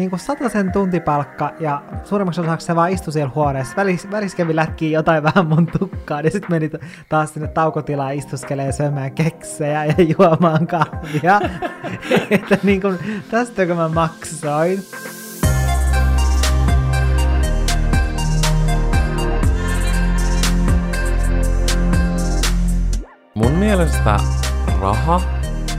niin 0.00 0.10
kuin 0.10 0.50
sen 0.52 0.72
tuntipalkka 0.72 1.52
ja 1.60 1.82
suurimmaksi 2.04 2.40
osaksi 2.40 2.66
se 2.66 2.76
vaan 2.76 2.90
istui 2.90 3.12
siellä 3.12 3.32
huoneessa. 3.34 3.76
Välis, 3.76 4.10
välis 4.10 4.34
kävi 4.34 4.56
lätkiä 4.56 4.98
jotain 4.98 5.22
vähän 5.22 5.46
mun 5.46 5.66
tukkaan 5.66 6.24
ja 6.24 6.30
sitten 6.30 6.50
meni 6.50 6.70
taas 7.08 7.34
sinne 7.34 7.48
taukotilaan 7.48 8.14
istuskelee 8.14 8.72
syömään 8.72 9.12
keksejä 9.12 9.84
ja 9.84 9.94
juomaan 10.18 10.66
kahvia. 10.66 11.40
että 12.30 12.58
niin 12.62 12.80
kuin, 12.80 12.98
tästä 13.30 13.66
kun 13.66 13.76
mä 13.76 13.88
maksoin. 13.88 14.82
Mun 23.34 23.52
mielestä 23.52 24.16
raha, 24.80 25.20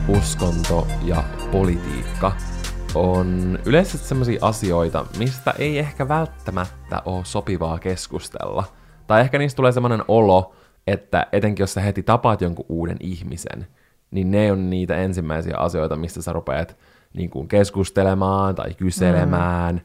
uskonto 0.07 0.88
ja 1.03 1.23
politiikka 1.51 2.50
on 2.95 3.59
yleisesti 3.65 4.07
sellaisia 4.07 4.39
asioita, 4.41 5.05
mistä 5.17 5.53
ei 5.57 5.79
ehkä 5.79 6.07
välttämättä 6.07 7.01
ole 7.05 7.25
sopivaa 7.25 7.79
keskustella. 7.79 8.63
Tai 9.07 9.21
ehkä 9.21 9.37
niistä 9.37 9.55
tulee 9.55 9.71
semmoinen 9.71 10.03
olo, 10.07 10.55
että 10.87 11.27
etenkin 11.31 11.63
jos 11.63 11.73
sä 11.73 11.81
heti 11.81 12.03
tapaat 12.03 12.41
jonkun 12.41 12.65
uuden 12.69 12.97
ihmisen, 12.99 13.67
niin 14.11 14.31
ne 14.31 14.51
on 14.51 14.69
niitä 14.69 14.95
ensimmäisiä 14.95 15.57
asioita, 15.57 15.95
mistä 15.95 16.21
sä 16.21 16.33
rupeat 16.33 16.77
niin 17.13 17.29
kuin 17.29 17.47
keskustelemaan 17.47 18.55
tai 18.55 18.73
kyselemään. 18.73 19.75
Mm. 19.75 19.81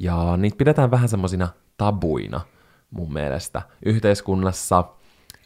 Ja 0.00 0.36
niitä 0.36 0.56
pidetään 0.56 0.90
vähän 0.90 1.08
semmoisina 1.08 1.48
tabuina 1.76 2.40
mun 2.90 3.12
mielestä 3.12 3.62
yhteiskunnassa, 3.84 4.84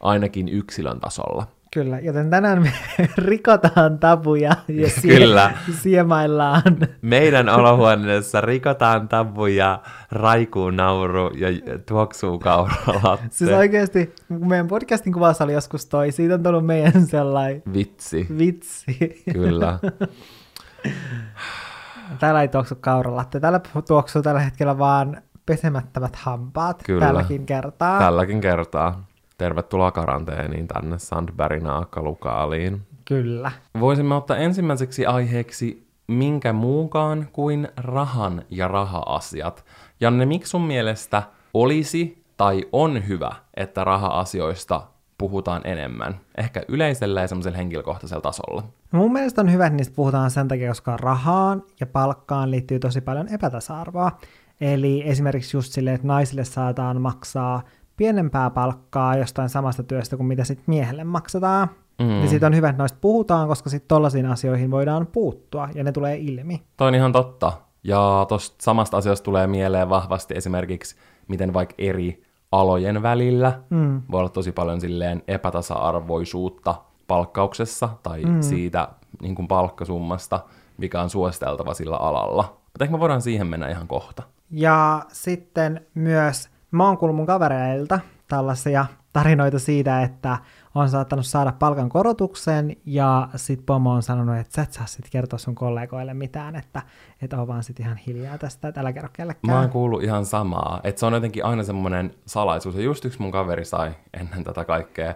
ainakin 0.01 0.49
yksilön 0.49 1.01
tasolla. 1.01 1.47
Kyllä, 1.75 1.99
joten 1.99 2.31
tänään 2.31 2.63
me 2.63 2.73
rikotaan 3.17 3.99
tabuja 3.99 4.51
ja 4.69 4.89
sie- 5.01 5.19
Kyllä. 5.19 5.53
siemaillaan. 5.81 6.63
Meidän 7.03 7.49
olohuoneessa 7.49 8.41
rikotaan 8.41 9.09
tabuja, 9.09 9.81
raikuu 10.11 10.71
nauru 10.71 11.31
ja 11.37 11.49
tuoksuu 11.89 12.39
kauralatte. 12.39 13.27
Siis 13.31 13.51
oikeasti, 13.51 14.15
meidän 14.29 14.69
podcastin 14.69 15.13
kuvassa 15.13 15.45
oli 15.45 15.53
joskus 15.53 15.87
toi, 15.87 16.13
siitä 16.13 16.35
on 16.35 16.43
tullut 16.43 16.67
meidän 16.67 17.07
sellainen... 17.07 17.63
Vitsi. 17.73 18.27
Vitsi. 18.39 19.23
Kyllä. 19.33 19.79
Täällä 22.21 22.43
ei 22.43 22.49
tuoksu 22.49 22.75
kauralatte. 22.81 23.41
Täällä 23.41 23.61
tuoksuu 23.89 24.23
tällä 24.23 24.41
hetkellä 24.41 24.79
vaan 24.79 25.23
pesemättävät 25.47 26.17
hampaat. 26.17 26.83
Kyllä. 26.87 27.07
Tälläkin 27.07 27.47
kertaa. 27.47 27.99
Tälläkin 27.99 28.41
kertaa. 28.41 29.05
Tervetuloa 29.43 29.91
karanteeniin 29.91 30.69
tänne 30.69 30.99
Sandbergin 30.99 31.67
Lukaaliin. 31.97 32.83
Kyllä. 33.05 33.53
Voisimme 33.81 34.15
ottaa 34.15 34.37
ensimmäiseksi 34.37 35.07
aiheeksi 35.07 35.87
minkä 36.07 36.53
muukaan 36.53 37.29
kuin 37.33 37.69
rahan 37.77 38.43
ja 38.51 38.69
raha-asiat. 38.69 39.65
Janne, 40.01 40.27
miksi 40.27 40.51
sun 40.51 40.63
mielestä 40.63 41.23
olisi 41.55 42.25
tai 42.37 42.65
on 42.73 43.09
hyvä, 43.09 43.33
että 43.55 43.85
raha-asioista 43.85 44.83
puhutaan 45.19 45.63
enemmän? 45.65 46.21
Ehkä 46.39 46.63
yleisellä 46.69 47.21
ja 47.21 47.29
semmoisella 47.29 47.59
henkilökohtaisella 47.59 48.23
tasolla. 48.23 48.63
Mun 48.93 49.13
mielestä 49.13 49.41
on 49.41 49.53
hyvä, 49.53 49.67
että 49.67 49.77
niistä 49.77 49.97
puhutaan 49.97 50.31
sen 50.31 50.49
takia, 50.49 50.69
koska 50.69 50.97
rahaan 50.97 51.63
ja 51.81 51.87
palkkaan 51.87 52.51
liittyy 52.51 52.79
tosi 52.79 53.01
paljon 53.01 53.29
epätasa-arvoa. 53.29 54.13
Eli 54.61 55.03
esimerkiksi 55.07 55.57
just 55.57 55.73
silleen, 55.73 55.95
että 55.95 56.07
naisille 56.07 56.45
saadaan 56.45 57.01
maksaa 57.01 57.63
pienempää 57.97 58.51
palkkaa 58.51 59.17
jostain 59.17 59.49
samasta 59.49 59.83
työstä 59.83 60.17
kuin 60.17 60.27
mitä 60.27 60.45
sitten 60.45 60.65
miehelle 60.67 61.05
maksetaan. 61.05 61.69
Mm. 61.99 62.23
Ja 62.23 62.29
siitä 62.29 62.47
on 62.47 62.57
hyvä, 62.57 62.69
että 62.69 62.83
noista 62.83 62.99
puhutaan, 63.01 63.49
koska 63.49 63.71
sitten 63.71 63.89
tollaisiin 63.89 64.27
asioihin 64.27 64.71
voidaan 64.71 65.07
puuttua, 65.07 65.69
ja 65.75 65.85
ne 65.85 65.93
tulee 65.93 66.17
ilmi. 66.17 66.63
Toi 66.77 66.89
on 66.89 66.95
ihan 66.95 67.13
totta. 67.13 67.53
Ja 67.85 68.27
tuosta 68.29 68.57
samasta 68.61 68.97
asiasta 68.97 69.25
tulee 69.25 69.47
mieleen 69.47 69.89
vahvasti 69.89 70.35
esimerkiksi, 70.37 70.97
miten 71.29 71.55
vaikka 71.55 71.75
eri 71.79 72.23
alojen 72.53 73.03
välillä 73.03 73.61
mm. 73.71 74.03
voi 74.11 74.21
olla 74.21 74.29
tosi 74.29 74.53
paljon 74.53 74.81
silleen 74.81 75.23
epätasa-arvoisuutta 75.29 76.75
palkkauksessa 77.09 77.89
tai 78.03 78.25
mm. 78.25 78.43
siitä 78.43 78.89
niin 79.23 79.35
kuin 79.35 79.49
palkkasummasta, 79.49 80.41
mikä 80.77 81.03
on 81.03 81.11
suositeltava 81.11 81.75
sillä 81.75 81.97
alalla. 81.97 82.43
Mutta 82.43 82.85
ehkä 82.85 82.93
me 82.93 83.01
voidaan 83.01 83.23
siihen 83.23 83.47
mennä 83.47 83.69
ihan 83.69 83.89
kohta. 83.89 84.23
Ja 84.51 85.03
sitten 85.13 85.87
myös 85.95 86.52
Mä 86.73 86.87
oon 86.87 86.99
kuullut 86.99 87.17
mun 87.17 87.27
kavereilta 87.27 88.01
tällaisia 88.29 88.87
tarinoita 89.13 89.59
siitä, 89.59 90.03
että 90.03 90.39
on 90.75 90.89
saattanut 90.89 91.27
saada 91.27 91.53
palkan 91.59 91.89
korotuksen 91.89 92.77
ja 92.87 93.29
sit 93.37 93.67
pomo 93.67 93.93
on 93.93 94.03
sanonut, 94.03 94.37
että 94.37 94.55
sä 94.55 94.63
et 94.63 94.73
saa 94.73 94.87
sit 94.87 95.11
kertoa 95.11 95.39
sun 95.39 95.55
kollegoille 95.55 96.15
mitään, 96.15 96.57
että 96.57 96.83
et 97.23 97.33
oo 97.33 97.47
vaan 97.47 97.65
sit 97.65 97.81
ihan 97.81 97.97
hiljaa 97.97 98.39
tästä, 98.39 98.69
että 98.69 98.81
älä 98.81 98.93
kerro 98.93 99.09
kellekään. 99.13 99.55
Mä 99.55 99.61
oon 99.61 99.71
kuullut 99.71 100.03
ihan 100.03 100.27
samaa, 100.27 100.81
että 100.85 101.01
se 101.01 101.07
on 101.07 101.13
jotenkin 101.13 101.45
aina 101.45 101.63
semmoinen 101.63 102.15
salaisuus, 102.27 102.75
ja 102.75 102.83
just 102.83 103.05
yksi 103.05 103.23
mun 103.23 103.31
kaveri 103.31 103.65
sai 103.65 103.93
ennen 104.21 104.45
tätä 104.45 104.65
kaikkea 104.65 105.15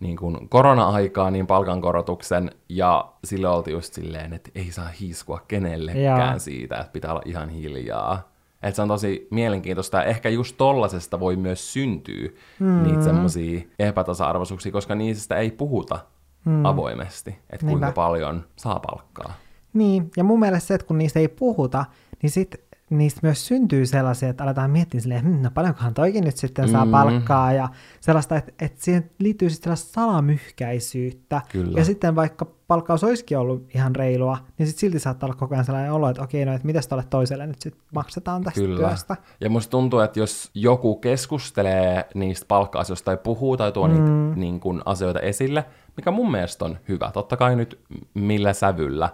niin 0.00 0.16
kuin 0.16 0.48
korona-aikaa 0.48 1.30
niin 1.30 1.46
palkankorotuksen, 1.46 2.50
ja 2.68 3.12
sille 3.24 3.48
oltiin 3.48 3.74
just 3.74 3.94
silleen, 3.94 4.32
että 4.32 4.50
ei 4.54 4.70
saa 4.70 4.88
hiiskua 5.00 5.40
kenellekään 5.48 6.30
Joo. 6.30 6.38
siitä, 6.38 6.76
että 6.76 6.92
pitää 6.92 7.10
olla 7.10 7.22
ihan 7.24 7.48
hiljaa. 7.48 8.33
Että 8.64 8.76
se 8.76 8.82
on 8.82 8.88
tosi 8.88 9.28
mielenkiintoista. 9.30 10.04
Ehkä 10.04 10.28
just 10.28 10.56
tollasesta 10.56 11.20
voi 11.20 11.36
myös 11.36 11.72
syntyä 11.72 12.28
mm. 12.60 12.82
niitä 12.82 13.04
semmoisia 13.04 13.60
epätasa-arvoisuuksia, 13.78 14.72
koska 14.72 14.94
niistä 14.94 15.36
ei 15.36 15.50
puhuta 15.50 15.98
mm. 16.44 16.64
avoimesti, 16.64 17.30
että 17.30 17.66
kuinka 17.66 17.86
Niinpä. 17.86 17.92
paljon 17.92 18.44
saa 18.56 18.80
palkkaa. 18.80 19.34
Niin, 19.72 20.10
ja 20.16 20.24
mun 20.24 20.40
mielestä 20.40 20.66
se, 20.66 20.74
että 20.74 20.86
kun 20.86 20.98
niistä 20.98 21.20
ei 21.20 21.28
puhuta, 21.28 21.84
niin 22.22 22.30
sit 22.30 22.63
niistä 22.90 23.20
myös 23.22 23.46
syntyy 23.46 23.86
sellaisia, 23.86 24.28
että 24.28 24.44
aletaan 24.44 24.70
miettiä 24.70 25.00
silleen, 25.00 25.24
hm, 25.24 25.42
no 25.42 25.50
paljonkohan 25.54 25.94
toikin 25.94 26.24
nyt 26.24 26.36
sitten 26.36 26.68
saa 26.68 26.84
mm. 26.84 26.90
palkkaa, 26.90 27.52
ja 27.52 27.68
sellaista, 28.00 28.36
että, 28.36 28.52
että 28.64 28.84
siihen 28.84 29.10
liittyy 29.18 29.50
sitten 29.50 29.64
sellaista 29.64 29.92
salamyhkäisyyttä. 29.92 31.42
Kyllä. 31.52 31.78
Ja 31.78 31.84
sitten 31.84 32.16
vaikka 32.16 32.46
palkkaus 32.66 33.04
olisikin 33.04 33.38
ollut 33.38 33.66
ihan 33.74 33.96
reilua, 33.96 34.38
niin 34.58 34.66
sitten 34.66 34.80
silti 34.80 34.98
saattaa 34.98 35.26
olla 35.26 35.36
koko 35.36 35.54
ajan 35.54 35.64
sellainen 35.64 35.92
olo, 35.92 36.08
että 36.08 36.22
okei, 36.22 36.44
no 36.44 36.54
että 36.54 36.66
mitäs 36.66 36.88
tuolle 36.88 37.04
toiselle 37.10 37.46
nyt 37.46 37.60
sitten 37.60 37.82
maksetaan 37.94 38.44
tästä 38.44 38.60
Kyllä. 38.60 38.88
työstä. 38.88 39.16
Ja 39.40 39.50
musta 39.50 39.70
tuntuu, 39.70 40.00
että 40.00 40.20
jos 40.20 40.50
joku 40.54 40.96
keskustelee 40.96 42.08
niistä 42.14 42.46
palkka-asioista 42.48 43.04
tai 43.04 43.16
puhuu 43.16 43.56
tai 43.56 43.72
tuo 43.72 43.88
mm. 43.88 43.94
niitä 43.94 44.40
niin 44.40 44.60
kuin, 44.60 44.82
asioita 44.84 45.20
esille, 45.20 45.64
mikä 45.96 46.10
mun 46.10 46.30
mielestä 46.30 46.64
on 46.64 46.78
hyvä, 46.88 47.10
totta 47.12 47.36
kai 47.36 47.56
nyt 47.56 47.80
millä 48.14 48.52
sävyllä, 48.52 49.10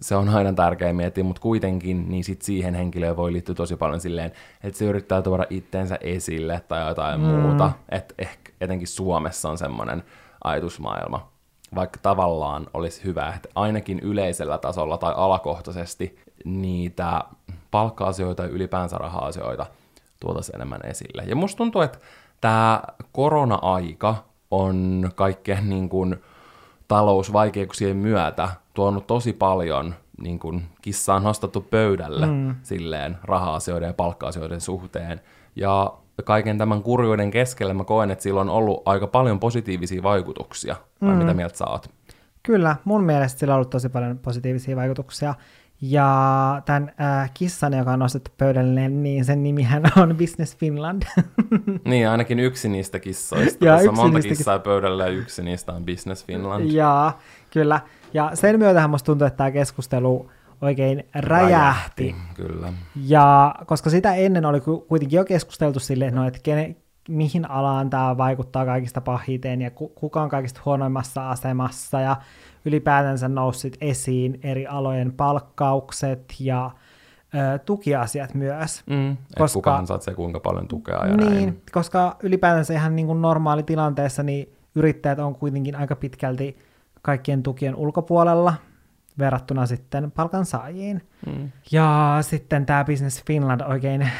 se 0.00 0.16
on 0.16 0.28
aina 0.28 0.52
tärkeä 0.52 0.92
miettiä, 0.92 1.24
mutta 1.24 1.42
kuitenkin 1.42 2.08
niin 2.08 2.24
sit 2.24 2.42
siihen 2.42 2.74
henkilöön 2.74 3.16
voi 3.16 3.32
liittyä 3.32 3.54
tosi 3.54 3.76
paljon 3.76 4.00
silleen, 4.00 4.32
että 4.62 4.78
se 4.78 4.84
yrittää 4.84 5.22
tuoda 5.22 5.46
itteensä 5.50 5.98
esille 6.00 6.62
tai 6.68 6.88
jotain 6.88 7.20
mm. 7.20 7.26
muuta. 7.26 7.72
Että 7.88 8.14
ehkä 8.18 8.52
etenkin 8.60 8.88
Suomessa 8.88 9.50
on 9.50 9.58
semmoinen 9.58 10.02
ajatusmaailma. 10.44 11.28
Vaikka 11.74 11.98
tavallaan 12.02 12.66
olisi 12.74 13.04
hyvä, 13.04 13.32
että 13.36 13.48
ainakin 13.54 13.98
yleisellä 13.98 14.58
tasolla 14.58 14.98
tai 14.98 15.14
alakohtaisesti 15.16 16.18
niitä 16.44 17.24
palkka-asioita 17.70 18.42
ja 18.42 18.48
ylipäänsä 18.48 18.98
raha-asioita 18.98 19.66
tuotaisiin 20.20 20.56
enemmän 20.56 20.80
esille. 20.84 21.22
Ja 21.26 21.36
musta 21.36 21.58
tuntuu, 21.58 21.82
että 21.82 21.98
tämä 22.40 22.82
korona-aika 23.12 24.14
on 24.50 25.10
kaikkien 25.14 25.68
niin 25.68 25.88
kuin, 25.88 26.16
talousvaikeuksien 26.88 27.96
myötä 27.96 28.48
tuonut 28.74 29.06
tosi 29.06 29.32
paljon 29.32 29.94
niin 30.22 30.38
kuin 30.38 30.64
kissa 30.82 31.14
on 31.14 31.22
nostettu 31.22 31.60
pöydälle 31.60 32.26
mm. 32.26 32.54
silleen 32.62 33.16
raha-asioiden 33.22 33.86
ja 33.86 33.92
palkka-asioiden 33.92 34.60
suhteen. 34.60 35.20
Ja 35.56 35.94
kaiken 36.24 36.58
tämän 36.58 36.82
kurjuuden 36.82 37.30
keskellä 37.30 37.74
mä 37.74 37.84
koen, 37.84 38.10
että 38.10 38.22
sillä 38.22 38.40
on 38.40 38.50
ollut 38.50 38.82
aika 38.84 39.06
paljon 39.06 39.40
positiivisia 39.40 40.02
vaikutuksia. 40.02 40.76
Vai 41.02 41.12
mm. 41.12 41.18
mitä 41.18 41.34
mieltä 41.34 41.56
sä 41.56 41.66
oot? 41.66 41.90
Kyllä, 42.42 42.76
mun 42.84 43.04
mielestä 43.04 43.38
sillä 43.38 43.54
on 43.54 43.56
ollut 43.56 43.70
tosi 43.70 43.88
paljon 43.88 44.18
positiivisia 44.18 44.76
vaikutuksia. 44.76 45.34
Ja 45.80 46.62
tämän 46.64 46.92
äh, 47.00 47.30
kissan, 47.34 47.72
joka 47.72 47.92
on 47.92 47.98
nostettu 47.98 48.30
pöydälle, 48.38 48.88
niin 48.88 49.24
sen 49.24 49.42
nimihän 49.42 49.82
on 50.02 50.16
Business 50.16 50.56
Finland. 50.56 51.02
niin, 51.84 52.08
ainakin 52.08 52.38
yksi 52.38 52.68
niistä 52.68 52.98
kissoista. 52.98 53.64
ja 53.64 53.72
Tässä 53.72 53.90
on 53.90 53.96
monta 53.96 54.20
kissaa 54.20 54.58
pöydällä 54.58 55.04
ja 55.04 55.10
yksi 55.10 55.42
niistä 55.42 55.72
on 55.72 55.84
Business 55.84 56.24
Finland. 56.24 56.70
Ja 56.70 57.12
kyllä. 57.50 57.80
Ja 58.14 58.30
sen 58.34 58.58
myötähän 58.58 58.90
musta 58.90 59.06
tuntuu, 59.06 59.26
että 59.26 59.36
tämä 59.36 59.50
keskustelu 59.50 60.30
oikein 60.60 61.04
räjähti. 61.14 62.02
räjähti. 62.02 62.16
Kyllä. 62.34 62.72
Ja 63.06 63.54
koska 63.66 63.90
sitä 63.90 64.14
ennen 64.14 64.44
oli 64.44 64.60
kuitenkin 64.88 65.16
jo 65.16 65.24
keskusteltu 65.24 65.80
silleen, 65.80 66.14
no, 66.14 66.26
että 66.26 66.40
kene, 66.42 66.76
mihin 67.08 67.50
alaan 67.50 67.90
tämä 67.90 68.16
vaikuttaa 68.16 68.64
kaikista 68.64 69.00
pahiten 69.00 69.62
ja 69.62 69.70
kuka 69.70 70.22
on 70.22 70.28
kaikista 70.28 70.60
huonoimmassa 70.64 71.30
asemassa 71.30 72.00
ja 72.00 72.16
ylipäätänsä 72.64 73.28
noussit 73.28 73.76
esiin 73.80 74.40
eri 74.42 74.66
alojen 74.66 75.12
palkkaukset 75.12 76.34
ja 76.40 76.70
ö, 77.34 77.58
tukiasiat 77.58 78.34
myös. 78.34 78.82
Mm, 78.86 79.16
koska, 79.38 79.56
kuka 79.56 79.76
ansaitsee 79.76 80.14
kuinka 80.14 80.40
paljon 80.40 80.68
tukea 80.68 81.06
ja 81.06 81.16
niin, 81.16 81.30
näin. 81.30 81.62
koska 81.72 82.16
ylipäätänsä 82.22 82.74
ihan 82.74 82.96
niin 82.96 83.06
kuin 83.06 83.22
normaali 83.22 83.62
tilanteessa 83.62 84.22
niin 84.22 84.52
yrittäjät 84.74 85.18
on 85.18 85.34
kuitenkin 85.34 85.76
aika 85.76 85.96
pitkälti 85.96 86.58
kaikkien 87.02 87.42
tukien 87.42 87.74
ulkopuolella, 87.74 88.54
verrattuna 89.18 89.66
sitten 89.66 90.10
palkansaajiin. 90.10 91.02
Mm. 91.26 91.50
Ja 91.70 92.18
sitten 92.20 92.66
tämä 92.66 92.84
Business 92.84 93.24
Finland 93.24 93.60
oikein 93.60 94.10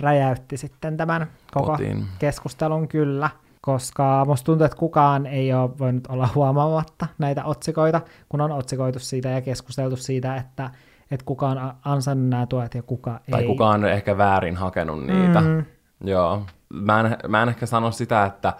räjäytti 0.00 0.56
sitten 0.56 0.96
tämän 0.96 1.26
koko 1.52 1.66
Potin. 1.70 2.04
keskustelun 2.18 2.88
kyllä, 2.88 3.30
koska 3.60 4.24
musta 4.26 4.46
tuntuu, 4.46 4.64
että 4.64 4.76
kukaan 4.76 5.26
ei 5.26 5.54
ole 5.54 5.70
voinut 5.78 6.06
olla 6.06 6.28
huomaamatta 6.34 7.06
näitä 7.18 7.44
otsikoita, 7.44 8.00
kun 8.28 8.40
on 8.40 8.52
otsikoitu 8.52 8.98
siitä 8.98 9.28
ja 9.28 9.40
keskusteltu 9.40 9.96
siitä, 9.96 10.36
että, 10.36 10.70
että 11.10 11.24
kuka 11.26 11.48
on 11.48 11.72
ansainnut 11.84 12.28
nämä 12.28 12.46
tuet 12.46 12.74
ja 12.74 12.82
kuka 12.82 13.20
Tai 13.30 13.40
ei. 13.40 13.46
kukaan 13.46 13.84
on 13.84 13.90
ehkä 13.90 14.18
väärin 14.18 14.56
hakenut 14.56 15.06
niitä. 15.06 15.40
Mm. 15.40 15.64
Joo. 16.04 16.42
Mä 16.68 17.00
en, 17.00 17.16
mä 17.28 17.42
en 17.42 17.48
ehkä 17.48 17.66
sano 17.66 17.90
sitä, 17.90 18.24
että, 18.26 18.52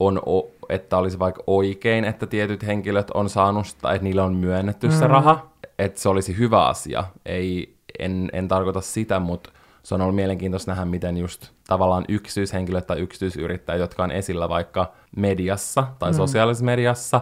on, 0.00 0.22
o- 0.26 0.50
että 0.68 0.96
olisi 0.96 1.18
vaikka 1.18 1.42
oikein, 1.46 2.04
että 2.04 2.26
tietyt 2.26 2.66
henkilöt 2.66 3.10
on 3.10 3.28
saanut, 3.30 3.76
tai 3.82 3.94
että 3.94 4.04
niille 4.04 4.22
on 4.22 4.34
myönnetty 4.34 4.86
mm. 4.88 4.92
se 4.92 5.06
raha, 5.06 5.46
että 5.78 6.00
se 6.00 6.08
olisi 6.08 6.38
hyvä 6.38 6.66
asia. 6.66 7.04
Ei, 7.26 7.76
en, 7.98 8.30
en 8.32 8.48
tarkoita 8.48 8.80
sitä, 8.80 9.18
mutta 9.20 9.50
se 9.86 9.94
on 9.94 10.00
ollut 10.00 10.14
mielenkiintoista 10.14 10.70
nähdä, 10.70 10.84
miten 10.84 11.16
just 11.16 11.50
tavallaan 11.66 12.04
yksityishenkilöt 12.08 12.86
tai 12.86 12.98
yksityisyrittäjät, 12.98 13.80
jotka 13.80 14.04
on 14.04 14.10
esillä 14.10 14.48
vaikka 14.48 14.92
mediassa 15.16 15.86
tai 15.98 16.10
mm. 16.10 16.16
sosiaalisessa 16.16 16.64
mediassa, 16.64 17.20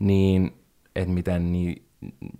niin 0.00 0.56
että 0.96 1.10
miten, 1.14 1.52
ni, 1.52 1.82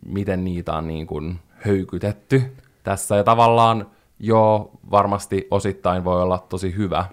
miten 0.06 0.44
niitä 0.44 0.73
on 0.73 0.87
niin 0.87 1.06
kuin 1.06 1.38
höykytetty 1.50 2.43
tässä. 2.82 3.17
Ja 3.17 3.25
tavallaan 3.25 3.87
joo, 4.19 4.71
varmasti 4.91 5.49
osittain 5.50 6.05
voi 6.05 6.23
olla 6.23 6.38
tosi 6.49 6.77
hyvä, 6.77 7.05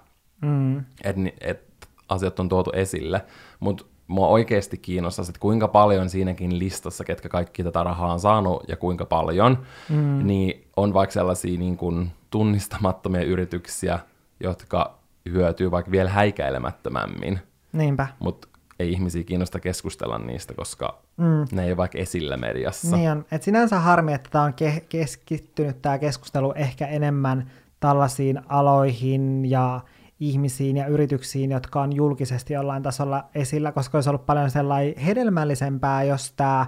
Mm. 0.42 0.78
että 1.04 1.22
et 1.42 1.88
asiat 2.10 2.40
on 2.40 2.50
tuotu 2.50 2.72
esille, 2.74 3.26
mutta 3.60 3.86
mua 4.08 4.28
oikeasti 4.28 4.78
kiinnostaa, 4.78 5.26
että 5.30 5.40
kuinka 5.40 5.68
paljon 5.68 6.10
siinäkin 6.10 6.60
listassa, 6.60 7.04
ketkä 7.04 7.30
kaikki 7.30 7.64
tätä 7.64 7.84
rahaa 7.84 8.14
on 8.14 8.20
saanut 8.20 8.64
ja 8.68 8.78
kuinka 8.78 9.06
paljon, 9.06 9.58
mm. 9.90 10.28
niin 10.28 10.68
on 10.78 10.94
vaikka 10.94 11.14
sellaisia 11.14 11.60
niin 11.60 11.78
kuin 11.78 12.12
tunnistamattomia 12.32 13.24
yrityksiä, 13.24 14.00
jotka 14.40 14.98
hyötyy 15.30 15.72
vaikka 15.72 15.92
vielä 15.92 16.10
häikäilemättömämmin, 16.10 17.40
Niinpä. 17.74 18.08
mutta 18.20 18.48
ei 18.80 18.92
ihmisiä 18.92 19.24
kiinnosta 19.24 19.60
keskustella 19.60 20.20
niistä, 20.20 20.54
koska 20.54 21.02
mm. 21.18 21.46
ne 21.52 21.64
ei 21.64 21.70
ole 21.70 21.78
vaikka 21.78 21.98
esillä 21.98 22.38
mediassa. 22.38 22.96
Niin 22.96 23.12
on. 23.12 23.26
Et 23.32 23.44
sinänsä 23.44 23.80
harmi, 23.80 24.14
että 24.14 24.30
tämä 24.30 24.44
on 24.44 24.54
ke- 24.54 24.84
keskittynyt 24.90 25.82
tämä 25.82 25.98
keskustelu 25.98 26.54
ehkä 26.56 26.88
enemmän 26.88 27.52
tällaisiin 27.80 28.42
aloihin 28.50 29.46
ja 29.46 29.82
ihmisiin 30.20 30.78
ja 30.78 30.88
yrityksiin, 30.88 31.52
jotka 31.52 31.82
on 31.82 31.96
julkisesti 31.96 32.54
jollain 32.54 32.84
tasolla 32.84 33.24
esillä, 33.36 33.72
koska 33.72 33.98
olisi 33.98 34.10
ollut 34.10 34.26
paljon 34.26 34.52
sellainen 34.52 34.98
hedelmällisempää, 34.98 36.04
jos 36.04 36.32
tämä 36.32 36.66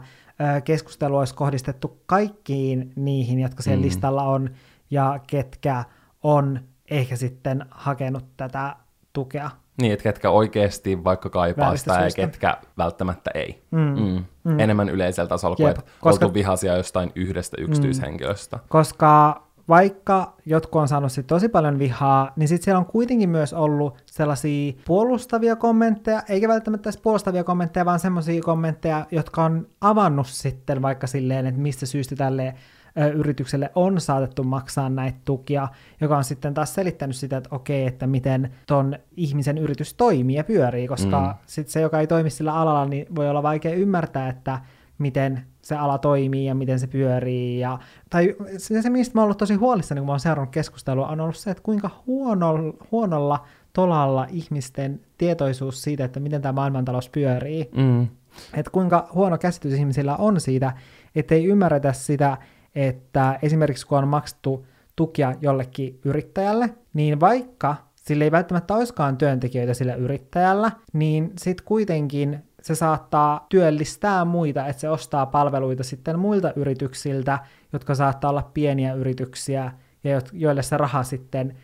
keskustelu 0.64 1.18
olisi 1.18 1.36
kohdistettu 1.36 2.02
kaikkiin 2.06 2.94
niihin, 2.96 3.40
jotka 3.40 3.64
siellä 3.64 3.80
mm. 3.80 3.86
listalla 3.86 4.24
on, 4.24 4.50
ja 4.94 5.20
ketkä 5.28 5.84
on 6.24 6.60
ehkä 6.92 7.16
sitten 7.16 7.66
hakenut 7.72 8.26
tätä 8.38 8.76
tukea. 9.14 9.50
Niin, 9.82 9.94
että 9.94 10.04
ketkä 10.04 10.30
oikeasti 10.30 11.04
vaikka 11.04 11.30
kaipaa 11.30 11.78
sitä 11.78 11.94
ja 11.94 12.10
ketkä 12.16 12.58
välttämättä 12.78 13.32
ei. 13.34 13.64
Mm. 13.72 13.80
Mm. 13.80 14.26
Mm. 14.44 14.60
Enemmän 14.60 14.90
yleisellä 14.90 15.28
tasolla 15.28 15.56
kuin 15.56 15.70
että 15.70 15.82
koska- 16.02 16.26
oltu 16.26 16.34
vihaisia 16.34 16.78
jostain 16.78 17.12
yhdestä 17.16 17.58
yksityishenkilöstä. 17.60 18.60
Koska 18.70 19.43
vaikka 19.70 20.34
jotkut 20.46 20.82
on 20.82 20.88
saanut 20.88 21.12
sit 21.12 21.28
tosi 21.28 21.50
paljon 21.50 21.80
vihaa, 21.80 22.32
niin 22.36 22.48
sitten 22.48 22.66
siellä 22.66 22.80
on 22.80 22.86
kuitenkin 22.86 23.30
myös 23.30 23.54
ollut 23.54 24.04
sellaisia 24.06 24.74
puolustavia 24.86 25.56
kommentteja, 25.56 26.24
eikä 26.30 26.48
välttämättä 26.48 26.90
edes 26.90 27.02
puolustavia 27.02 27.44
kommentteja, 27.44 27.86
vaan 27.86 28.00
semmoisia 28.00 28.42
kommentteja, 28.42 29.06
jotka 29.12 29.44
on 29.44 29.68
avannut 29.82 30.28
sitten 30.28 30.82
vaikka 30.82 31.08
silleen, 31.08 31.46
että 31.46 31.62
mistä 31.62 31.86
syystä 31.86 32.16
tälle 32.16 32.56
ö, 33.02 33.08
yritykselle 33.08 33.72
on 33.76 34.02
saatettu 34.02 34.44
maksaa 34.44 34.90
näitä 34.90 35.20
tukia, 35.26 35.68
joka 36.02 36.18
on 36.18 36.24
sitten 36.24 36.54
taas 36.54 36.74
selittänyt 36.74 37.16
sitä, 37.16 37.38
että 37.38 37.56
okei, 37.56 37.86
että 37.86 38.08
miten 38.08 38.54
ton 38.68 38.96
ihmisen 39.18 39.58
yritys 39.58 39.94
toimii 39.94 40.36
ja 40.36 40.44
pyörii, 40.44 40.88
koska 40.88 41.22
mm. 41.22 41.34
sitten 41.46 41.72
se, 41.72 41.82
joka 41.82 42.00
ei 42.00 42.08
toimi 42.08 42.30
sillä 42.30 42.54
alalla, 42.54 42.86
niin 42.86 43.06
voi 43.16 43.30
olla 43.30 43.44
vaikea 43.44 43.74
ymmärtää, 43.74 44.30
että 44.30 44.60
miten 45.04 45.42
se 45.62 45.76
ala 45.76 45.98
toimii 45.98 46.46
ja 46.46 46.56
miten 46.56 46.80
se 46.80 46.88
pyörii. 46.88 47.60
Ja, 47.60 47.80
tai 48.10 48.36
se, 48.58 48.82
se, 48.82 48.90
mistä 48.90 49.18
mä 49.18 49.22
oon 49.22 49.26
ollut 49.26 49.38
tosi 49.38 49.54
huolissani, 49.54 50.00
kun 50.00 50.06
mä 50.06 50.12
oon 50.12 50.20
seurannut 50.20 50.54
keskustelua, 50.54 51.08
on 51.08 51.20
ollut 51.20 51.36
se, 51.36 51.52
että 51.52 51.64
kuinka 51.64 51.90
huonolla, 52.08 52.74
huonolla 52.92 53.46
tolalla 53.74 54.28
ihmisten 54.30 55.02
tietoisuus 55.18 55.82
siitä, 55.82 56.06
että 56.06 56.20
miten 56.20 56.42
tämä 56.42 56.54
maailmantalous 56.54 57.10
pyörii. 57.10 57.70
Mm. 57.76 58.08
Että 58.54 58.72
kuinka 58.72 59.10
huono 59.14 59.38
käsitys 59.38 59.74
ihmisillä 59.74 60.16
on 60.16 60.42
siitä, 60.42 60.74
ettei 61.16 61.46
ymmärretä 61.46 61.94
sitä, 61.94 62.38
että 62.76 63.40
esimerkiksi 63.42 63.88
kun 63.88 63.98
on 63.98 64.08
maksettu 64.08 64.66
tukia 64.96 65.34
jollekin 65.42 66.00
yrittäjälle, 66.06 66.70
niin 66.94 67.20
vaikka 67.20 67.76
sillä 67.96 68.24
ei 68.24 68.32
välttämättä 68.32 68.76
olisikaan 68.76 69.18
työntekijöitä 69.18 69.74
sillä 69.74 69.96
yrittäjällä, 69.96 70.72
niin 70.94 71.32
sitten 71.38 71.66
kuitenkin 71.66 72.44
se 72.64 72.76
saattaa 72.76 73.46
työllistää 73.50 74.26
muita, 74.26 74.68
että 74.68 74.80
se 74.80 74.90
ostaa 74.90 75.26
palveluita 75.26 75.84
sitten 75.84 76.20
muilta 76.20 76.54
yrityksiltä, 76.56 77.40
jotka 77.74 77.96
saattaa 77.96 78.30
olla 78.30 78.50
pieniä 78.54 78.94
yrityksiä, 78.94 79.72
ja 80.04 80.12
jo- 80.12 80.22
joille 80.34 80.64
se 80.64 80.78
raha 80.78 81.04
sitten 81.04 81.56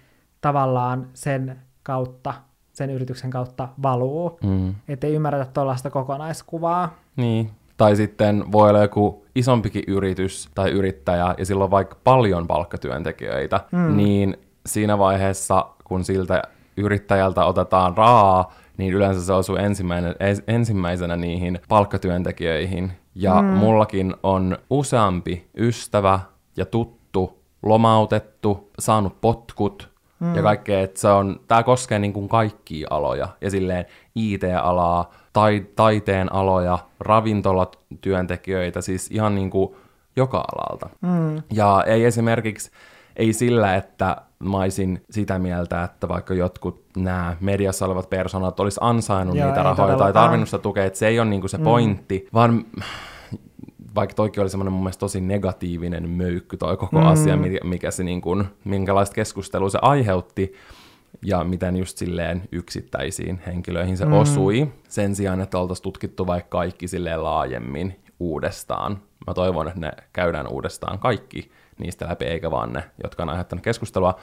tavallaan 0.41 1.07
sen 1.13 1.59
kautta, 1.83 2.33
sen 2.73 2.89
yrityksen 2.89 3.29
kautta 3.29 3.69
valuu. 3.81 4.39
Mm. 4.43 4.75
Että 4.87 5.07
ei 5.07 5.13
ymmärretä 5.13 5.51
tuollaista 5.53 5.89
kokonaiskuvaa. 5.89 6.93
Niin. 7.15 7.51
Tai 7.77 7.95
sitten 7.95 8.51
voi 8.51 8.69
olla 8.69 8.81
joku 8.81 9.25
isompikin 9.35 9.83
yritys 9.87 10.49
tai 10.55 10.71
yrittäjä, 10.71 11.35
ja 11.37 11.45
sillä 11.45 11.63
on 11.63 11.71
vaikka 11.71 11.97
paljon 12.03 12.47
palkkatyöntekijöitä, 12.47 13.59
mm. 13.71 13.97
niin 13.97 14.37
siinä 14.65 14.97
vaiheessa, 14.97 15.65
kun 15.83 16.03
siltä 16.03 16.41
yrittäjältä 16.77 17.45
otetaan 17.45 17.97
rahaa, 17.97 18.53
niin 18.79 18.93
yleensä 18.93 19.21
se 19.21 19.33
osuu 19.33 19.55
ensimmäinen, 19.55 20.15
ensimmäisenä 20.47 21.15
niihin 21.15 21.59
palkkatyöntekijöihin. 21.67 22.91
Ja 23.15 23.41
mm. 23.41 23.47
mullakin 23.47 24.15
on 24.23 24.57
useampi 24.69 25.49
ystävä 25.57 26.19
ja 26.57 26.65
tuttu 26.65 27.39
lomautettu, 27.63 28.71
saanut 28.79 29.21
potkut 29.21 29.89
mm. 30.19 30.35
ja 30.35 30.41
kaikkea, 30.41 30.81
että 30.81 30.99
se 30.99 31.07
on, 31.07 31.39
tää 31.47 31.63
koskee 31.63 31.99
niin 31.99 32.13
kuin 32.13 32.29
kaikkia 32.29 32.87
aloja 32.89 33.27
ja 33.41 33.49
silleen 33.49 33.85
IT-alaa, 34.15 35.11
tai, 35.33 35.65
taiteen 35.75 36.33
aloja, 36.33 36.79
ravintolatyöntekijöitä, 36.99 38.81
siis 38.81 39.11
ihan 39.11 39.35
niin 39.35 39.49
kuin 39.49 39.75
joka 40.15 40.43
alalta. 40.55 40.89
Mm. 41.01 41.43
Ja 41.53 41.83
ei 41.87 42.05
esimerkiksi, 42.05 42.71
ei 43.15 43.33
sillä, 43.33 43.75
että 43.75 44.17
mä 44.43 44.57
olisin 44.57 45.03
sitä 45.09 45.39
mieltä, 45.39 45.83
että 45.83 46.07
vaikka 46.07 46.33
jotkut 46.33 46.83
nämä 46.97 47.37
mediassa 47.39 47.85
olevat 47.85 48.09
persoonat 48.09 48.59
olisi 48.59 48.79
ansainnut 48.83 49.37
Joo, 49.37 49.47
niitä 49.47 49.63
rahoja 49.63 49.97
tai 49.97 50.13
tarvinnut 50.13 50.49
sitä 50.49 50.57
tukea, 50.61 50.85
että 50.85 50.99
se 50.99 51.07
ei 51.07 51.19
ole 51.19 51.29
niin 51.29 51.41
kuin 51.41 51.49
se 51.49 51.57
pointti, 51.57 52.27
vaan 52.33 52.65
vaikka 53.95 54.15
toikin 54.15 54.41
oli 54.41 54.49
semmoinen 54.49 54.73
mun 54.73 54.81
mielestä 54.81 54.99
tosi 54.99 55.21
negatiivinen 55.21 56.09
möykky 56.09 56.57
toi 56.57 56.77
koko 56.77 56.99
mm. 56.99 57.07
asia, 57.07 57.37
mikä, 57.37 57.59
mikä 57.63 57.91
se 57.91 58.03
niin 58.03 58.21
kuin, 58.21 58.45
minkälaista 58.63 59.13
keskustelua 59.13 59.69
se 59.69 59.79
aiheutti, 59.81 60.53
ja 61.25 61.43
miten 61.43 61.77
just 61.77 61.97
silleen 61.97 62.43
yksittäisiin 62.51 63.41
henkilöihin 63.45 63.97
se 63.97 64.05
mm. 64.05 64.13
osui, 64.13 64.71
sen 64.87 65.15
sijaan, 65.15 65.41
että 65.41 65.59
oltaisiin 65.59 65.83
tutkittu 65.83 66.27
vaikka 66.27 66.57
kaikki 66.57 66.87
silleen 66.87 67.23
laajemmin 67.23 67.99
uudestaan. 68.19 68.99
Mä 69.27 69.33
toivon, 69.33 69.67
että 69.67 69.79
ne 69.79 69.91
käydään 70.13 70.47
uudestaan 70.47 70.99
kaikki 70.99 71.51
niistä 71.79 72.07
läpi, 72.09 72.25
eikä 72.25 72.51
vaan 72.51 72.73
ne, 72.73 72.83
jotka 73.03 73.23
on 73.23 73.29
aiheuttanut 73.29 73.63
keskustelua. 73.63 74.15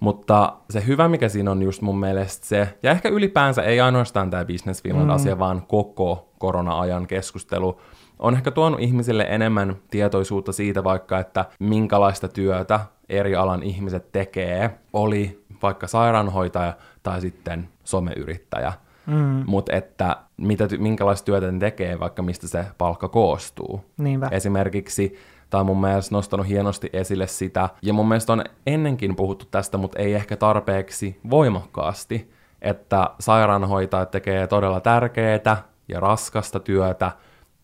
Mutta 0.00 0.52
se 0.70 0.86
hyvä, 0.86 1.08
mikä 1.08 1.28
siinä 1.28 1.50
on 1.50 1.62
just 1.62 1.82
mun 1.82 2.00
mielestä 2.00 2.46
se, 2.46 2.68
ja 2.82 2.90
ehkä 2.90 3.08
ylipäänsä 3.08 3.62
ei 3.62 3.80
ainoastaan 3.80 4.30
tämä 4.30 4.44
Business 4.44 4.82
Finland-asia, 4.82 5.38
vaan 5.38 5.62
koko 5.68 6.32
korona-ajan 6.38 7.06
keskustelu, 7.06 7.80
on 8.18 8.34
ehkä 8.34 8.50
tuonut 8.50 8.80
ihmisille 8.80 9.26
enemmän 9.28 9.76
tietoisuutta 9.90 10.52
siitä 10.52 10.84
vaikka, 10.84 11.18
että 11.18 11.44
minkälaista 11.58 12.28
työtä 12.28 12.80
eri 13.08 13.36
alan 13.36 13.62
ihmiset 13.62 14.12
tekee, 14.12 14.70
oli 14.92 15.44
vaikka 15.62 15.86
sairaanhoitaja 15.86 16.72
tai 17.02 17.20
sitten 17.20 17.68
someyrittäjä. 17.84 18.72
Mm. 19.06 19.44
Mutta 19.46 19.72
että 19.72 20.16
mitä, 20.36 20.68
minkälaista 20.78 21.24
työtä 21.24 21.52
ne 21.52 21.58
tekee, 21.58 22.00
vaikka 22.00 22.22
mistä 22.22 22.48
se 22.48 22.64
palkka 22.78 23.08
koostuu. 23.08 23.84
Niinpä. 23.98 24.28
Esimerkiksi 24.30 25.18
tämä 25.50 25.60
on 25.60 25.66
mun 25.66 25.80
mielestä 25.80 26.14
nostanut 26.14 26.48
hienosti 26.48 26.90
esille 26.92 27.26
sitä, 27.26 27.68
ja 27.82 27.92
mun 27.92 28.08
mielestä 28.08 28.32
on 28.32 28.44
ennenkin 28.66 29.16
puhuttu 29.16 29.44
tästä, 29.50 29.78
mutta 29.78 29.98
ei 29.98 30.14
ehkä 30.14 30.36
tarpeeksi 30.36 31.20
voimakkaasti, 31.30 32.30
että 32.62 33.10
sairaanhoitajat 33.20 34.10
tekee 34.10 34.46
todella 34.46 34.80
tärkeää 34.80 35.62
ja 35.88 36.00
raskasta 36.00 36.60
työtä, 36.60 37.12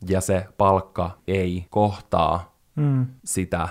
ja 0.09 0.21
se 0.21 0.47
palkka 0.59 1.11
ei 1.29 1.67
kohtaa 1.71 2.57
Mm. 2.77 3.07
sitä 3.25 3.69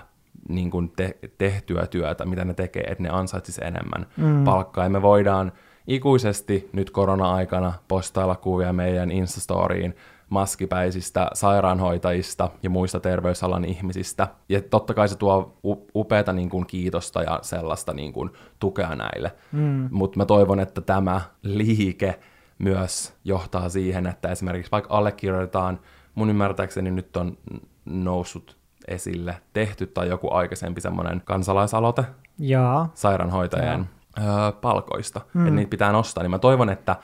niin 0.50 0.72
kuin 0.72 0.91
te- 0.95 1.17
tehtyä 1.38 1.88
työtä, 1.88 2.25
mitä 2.25 2.45
ne 2.45 2.53
tekee, 2.53 2.84
että 2.84 3.03
ne 3.03 3.10
ansaitsisi 3.10 3.62
enemmän 3.65 4.05
mm. 4.17 4.43
palkkaa. 4.43 4.84
Ja 4.84 4.89
me 4.89 5.01
voidaan 5.01 5.51
ikuisesti 5.88 6.69
nyt 6.74 6.91
korona-aikana 6.91 7.74
postailla 7.88 8.36
kuvia 8.36 8.74
meidän 8.74 9.12
Instastoriin 9.12 9.95
maskipäisistä 10.36 11.27
sairaanhoitajista 11.34 12.50
ja 12.63 12.70
muista 12.70 13.00
terveysalan 13.00 13.65
ihmisistä. 13.65 14.27
Ja 14.50 14.62
totta 14.62 14.94
kai 14.94 15.08
se 15.08 15.18
tuo 15.18 15.58
upeata 15.96 16.34
niin 16.34 16.50
kuin, 16.50 16.65
kiitosta 16.65 17.24
ja 17.24 17.39
sellaista 17.42 17.94
niin 17.94 18.13
kuin, 18.13 18.30
tukea 18.60 18.96
näille. 18.96 19.32
Mm. 19.51 19.88
Mutta 19.92 20.18
mä 20.18 20.25
toivon, 20.25 20.60
että 20.60 20.82
tämä 20.82 21.22
liike 21.44 22.20
myös 22.60 23.13
johtaa 23.24 23.70
siihen, 23.70 24.08
että 24.08 24.30
esimerkiksi 24.30 24.72
vaikka 24.72 24.98
allekirjoitetaan, 24.98 25.80
mun 26.15 26.30
ymmärtääkseni 26.30 26.92
nyt 26.92 27.18
on 27.18 27.38
noussut 27.86 28.58
esille 28.88 29.38
tehty 29.54 29.88
tai 29.88 30.10
joku 30.10 30.34
aikaisempi 30.34 30.82
semmoinen 30.82 31.22
kansalaisaloite 31.25 32.06
Jaa. 32.39 32.92
sairaanhoitajien 32.94 33.89
Jaa. 34.18 34.46
Öö, 34.46 34.51
palkoista, 34.51 35.22
mm. 35.34 35.42
että 35.42 35.56
niitä 35.56 35.70
pitää 35.70 35.92
nostaa, 35.92 36.24
niin 36.24 36.32
mä 36.32 36.39
toivon, 36.39 36.70
että 36.70 36.96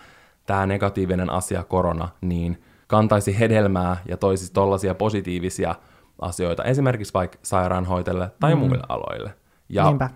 tämä 0.46 0.66
negatiivinen 0.66 1.30
asia, 1.30 1.64
korona, 1.64 2.10
niin 2.22 2.64
kantaisi 2.92 3.40
hedelmää 3.40 3.98
ja 4.08 4.18
toisi 4.18 4.54
tollaisia 4.54 4.96
positiivisia 4.96 5.76
asioita, 6.22 6.64
esimerkiksi 6.64 7.14
vaikka 7.14 7.38
sairaanhoitajille 7.44 8.32
tai 8.40 8.56
mm. 8.56 8.60
muille 8.60 8.84
aloille. 8.90 9.34
Ja 9.70 9.86
Niinpä. 9.86 10.10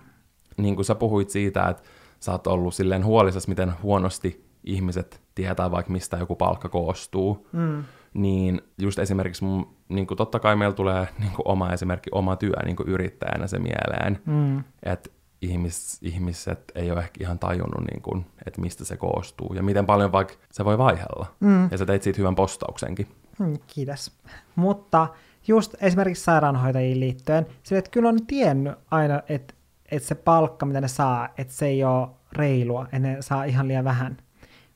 niin 0.56 0.74
kuin 0.74 0.84
sä 0.84 0.94
puhuit 0.94 1.30
siitä, 1.30 1.68
että 1.68 1.82
sä 2.20 2.32
oot 2.32 2.46
ollut 2.46 2.74
silleen 2.74 3.04
huolissasi, 3.04 3.48
miten 3.48 3.72
huonosti 3.82 4.46
ihmiset 4.64 5.20
tietää 5.34 5.70
vaikka 5.70 5.92
mistä 5.92 6.16
joku 6.16 6.36
palkka 6.36 6.68
koostuu, 6.68 7.48
mm. 7.52 7.84
niin 8.14 8.60
just 8.78 8.98
esimerkiksi 8.98 9.44
mun, 9.44 9.76
niin 9.88 10.06
kuin 10.06 10.18
totta 10.18 10.38
kai 10.38 10.56
meillä 10.56 10.74
tulee 10.74 11.08
niin 11.18 11.32
kuin 11.36 11.48
oma 11.48 11.72
esimerkki, 11.72 12.10
oma 12.12 12.36
työ 12.36 12.56
niin 12.64 12.76
kuin 12.76 12.88
yrittäjänä 12.88 13.46
se 13.46 13.58
mieleen, 13.58 14.18
mm. 14.26 14.64
että 14.82 15.10
ihmis, 15.42 15.98
ihmiset 16.02 16.72
ei 16.74 16.90
ole 16.90 17.00
ehkä 17.00 17.24
ihan 17.24 17.38
tajunnut, 17.38 17.84
niin 17.90 18.02
kuin, 18.02 18.26
että 18.46 18.60
mistä 18.60 18.84
se 18.84 18.96
koostuu 18.96 19.54
ja 19.54 19.62
miten 19.62 19.86
paljon 19.86 20.12
vaikka 20.12 20.34
se 20.50 20.64
voi 20.64 20.78
vaihella. 20.78 21.26
Mm. 21.40 21.68
Ja 21.70 21.78
sä 21.78 21.86
teit 21.86 22.02
siitä 22.02 22.18
hyvän 22.18 22.34
postauksenkin. 22.34 23.06
Mm, 23.38 23.58
kiitos. 23.66 24.12
Mutta 24.56 25.08
just 25.48 25.74
esimerkiksi 25.80 26.24
sairaanhoitajiin 26.24 27.00
liittyen, 27.00 27.46
sille, 27.62 27.78
että 27.78 27.90
kyllä 27.90 28.08
on 28.08 28.26
tiennyt 28.26 28.74
aina, 28.90 29.22
että, 29.28 29.54
että 29.90 30.08
se 30.08 30.14
palkka, 30.14 30.66
mitä 30.66 30.80
ne 30.80 30.88
saa, 30.88 31.28
että 31.38 31.52
se 31.52 31.66
ei 31.66 31.84
ole 31.84 32.08
reilua, 32.32 32.84
että 32.84 32.98
ne 32.98 33.16
saa 33.20 33.44
ihan 33.44 33.68
liian 33.68 33.84
vähän. 33.84 34.16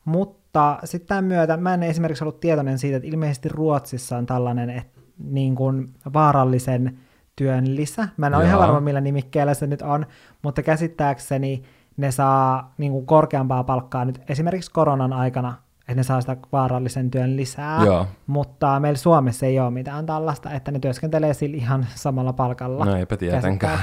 Mutta 0.04 0.78
sitten 0.84 1.08
tämän 1.08 1.24
myötä, 1.24 1.56
mä 1.56 1.74
en 1.74 1.82
esimerkiksi 1.82 2.24
ollut 2.24 2.40
tietoinen 2.40 2.78
siitä, 2.78 2.96
että 2.96 3.08
ilmeisesti 3.08 3.48
Ruotsissa 3.48 4.16
on 4.16 4.26
tällainen 4.26 4.70
että, 4.70 5.00
niin 5.18 5.54
kuin 5.54 5.94
vaarallisen 6.12 6.98
työn 7.40 7.76
lisä. 7.76 8.08
Mä 8.16 8.26
en 8.26 8.34
ole 8.34 8.44
ihan 8.44 8.60
varma, 8.60 8.80
millä 8.80 9.00
nimikkeellä 9.00 9.54
se 9.54 9.66
nyt 9.66 9.82
on, 9.82 10.06
mutta 10.42 10.62
käsittääkseni 10.62 11.62
ne 11.96 12.10
saa 12.10 12.74
niin 12.78 12.92
kuin 12.92 13.06
korkeampaa 13.06 13.64
palkkaa 13.64 14.04
nyt 14.04 14.20
esimerkiksi 14.28 14.70
koronan 14.70 15.12
aikana, 15.12 15.54
että 15.80 15.94
ne 15.94 16.02
saa 16.02 16.20
sitä 16.20 16.36
vaarallisen 16.52 17.10
työn 17.10 17.36
lisää, 17.36 17.84
Joo. 17.84 18.06
mutta 18.26 18.80
meillä 18.80 18.96
Suomessa 18.96 19.46
ei 19.46 19.60
ole 19.60 19.70
mitään 19.70 20.06
tällaista, 20.06 20.50
että 20.50 20.70
ne 20.70 20.78
työskentelee 20.78 21.34
sillä 21.34 21.56
ihan 21.56 21.86
samalla 21.94 22.32
palkalla. 22.32 22.84
No 22.84 22.96
eipä 22.96 23.16
tietenkään. 23.16 23.78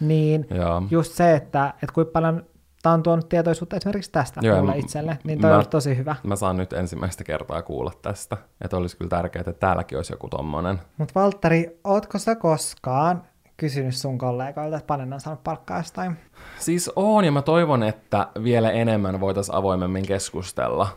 Niin 0.00 0.46
Joo. 0.50 0.82
just 0.90 1.12
se, 1.12 1.34
että, 1.34 1.74
että 1.82 1.94
kuinka 1.94 2.12
paljon 2.12 2.44
tämä 2.86 2.94
on 2.94 3.02
tuonut 3.02 3.28
tietoisuutta 3.28 3.76
esimerkiksi 3.76 4.12
tästä 4.12 4.40
Joo, 4.42 4.60
mulle 4.60 4.78
itselle, 4.78 5.18
niin 5.24 5.40
toi 5.40 5.50
mä, 5.50 5.58
on 5.58 5.68
tosi 5.68 5.96
hyvä. 5.96 6.16
Mä 6.22 6.36
saan 6.36 6.56
nyt 6.56 6.72
ensimmäistä 6.72 7.24
kertaa 7.24 7.62
kuulla 7.62 7.92
tästä, 8.02 8.36
että 8.60 8.76
olisi 8.76 8.96
kyllä 8.96 9.08
tärkeää, 9.08 9.40
että 9.40 9.52
täälläkin 9.52 9.98
olisi 9.98 10.12
joku 10.12 10.28
tommonen. 10.28 10.80
Mutta 10.98 11.20
Valtteri, 11.20 11.80
ootko 11.84 12.18
sä 12.18 12.36
koskaan 12.36 13.22
kysynyt 13.56 13.94
sun 13.94 14.18
kollegoilta, 14.18 14.76
että 14.76 14.86
paljon 14.86 15.12
on 15.12 15.20
saanut 15.20 15.44
palkkaa 15.44 15.78
jostain? 15.78 16.16
Siis 16.58 16.90
on, 16.96 17.24
ja 17.24 17.32
mä 17.32 17.42
toivon, 17.42 17.82
että 17.82 18.28
vielä 18.42 18.70
enemmän 18.70 19.20
voitaisiin 19.20 19.54
avoimemmin 19.54 20.06
keskustella 20.06 20.88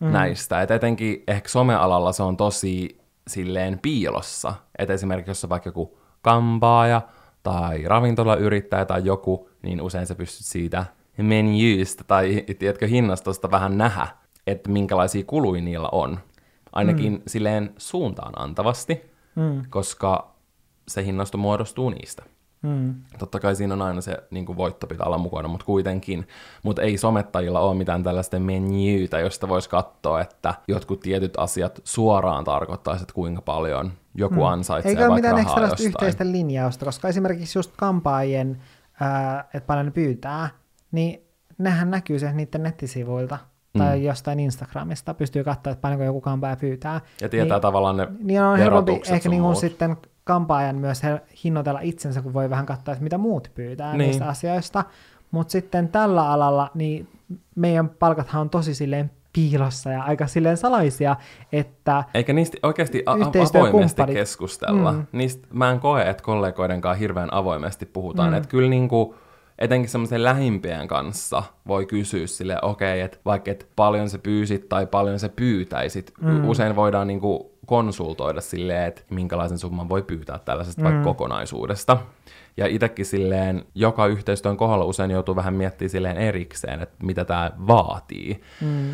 mm. 0.00 0.12
näistä. 0.12 0.62
Et 0.62 0.70
etenkin 0.70 1.22
ehkä 1.28 1.48
somealalla 1.48 2.12
se 2.12 2.22
on 2.22 2.36
tosi 2.36 3.00
silleen 3.28 3.78
piilossa. 3.82 4.54
Että 4.78 4.94
esimerkiksi 4.94 5.30
jos 5.30 5.44
on 5.44 5.50
vaikka 5.50 5.68
joku 5.68 5.98
kampaaja 6.22 7.02
tai 7.42 7.82
ravintolayrittäjä 7.82 8.84
tai 8.84 9.04
joku, 9.04 9.48
niin 9.62 9.80
usein 9.80 10.06
sä 10.06 10.14
pystyt 10.14 10.46
siitä 10.46 10.84
menjyistä 11.22 12.04
tai 12.04 12.44
tiedätkö, 12.58 12.86
hinnastosta 12.86 13.50
vähän 13.50 13.78
nähdä, 13.78 14.08
että 14.46 14.70
minkälaisia 14.70 15.24
kuluja 15.26 15.62
niillä 15.62 15.88
on. 15.92 16.18
Ainakin 16.72 17.12
mm. 17.12 17.22
silleen 17.26 17.74
suuntaan 17.78 18.32
antavasti, 18.36 19.10
mm. 19.34 19.62
koska 19.70 20.34
se 20.88 21.04
hinnasto 21.04 21.38
muodostuu 21.38 21.90
niistä. 21.90 22.22
Mm. 22.62 22.94
Totta 23.18 23.40
kai 23.40 23.56
siinä 23.56 23.74
on 23.74 23.82
aina 23.82 24.00
se 24.00 24.16
niin 24.30 24.46
kuin 24.46 24.56
voitto 24.56 24.86
pitää 24.86 25.06
olla 25.06 25.18
mukana, 25.18 25.48
mutta 25.48 25.66
kuitenkin. 25.66 26.28
Mutta 26.62 26.82
ei 26.82 26.98
somettajilla 26.98 27.60
ole 27.60 27.74
mitään 27.74 28.02
tällaista 28.02 28.38
menjyytä, 28.40 29.18
josta 29.18 29.48
voisi 29.48 29.68
katsoa, 29.68 30.20
että 30.20 30.54
jotkut 30.68 31.00
tietyt 31.00 31.38
asiat 31.38 31.80
suoraan 31.84 32.44
tarkoittaisi, 32.44 33.02
että 33.02 33.14
kuinka 33.14 33.42
paljon 33.42 33.92
joku 34.14 34.34
mm. 34.34 34.42
ansaitsee 34.42 34.90
Eikä 34.90 35.06
ole 35.06 35.14
mitään 35.14 35.38
ehkä 35.38 35.60
yhteistä 35.80 36.26
linjausta, 36.26 36.84
koska 36.84 37.08
esimerkiksi 37.08 37.58
just 37.58 37.72
kampaajien, 37.76 38.62
että 39.54 39.66
paljon 39.66 39.86
ne 39.86 39.92
pyytää, 39.92 40.50
niin 40.94 41.26
nehän 41.58 41.90
näkyy 41.90 42.18
se 42.18 42.32
niiden 42.32 42.62
nettisivuilta 42.62 43.38
tai 43.78 43.98
mm. 43.98 44.04
jostain 44.04 44.40
Instagramista, 44.40 45.14
pystyy 45.14 45.44
katsoa, 45.44 45.72
että 45.72 45.80
paljonko 45.80 46.04
joku 46.04 46.20
kampaaja 46.20 46.56
pyytää. 46.56 47.00
Ja 47.20 47.28
tietää 47.28 47.56
niin, 47.56 47.62
tavallaan 47.62 47.96
ne 47.96 48.08
Niin 48.22 48.42
on 48.42 48.58
helpompi 48.58 49.00
ehkä 49.12 49.28
niin 49.28 49.56
sitten 49.56 49.96
kampaajan 50.24 50.76
myös 50.76 51.02
hinnoitella 51.44 51.80
itsensä, 51.80 52.22
kun 52.22 52.32
voi 52.32 52.50
vähän 52.50 52.66
katsoa, 52.66 52.92
että 52.92 53.04
mitä 53.04 53.18
muut 53.18 53.50
pyytää 53.54 53.96
niin. 53.96 53.98
niistä 53.98 54.28
asioista. 54.28 54.84
Mutta 55.30 55.52
sitten 55.52 55.88
tällä 55.88 56.30
alalla, 56.30 56.70
niin 56.74 57.08
meidän 57.54 57.88
palkathan 57.88 58.40
on 58.40 58.50
tosi 58.50 58.74
silleen 58.74 59.10
piilossa 59.32 59.90
ja 59.90 60.02
aika 60.02 60.26
silleen 60.26 60.56
salaisia, 60.56 61.16
että... 61.52 62.04
Eikä 62.14 62.32
niistä 62.32 62.58
oikeasti 62.62 63.02
a- 63.06 63.12
avoimesti 63.12 64.02
keskustella. 64.12 64.92
Mm. 64.92 65.06
Niistä 65.12 65.48
mä 65.52 65.70
en 65.70 65.80
koe, 65.80 66.02
että 66.02 66.22
kollegoiden 66.22 66.80
kanssa 66.80 66.98
hirveän 66.98 67.34
avoimesti 67.34 67.86
puhutaan. 67.86 68.30
Mm. 68.30 68.36
Että 68.36 68.48
kyllä 68.48 68.68
niinku, 68.68 69.14
etenkin 69.58 69.90
semmoisen 69.90 70.24
lähimpien 70.24 70.88
kanssa 70.88 71.42
voi 71.66 71.86
kysyä 71.86 72.26
sille, 72.26 72.58
okei, 72.62 72.92
okay, 72.92 73.00
että 73.00 73.18
vaikka 73.24 73.50
et 73.50 73.68
paljon 73.76 74.10
se 74.10 74.18
pyysit 74.18 74.68
tai 74.68 74.86
paljon 74.86 75.18
se 75.18 75.28
pyytäisit, 75.28 76.12
mm. 76.20 76.48
usein 76.48 76.76
voidaan 76.76 77.06
niinku 77.06 77.54
konsultoida 77.66 78.40
silleen, 78.40 78.88
että 78.88 79.02
minkälaisen 79.10 79.58
summan 79.58 79.88
voi 79.88 80.02
pyytää 80.02 80.38
tällaisesta 80.38 80.80
mm. 80.80 80.84
vaikka 80.84 81.04
kokonaisuudesta. 81.04 81.98
Ja 82.56 82.66
itsekin 82.66 83.06
silleen, 83.06 83.64
joka 83.74 84.06
yhteistyön 84.06 84.56
kohdalla 84.56 84.84
usein 84.84 85.10
joutuu 85.10 85.36
vähän 85.36 85.54
miettimään 85.54 85.90
silleen 85.90 86.16
erikseen, 86.16 86.82
että 86.82 87.04
mitä 87.04 87.24
tämä 87.24 87.50
vaatii. 87.66 88.40
Mm. 88.60 88.90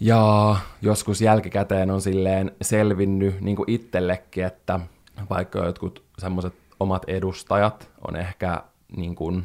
Ja 0.00 0.56
joskus 0.82 1.20
jälkikäteen 1.20 1.90
on 1.90 2.00
silleen 2.00 2.52
selvinnyt 2.62 3.40
niin 3.40 3.56
kuin 3.56 3.70
itsellekin, 3.70 4.44
että 4.44 4.80
vaikka 5.30 5.58
jotkut 5.58 6.02
semmoiset 6.18 6.54
omat 6.80 7.02
edustajat 7.06 7.90
on 8.08 8.16
ehkä 8.16 8.62
niin 8.96 9.14
kuin 9.14 9.44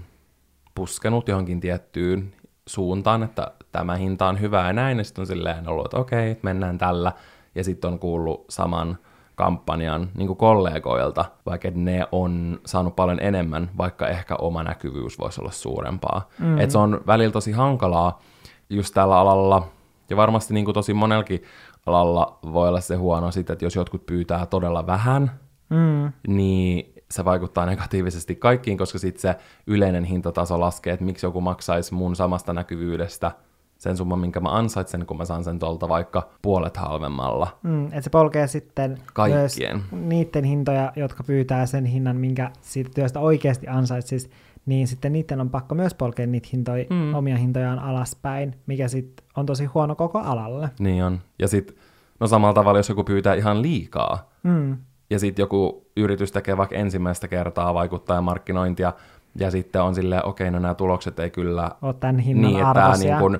puskenut 0.80 1.28
johonkin 1.28 1.60
tiettyyn 1.60 2.34
suuntaan, 2.66 3.24
että 3.24 3.52
tämä 3.72 3.96
hinta 3.96 4.28
on 4.28 4.40
hyvä 4.40 4.68
ja 4.68 4.74
näin, 4.74 4.98
ja 4.98 5.04
sitten 5.04 5.22
on 5.22 5.28
silleen 5.28 5.68
ollut, 5.68 5.86
että 5.86 5.98
okei, 5.98 6.40
mennään 6.42 6.78
tällä, 6.78 7.12
ja 7.56 7.64
sitten 7.64 7.92
on 7.92 8.00
kuullut 8.00 8.46
saman 8.50 8.98
kampanjan 9.36 10.10
niin 10.18 10.28
kuin 10.28 10.38
kollegoilta, 10.38 11.26
vaikka 11.46 11.70
ne 11.74 12.08
on 12.12 12.60
saanut 12.66 12.96
paljon 12.96 13.20
enemmän, 13.22 13.70
vaikka 13.78 14.08
ehkä 14.08 14.36
oma 14.36 14.64
näkyvyys 14.64 15.20
voisi 15.20 15.42
olla 15.42 15.52
suurempaa. 15.52 16.30
Mm-hmm. 16.40 16.60
Et 16.60 16.72
se 16.72 16.78
on 16.78 17.02
välillä 17.08 17.32
tosi 17.32 17.52
hankalaa 17.52 18.22
just 18.70 18.94
tällä 18.94 19.20
alalla, 19.20 19.68
ja 20.10 20.18
varmasti 20.18 20.54
niin 20.54 20.66
kuin 20.66 20.74
tosi 20.74 20.94
monelkin 20.94 21.44
alalla 21.86 22.40
voi 22.54 22.70
olla 22.70 22.82
se 22.82 22.96
huono 22.96 23.32
sitten, 23.32 23.54
että 23.54 23.66
jos 23.66 23.76
jotkut 23.76 24.06
pyytää 24.06 24.46
todella 24.46 24.88
vähän, 24.88 25.32
mm. 25.70 26.12
niin 26.28 26.94
se 27.14 27.26
vaikuttaa 27.26 27.66
negatiivisesti 27.66 28.36
kaikkiin, 28.36 28.78
koska 28.78 29.00
sitten 29.00 29.22
se 29.22 29.36
yleinen 29.68 30.04
hintataso 30.04 30.60
laskee, 30.60 30.94
että 30.94 31.06
miksi 31.06 31.26
joku 31.26 31.42
maksaisi 31.42 31.94
mun 31.94 32.16
samasta 32.16 32.54
näkyvyydestä 32.54 33.32
sen 33.78 33.98
summan, 33.98 34.20
minkä 34.20 34.40
mä 34.40 34.50
ansaitsen, 34.50 35.06
kun 35.06 35.18
mä 35.18 35.26
saan 35.26 35.44
sen 35.44 35.60
tuolta 35.60 35.90
vaikka 35.90 36.30
puolet 36.42 36.78
halvemmalla. 36.78 37.58
Mm, 37.64 37.86
että 37.86 38.02
se 38.02 38.10
polkee 38.10 38.48
sitten 38.48 38.98
Kaikkien. 39.14 39.40
myös 39.40 39.58
niiden 39.92 40.44
hintoja, 40.44 40.94
jotka 40.96 41.24
pyytää 41.24 41.66
sen 41.66 41.86
hinnan, 41.86 42.16
minkä 42.16 42.52
siitä 42.62 42.90
työstä 42.96 43.20
oikeasti 43.20 43.68
ansaitsisi, 43.68 44.30
niin 44.66 44.88
sitten 44.88 45.14
niiden 45.14 45.42
on 45.42 45.50
pakko 45.50 45.76
myös 45.76 45.94
polkea 45.94 46.28
niitä 46.28 46.48
hintoja, 46.54 46.86
mm. 46.90 47.14
omia 47.14 47.38
hintojaan 47.38 47.80
alaspäin, 47.80 48.56
mikä 48.68 48.88
sitten 48.88 49.26
on 49.36 49.46
tosi 49.46 49.66
huono 49.66 49.96
koko 49.96 50.20
alalle. 50.20 50.70
Niin 50.80 51.04
on. 51.04 51.20
Ja 51.40 51.48
sitten, 51.48 51.76
no 52.20 52.28
samalla 52.28 52.54
tavalla, 52.54 52.80
jos 52.80 52.90
joku 52.90 53.04
pyytää 53.04 53.34
ihan 53.34 53.62
liikaa, 53.62 54.30
mm 54.44 54.78
ja 55.10 55.20
sitten 55.20 55.44
joku 55.44 55.86
yritys 55.98 56.32
tekee 56.32 56.58
vaikka 56.58 56.76
ensimmäistä 56.76 57.28
kertaa 57.28 57.74
vaikuttajamarkkinointia, 57.74 58.94
ja 59.36 59.52
sitten 59.52 59.82
on 59.82 59.96
silleen, 59.96 60.26
okei, 60.26 60.48
okay, 60.48 60.52
no 60.52 60.60
nämä 60.60 60.74
tulokset 60.74 61.20
ei 61.20 61.30
kyllä... 61.30 61.72
Ole 61.82 61.94
tämän 61.94 62.20
hinnan 62.20 62.54
niin, 62.54 62.66
arvoisia. 62.66 63.08
Tämä, 63.08 63.22
niin 63.30 63.40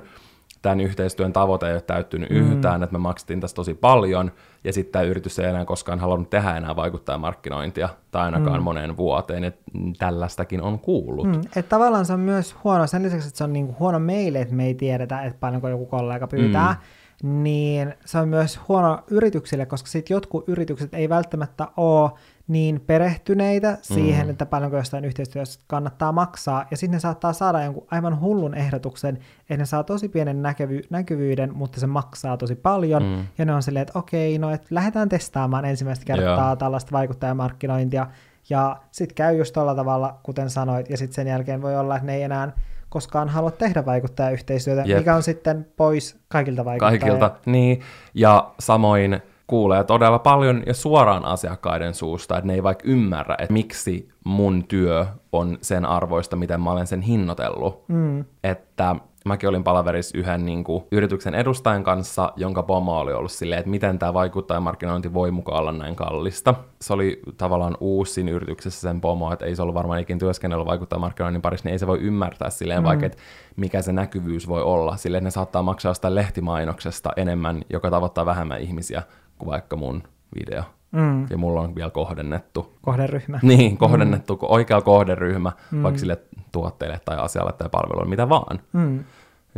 tämän 0.62 0.80
yhteistyön 0.80 1.32
tavoite 1.32 1.66
ei 1.66 1.72
ole 1.72 1.80
täyttynyt 1.80 2.30
mm. 2.30 2.36
yhtään, 2.36 2.82
että 2.82 2.92
me 2.92 2.98
maksettiin 2.98 3.40
tästä 3.40 3.56
tosi 3.56 3.74
paljon, 3.74 4.32
ja 4.64 4.72
sitten 4.72 4.92
tämä 4.92 5.02
yritys 5.02 5.38
ei 5.38 5.46
enää 5.46 5.64
koskaan 5.64 5.98
halunnut 5.98 6.30
tehdä 6.30 6.56
enää 6.56 6.76
vaikuttajamarkkinointia, 6.76 7.88
tai 8.10 8.24
ainakaan 8.24 8.60
mm. 8.60 8.64
moneen 8.64 8.96
vuoteen, 8.96 9.44
että 9.44 9.70
tällaistakin 9.98 10.62
on 10.62 10.78
kuullut. 10.78 11.26
Mm. 11.26 11.40
Että 11.40 11.68
tavallaan 11.68 12.06
se 12.06 12.12
on 12.12 12.20
myös 12.20 12.56
huono, 12.64 12.86
sen 12.86 13.02
lisäksi, 13.02 13.28
että 13.28 13.38
se 13.38 13.44
on 13.44 13.52
niinku 13.52 13.76
huono 13.78 13.98
meille, 13.98 14.40
että 14.40 14.54
me 14.54 14.66
ei 14.66 14.74
tiedetä, 14.74 15.22
että 15.22 15.38
paljonko 15.40 15.68
joku 15.68 15.86
kollega 15.86 16.26
pyytää, 16.26 16.72
mm. 16.72 16.78
Niin 17.22 17.94
se 18.04 18.18
on 18.18 18.28
myös 18.28 18.60
huono 18.68 19.04
yrityksille, 19.10 19.66
koska 19.66 19.88
sitten 19.88 20.14
jotkut 20.14 20.48
yritykset 20.48 20.94
ei 20.94 21.08
välttämättä 21.08 21.68
ole 21.76 22.10
niin 22.48 22.80
perehtyneitä 22.86 23.78
siihen, 23.82 24.26
mm. 24.26 24.30
että 24.30 24.46
paljonko 24.46 24.76
jostain 24.76 25.04
yhteistyössä 25.04 25.60
kannattaa 25.66 26.12
maksaa, 26.12 26.66
ja 26.70 26.76
sitten 26.76 26.96
ne 26.96 27.00
saattaa 27.00 27.32
saada 27.32 27.64
jonkun 27.64 27.86
aivan 27.90 28.20
hullun 28.20 28.54
ehdotuksen, 28.54 29.18
että 29.40 29.56
ne 29.56 29.66
saa 29.66 29.84
tosi 29.84 30.08
pienen 30.08 30.42
näkyvy- 30.42 30.86
näkyvyyden, 30.90 31.54
mutta 31.54 31.80
se 31.80 31.86
maksaa 31.86 32.36
tosi 32.36 32.54
paljon, 32.54 33.02
mm. 33.02 33.26
ja 33.38 33.44
ne 33.44 33.54
on 33.54 33.62
silleen, 33.62 33.82
että 33.82 33.98
okei, 33.98 34.38
no 34.38 34.50
et 34.50 34.70
lähdetään 34.70 35.08
testaamaan 35.08 35.64
ensimmäistä 35.64 36.04
kertaa 36.04 36.48
Joo. 36.48 36.56
tällaista 36.56 36.92
vaikuttajamarkkinointia, 36.92 38.06
ja 38.50 38.76
sitten 38.90 39.14
käy 39.14 39.36
just 39.36 39.52
tuolla 39.52 39.74
tavalla, 39.74 40.18
kuten 40.22 40.50
sanoit, 40.50 40.90
ja 40.90 40.96
sitten 40.96 41.14
sen 41.14 41.26
jälkeen 41.26 41.62
voi 41.62 41.76
olla, 41.76 41.96
että 41.96 42.06
ne 42.06 42.14
ei 42.14 42.22
enää 42.22 42.52
koskaan 42.90 43.28
halua 43.28 43.50
tehdä 43.50 43.86
vaikuttajayhteistyötä, 43.86 44.82
Jep. 44.86 44.98
mikä 44.98 45.14
on 45.14 45.22
sitten 45.22 45.66
pois 45.76 46.20
kaikilta 46.28 46.64
vaikuttajilta. 46.64 47.06
Kaikilta, 47.06 47.50
niin, 47.50 47.80
ja 48.14 48.50
samoin 48.58 49.20
kuulee 49.46 49.84
todella 49.84 50.18
paljon 50.18 50.62
ja 50.66 50.74
suoraan 50.74 51.24
asiakkaiden 51.24 51.94
suusta, 51.94 52.38
että 52.38 52.46
ne 52.46 52.54
ei 52.54 52.62
vaikka 52.62 52.84
ymmärrä, 52.86 53.36
että 53.38 53.52
miksi 53.52 54.08
mun 54.24 54.64
työ 54.68 55.06
on 55.32 55.58
sen 55.62 55.84
arvoista, 55.84 56.36
miten 56.36 56.60
mä 56.60 56.70
olen 56.72 56.86
sen 56.86 57.00
hinnoitellut. 57.02 57.84
Mm. 57.88 58.24
Että 58.44 58.96
mäkin 59.24 59.48
olin 59.48 59.64
palaverissa 59.64 60.18
yhden 60.18 60.46
niin 60.46 60.64
kuin, 60.64 60.84
yrityksen 60.92 61.34
edustajan 61.34 61.84
kanssa, 61.84 62.32
jonka 62.36 62.62
pomo 62.62 62.98
oli 62.98 63.12
ollut 63.12 63.32
silleen, 63.32 63.58
että 63.58 63.70
miten 63.70 63.98
tämä 63.98 64.14
vaikuttajamarkkinointi 64.14 65.14
voi 65.14 65.30
mukaan 65.30 65.58
olla 65.58 65.72
näin 65.72 65.96
kallista. 65.96 66.54
Se 66.80 66.92
oli 66.92 67.20
tavallaan 67.36 67.76
uusi 67.80 68.12
siinä 68.12 68.30
yrityksessä 68.30 68.80
sen 68.80 69.00
pomo, 69.00 69.32
että 69.32 69.44
ei 69.44 69.56
se 69.56 69.62
ollut 69.62 69.74
varmaan 69.74 70.00
ikin 70.00 70.18
työskennellyt 70.18 70.66
vaikuttajamarkkinoinnin 70.66 71.42
parissa, 71.42 71.68
niin 71.68 71.72
ei 71.72 71.78
se 71.78 71.86
voi 71.86 71.98
ymmärtää 71.98 72.50
silleen 72.50 72.80
mm. 72.80 72.84
vaikka, 72.84 73.06
että 73.06 73.18
mikä 73.56 73.82
se 73.82 73.92
näkyvyys 73.92 74.48
voi 74.48 74.62
olla. 74.62 74.96
Silleen, 74.96 75.18
että 75.18 75.26
ne 75.26 75.30
saattaa 75.30 75.62
maksaa 75.62 75.94
sitä 75.94 76.14
lehtimainoksesta 76.14 77.10
enemmän, 77.16 77.62
joka 77.70 77.90
tavoittaa 77.90 78.26
vähemmän 78.26 78.60
ihmisiä 78.60 79.02
kuin 79.38 79.48
vaikka 79.50 79.76
mun 79.76 80.02
video. 80.40 80.62
Mm. 80.92 81.26
Ja 81.30 81.38
mulla 81.38 81.60
on 81.60 81.74
vielä 81.74 81.90
kohdennettu. 81.90 82.74
Kohderyhmä. 82.82 83.40
Niin, 83.42 83.78
kohdennettu, 83.78 84.34
mm. 84.34 84.40
oikea 84.42 84.80
kohderyhmä, 84.80 85.52
mm. 85.70 85.82
vaikka 85.82 85.98
sille 85.98 86.18
tuotteille 86.52 87.00
tai 87.04 87.16
asialle 87.18 87.52
tai 87.52 87.68
palveluille, 87.68 88.10
mitä 88.10 88.28
vaan. 88.28 88.60
Mm. 88.72 89.04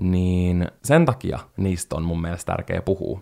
Niin 0.01 0.69
sen 0.83 1.07
takia 1.07 1.39
niistä 1.57 1.97
on 1.97 2.03
mun 2.03 2.21
mielestä 2.21 2.53
tärkeä 2.53 2.83
puhua. 2.83 3.21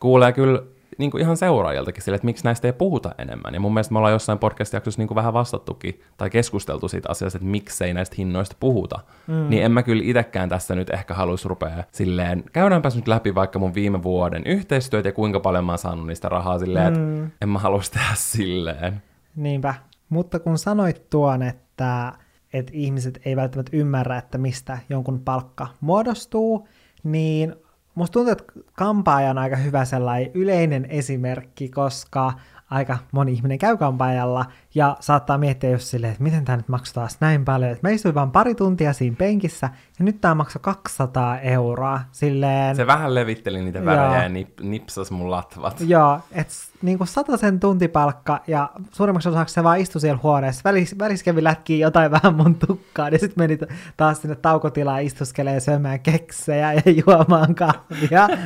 Kuulee 0.00 0.32
kyllä 0.32 0.62
niin 1.00 1.10
kuin 1.10 1.20
ihan 1.20 1.36
seuraajiltakin 1.36 2.02
sille, 2.02 2.16
että 2.16 2.24
miksi 2.24 2.44
näistä 2.44 2.68
ei 2.68 2.72
puhuta 2.72 3.14
enemmän. 3.18 3.54
Ja 3.54 3.60
mun 3.60 3.74
mielestä 3.74 3.92
me 3.92 3.98
ollaan 3.98 4.12
jossain 4.12 4.38
podcast-jaksossa 4.38 5.00
niin 5.00 5.08
kuin 5.08 5.16
vähän 5.16 5.32
vastattukin 5.32 6.00
tai 6.16 6.30
keskusteltu 6.30 6.88
siitä 6.88 7.08
asiasta, 7.10 7.36
että 7.36 7.48
miksei 7.48 7.94
näistä 7.94 8.14
hinnoista 8.18 8.56
puhuta. 8.60 8.98
Mm. 9.26 9.48
Niin 9.48 9.64
en 9.64 9.72
mä 9.72 9.82
kyllä 9.82 10.02
itsekään 10.04 10.48
tässä 10.48 10.74
nyt 10.74 10.90
ehkä 10.90 11.14
haluaisi 11.14 11.48
rupea 11.48 11.84
silleen, 11.92 12.44
käydäänpäs 12.52 12.96
nyt 12.96 13.08
läpi 13.08 13.34
vaikka 13.34 13.58
mun 13.58 13.74
viime 13.74 14.02
vuoden 14.02 14.42
yhteistyöt 14.46 15.04
ja 15.04 15.12
kuinka 15.12 15.40
paljon 15.40 15.64
mä 15.64 15.72
oon 15.72 15.78
saanut 15.78 16.06
niistä 16.06 16.28
rahaa 16.28 16.58
silleen, 16.58 16.98
mm. 16.98 17.24
että 17.24 17.36
en 17.40 17.48
mä 17.48 17.58
haluaisi 17.58 17.92
tehdä 17.92 18.14
silleen. 18.14 19.02
Niinpä. 19.36 19.74
Mutta 20.08 20.38
kun 20.38 20.58
sanoit 20.58 21.10
tuon, 21.10 21.42
että, 21.42 22.12
että 22.52 22.72
ihmiset 22.74 23.20
ei 23.24 23.36
välttämättä 23.36 23.76
ymmärrä, 23.76 24.18
että 24.18 24.38
mistä 24.38 24.78
jonkun 24.88 25.20
palkka 25.20 25.66
muodostuu, 25.80 26.68
niin 27.04 27.54
musta 27.94 28.12
tuntuu, 28.12 28.32
että 28.32 28.44
kampaaja 28.72 29.30
on 29.30 29.38
aika 29.38 29.56
hyvä 29.56 29.84
sellainen 29.84 30.30
yleinen 30.34 30.84
esimerkki, 30.84 31.68
koska 31.68 32.32
aika 32.70 32.98
moni 33.12 33.32
ihminen 33.32 33.58
käy 33.58 33.76
kampaajalla 33.76 34.46
ja 34.74 34.96
saattaa 35.00 35.38
miettiä 35.38 35.70
just 35.70 35.84
silleen, 35.84 36.12
että 36.12 36.22
miten 36.22 36.44
tämä 36.44 36.56
nyt 36.56 36.68
maksaa 36.68 37.08
näin 37.20 37.44
paljon. 37.44 37.70
Että 37.70 37.88
mä 37.88 37.92
istuin 37.92 38.14
vaan 38.14 38.30
pari 38.30 38.54
tuntia 38.54 38.92
siinä 38.92 39.16
penkissä 39.18 39.70
ja 39.98 40.04
nyt 40.04 40.20
tämä 40.20 40.34
maksaa 40.34 40.62
200 40.62 41.40
euroa. 41.40 42.00
Silleen... 42.12 42.76
Se 42.76 42.86
vähän 42.86 43.14
levitteli 43.14 43.62
niitä 43.62 43.84
värejä 43.84 44.22
ja 44.22 44.28
nip, 44.28 44.60
nipsas 44.60 45.10
mun 45.10 45.30
latvat. 45.30 45.80
Joo, 45.80 46.20
että 46.32 46.54
niinku 46.82 47.04
sen 47.36 47.60
tuntipalkka 47.60 48.40
ja 48.46 48.70
suurimmaksi 48.92 49.28
osaksi 49.28 49.54
se 49.54 49.64
vaan 49.64 49.78
istui 49.78 50.00
siellä 50.00 50.20
huoneessa. 50.22 50.60
Välis, 50.64 50.98
välis 50.98 51.22
kävi 51.22 51.44
lätkiä 51.44 51.86
jotain 51.86 52.10
vähän 52.22 52.34
mun 52.34 52.54
tukkaan 52.54 53.12
ja 53.12 53.18
sitten 53.18 53.44
meni 53.44 53.58
taas 53.96 54.20
sinne 54.20 54.36
taukotilaan 54.36 55.02
istuskelee 55.02 55.60
syömään 55.60 56.00
keksejä 56.00 56.72
ja 56.72 56.82
juomaan 57.06 57.54
kahvia. 57.54 58.28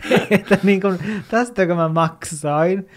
että 0.30 0.58
niinku, 0.62 0.88
tästä 1.28 1.66
kun 1.66 1.76
mä 1.76 1.88
maksoin. 1.88 2.88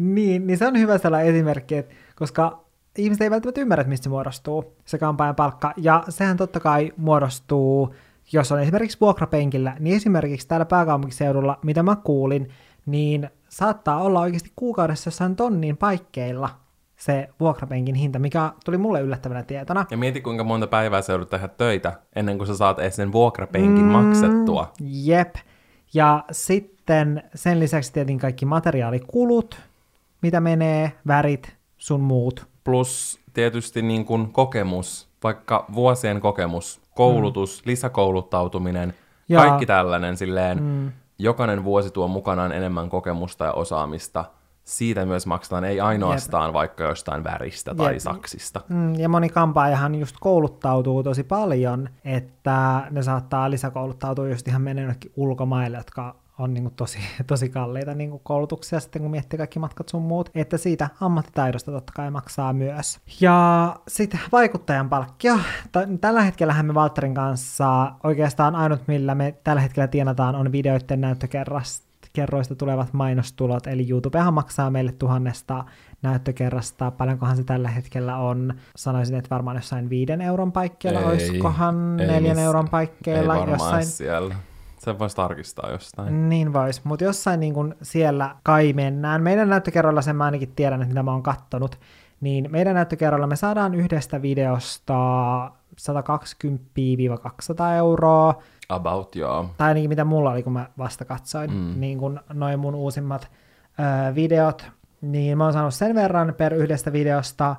Niin, 0.00 0.46
niin 0.46 0.58
se 0.58 0.66
on 0.66 0.78
hyvä 0.78 0.98
sellainen 0.98 1.34
esimerkki, 1.34 1.76
että 1.76 1.94
koska 2.16 2.64
ihmiset 2.98 3.22
ei 3.22 3.30
välttämättä 3.30 3.60
ymmärrä, 3.60 3.84
mistä 3.84 4.04
se 4.04 4.10
muodostuu, 4.10 4.76
se 4.84 4.98
kampanjan 4.98 5.36
palkka. 5.36 5.72
Ja 5.76 6.04
sehän 6.08 6.36
totta 6.36 6.60
kai 6.60 6.92
muodostuu, 6.96 7.94
jos 8.32 8.52
on 8.52 8.60
esimerkiksi 8.60 8.98
vuokrapenkillä, 9.00 9.76
niin 9.78 9.96
esimerkiksi 9.96 10.48
täällä 10.48 10.64
pääkaupunkiseudulla, 10.64 11.58
mitä 11.62 11.82
mä 11.82 11.96
kuulin, 11.96 12.48
niin 12.86 13.30
saattaa 13.48 14.02
olla 14.02 14.20
oikeasti 14.20 14.52
kuukaudessa 14.56 15.08
jossain 15.08 15.36
tonnin 15.36 15.76
paikkeilla 15.76 16.50
se 16.96 17.28
vuokrapenkin 17.40 17.94
hinta, 17.94 18.18
mikä 18.18 18.52
tuli 18.64 18.78
mulle 18.78 19.00
yllättävänä 19.00 19.42
tietona. 19.42 19.86
Ja 19.90 19.96
mieti, 19.96 20.20
kuinka 20.20 20.44
monta 20.44 20.66
päivää 20.66 21.02
sä 21.02 21.12
joudut 21.12 21.30
tehdä 21.30 21.48
töitä 21.48 21.92
ennen 22.16 22.38
kuin 22.38 22.46
sä 22.46 22.56
saat 22.56 22.78
edes 22.78 22.96
sen 22.96 23.12
vuokrapenkin 23.12 23.84
mm, 23.84 23.90
maksettua. 23.90 24.72
Jep. 24.80 25.34
Ja 25.94 26.24
sitten 26.32 27.22
sen 27.34 27.60
lisäksi 27.60 27.92
tietenkin 27.92 28.20
kaikki 28.20 28.46
materiaalikulut, 28.46 29.60
mitä 30.22 30.40
menee, 30.40 30.92
värit, 31.06 31.56
sun 31.78 32.00
muut. 32.00 32.46
Plus 32.64 33.20
tietysti 33.34 33.82
niin 33.82 34.04
kuin 34.04 34.32
kokemus, 34.32 35.08
vaikka 35.24 35.64
vuosien 35.74 36.20
kokemus, 36.20 36.80
koulutus, 36.94 37.62
mm. 37.62 37.68
lisäkouluttautuminen, 37.70 38.94
ja. 39.28 39.40
kaikki 39.40 39.66
tällainen 39.66 40.16
silleen, 40.16 40.62
mm. 40.62 40.92
jokainen 41.18 41.64
vuosi 41.64 41.90
tuo 41.90 42.08
mukanaan 42.08 42.52
enemmän 42.52 42.88
kokemusta 42.88 43.44
ja 43.44 43.52
osaamista. 43.52 44.24
Siitä 44.64 45.06
myös 45.06 45.26
maksetaan, 45.26 45.64
ei 45.64 45.80
ainoastaan 45.80 46.48
Jep. 46.48 46.54
vaikka 46.54 46.84
jostain 46.84 47.24
väristä 47.24 47.74
tai 47.74 47.92
Jep. 47.92 47.98
saksista. 48.00 48.60
Mm, 48.68 48.94
ja 48.94 49.08
moni 49.08 49.28
kampaajahan 49.28 49.94
just 49.94 50.16
kouluttautuu 50.20 51.02
tosi 51.02 51.24
paljon, 51.24 51.88
että 52.04 52.86
ne 52.90 53.02
saattaa 53.02 53.50
lisäkouluttautua 53.50 54.28
just 54.28 54.48
ihan 54.48 54.62
mennä 54.62 54.94
ulkomaille, 55.16 55.76
jotka 55.76 56.16
on 56.40 56.54
niin 56.54 56.64
kuin 56.64 56.74
tosi, 56.74 56.98
tosi 57.26 57.48
kalliita 57.48 57.94
niin 57.94 58.10
kuin 58.10 58.20
koulutuksia 58.24 58.80
sitten, 58.80 59.02
kun 59.02 59.10
miettii 59.10 59.36
kaikki 59.36 59.58
matkat 59.58 59.88
sun 59.88 60.02
muut, 60.02 60.30
että 60.34 60.56
siitä 60.56 60.88
ammattitaidosta 61.00 61.72
totta 61.72 61.92
kai 61.96 62.10
maksaa 62.10 62.52
myös. 62.52 63.00
Ja 63.20 63.76
sitten 63.88 64.20
vaikuttajan 64.32 64.88
palkkio. 64.88 65.38
Tällä 66.00 66.22
hetkellä 66.22 66.62
me 66.62 66.74
Valtterin 66.74 67.14
kanssa 67.14 67.92
oikeastaan 68.04 68.54
ainut, 68.54 68.80
millä 68.86 69.14
me 69.14 69.34
tällä 69.44 69.60
hetkellä 69.60 69.86
tienataan, 69.88 70.34
on 70.34 70.52
videoiden 70.52 71.00
näyttökerrasta 71.00 71.90
kerroista 72.12 72.54
tulevat 72.54 72.92
mainostulot, 72.92 73.66
eli 73.66 73.90
YouTubehan 73.90 74.34
maksaa 74.34 74.70
meille 74.70 74.92
tuhannesta 74.92 75.64
näyttökerrasta. 76.02 76.90
Paljonkohan 76.90 77.36
se 77.36 77.44
tällä 77.44 77.68
hetkellä 77.68 78.16
on? 78.16 78.54
Sanoisin, 78.76 79.16
että 79.16 79.30
varmaan 79.30 79.56
jossain 79.56 79.90
viiden 79.90 80.20
euron 80.20 80.52
paikkeilla, 80.52 81.00
ei, 81.00 81.06
olisikohan 81.06 81.96
neljän 81.96 82.38
euron 82.38 82.68
paikkeilla. 82.68 83.36
Ei 83.36 83.50
jossain, 83.50 83.86
siellä 83.86 84.34
sen 84.80 84.98
voisi 84.98 85.16
tarkistaa 85.16 85.70
jostain. 85.70 86.28
Niin 86.28 86.52
vois, 86.52 86.84
mutta 86.84 87.04
jossain 87.04 87.40
niin 87.40 87.54
kun 87.54 87.74
siellä 87.82 88.36
kai 88.42 88.72
mennään. 88.72 89.22
Meidän 89.22 89.48
näyttökerrolla 89.48 90.02
sen 90.02 90.16
mä 90.16 90.24
ainakin 90.24 90.52
tiedän, 90.56 90.82
että 90.82 90.88
mitä 90.88 91.02
mä 91.02 91.12
oon 91.12 91.22
kattonut, 91.22 91.78
niin 92.20 92.48
meidän 92.50 92.74
näyttökerrolla 92.74 93.26
me 93.26 93.36
saadaan 93.36 93.74
yhdestä 93.74 94.22
videosta 94.22 94.94
120-200 95.48 95.52
euroa. 97.76 98.42
About, 98.68 99.16
joo. 99.16 99.50
Tai 99.56 99.68
ainakin 99.68 99.90
mitä 99.90 100.04
mulla 100.04 100.30
oli, 100.30 100.42
kun 100.42 100.52
mä 100.52 100.66
vasta 100.78 101.04
katsoin, 101.04 101.50
mm. 101.50 101.80
niin 101.80 101.98
kun 101.98 102.20
noin 102.32 102.58
mun 102.58 102.74
uusimmat 102.74 103.30
ö, 103.80 104.14
videot, 104.14 104.66
niin 105.00 105.38
mä 105.38 105.44
oon 105.44 105.52
saanut 105.52 105.74
sen 105.74 105.94
verran 105.94 106.34
per 106.38 106.54
yhdestä 106.54 106.92
videosta, 106.92 107.56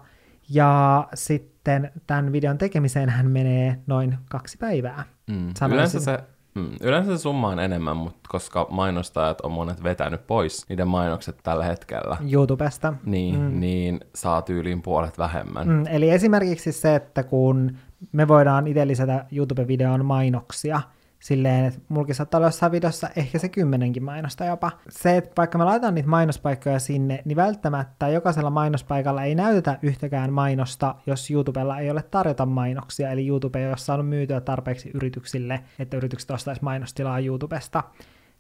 ja 0.50 1.08
sitten 1.14 1.92
tämän 2.08 2.32
videon 2.32 2.58
tekemiseen 2.58 3.10
hän 3.10 3.32
menee 3.32 3.80
noin 3.88 4.18
kaksi 4.30 4.58
päivää. 4.58 5.04
Mm. 5.28 5.54
Yleensä 5.72 6.00
se 6.00 6.20
Mm, 6.56 6.70
yleensä 6.82 7.18
summa 7.18 7.48
on 7.48 7.60
enemmän, 7.60 7.98
mutta 7.98 8.30
koska 8.30 8.68
mainostajat 8.70 9.42
on 9.42 9.52
monet 9.52 9.84
vetänyt 9.84 10.28
pois 10.28 10.70
niiden 10.70 10.88
mainokset 10.88 11.38
tällä 11.44 11.66
hetkellä. 11.66 12.18
YouTubesta. 12.32 12.94
Niin, 13.06 13.40
mm. 13.40 13.60
niin 13.60 14.00
saa 14.16 14.42
tyyliin 14.42 14.82
puolet 14.82 15.18
vähemmän. 15.18 15.68
Mm, 15.68 15.84
eli 15.90 16.10
esimerkiksi 16.10 16.72
se, 16.72 16.96
että 16.96 17.24
kun 17.24 17.78
me 18.12 18.28
voidaan 18.28 18.68
itse 18.68 18.88
lisätä 18.88 19.26
YouTube-videon 19.32 20.06
mainoksia, 20.06 20.82
silleen, 21.22 21.66
että 21.66 21.80
mulkin 21.90 22.16
saattaa 22.16 22.38
olla 22.38 22.48
jossain 22.48 22.72
videossa 22.72 23.10
ehkä 23.16 23.40
se 23.40 23.50
kymmenenkin 23.50 24.04
mainosta 24.04 24.46
jopa. 24.46 24.72
Se, 24.90 25.18
että 25.18 25.32
vaikka 25.38 25.58
me 25.58 25.64
laitetaan 25.64 25.96
niitä 25.96 26.10
mainospaikkoja 26.10 26.80
sinne, 26.80 27.22
niin 27.26 27.36
välttämättä 27.36 28.10
jokaisella 28.10 28.50
mainospaikalla 28.50 29.24
ei 29.24 29.36
näytetä 29.36 29.80
yhtäkään 29.82 30.34
mainosta, 30.34 30.96
jos 31.06 31.32
YouTubella 31.32 31.80
ei 31.80 31.92
ole 31.92 32.04
tarjota 32.04 32.46
mainoksia, 32.46 33.12
eli 33.12 33.28
YouTube 33.28 33.60
ei 33.60 33.68
ole 33.68 33.78
saanut 33.78 34.10
myytyä 34.10 34.42
tarpeeksi 34.42 34.92
yrityksille, 34.94 35.64
että 35.80 35.98
yritykset 35.98 36.32
ostaisi 36.32 36.64
mainostilaa 36.64 37.20
YouTubesta 37.20 37.84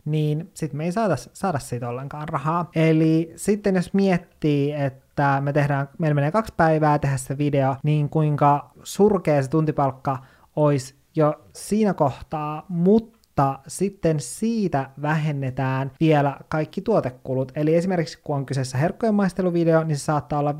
niin 0.05 0.51
sitten 0.53 0.77
me 0.77 0.85
ei 0.85 0.91
saada, 0.91 1.15
saada 1.17 1.59
siitä 1.59 1.89
ollenkaan 1.89 2.29
rahaa. 2.29 2.69
Eli 2.75 3.33
sitten 3.35 3.75
jos 3.75 3.93
miettii, 3.93 4.71
että 4.71 5.41
me 5.41 5.53
tehdään, 5.53 5.89
meillä 5.97 6.15
menee 6.15 6.31
kaksi 6.31 6.53
päivää 6.57 6.99
tehdä 6.99 7.17
se 7.17 7.37
video, 7.37 7.75
niin 7.83 8.09
kuinka 8.09 8.71
surkea 8.83 9.43
se 9.43 9.49
tuntipalkka 9.49 10.17
olisi 10.55 11.00
jo 11.15 11.33
siinä 11.53 11.93
kohtaa, 11.93 12.65
mutta 12.69 13.59
sitten 13.67 14.19
siitä 14.19 14.89
vähennetään 15.01 15.91
vielä 15.99 16.37
kaikki 16.49 16.81
tuotekulut. 16.81 17.51
Eli 17.55 17.75
esimerkiksi 17.75 18.19
kun 18.23 18.35
on 18.35 18.45
kyseessä 18.45 18.77
herkkojen 18.77 19.15
maisteluvideo, 19.15 19.83
niin 19.83 19.97
se 19.97 20.03
saattaa 20.03 20.39
olla 20.39 20.51
50-100 20.51 20.55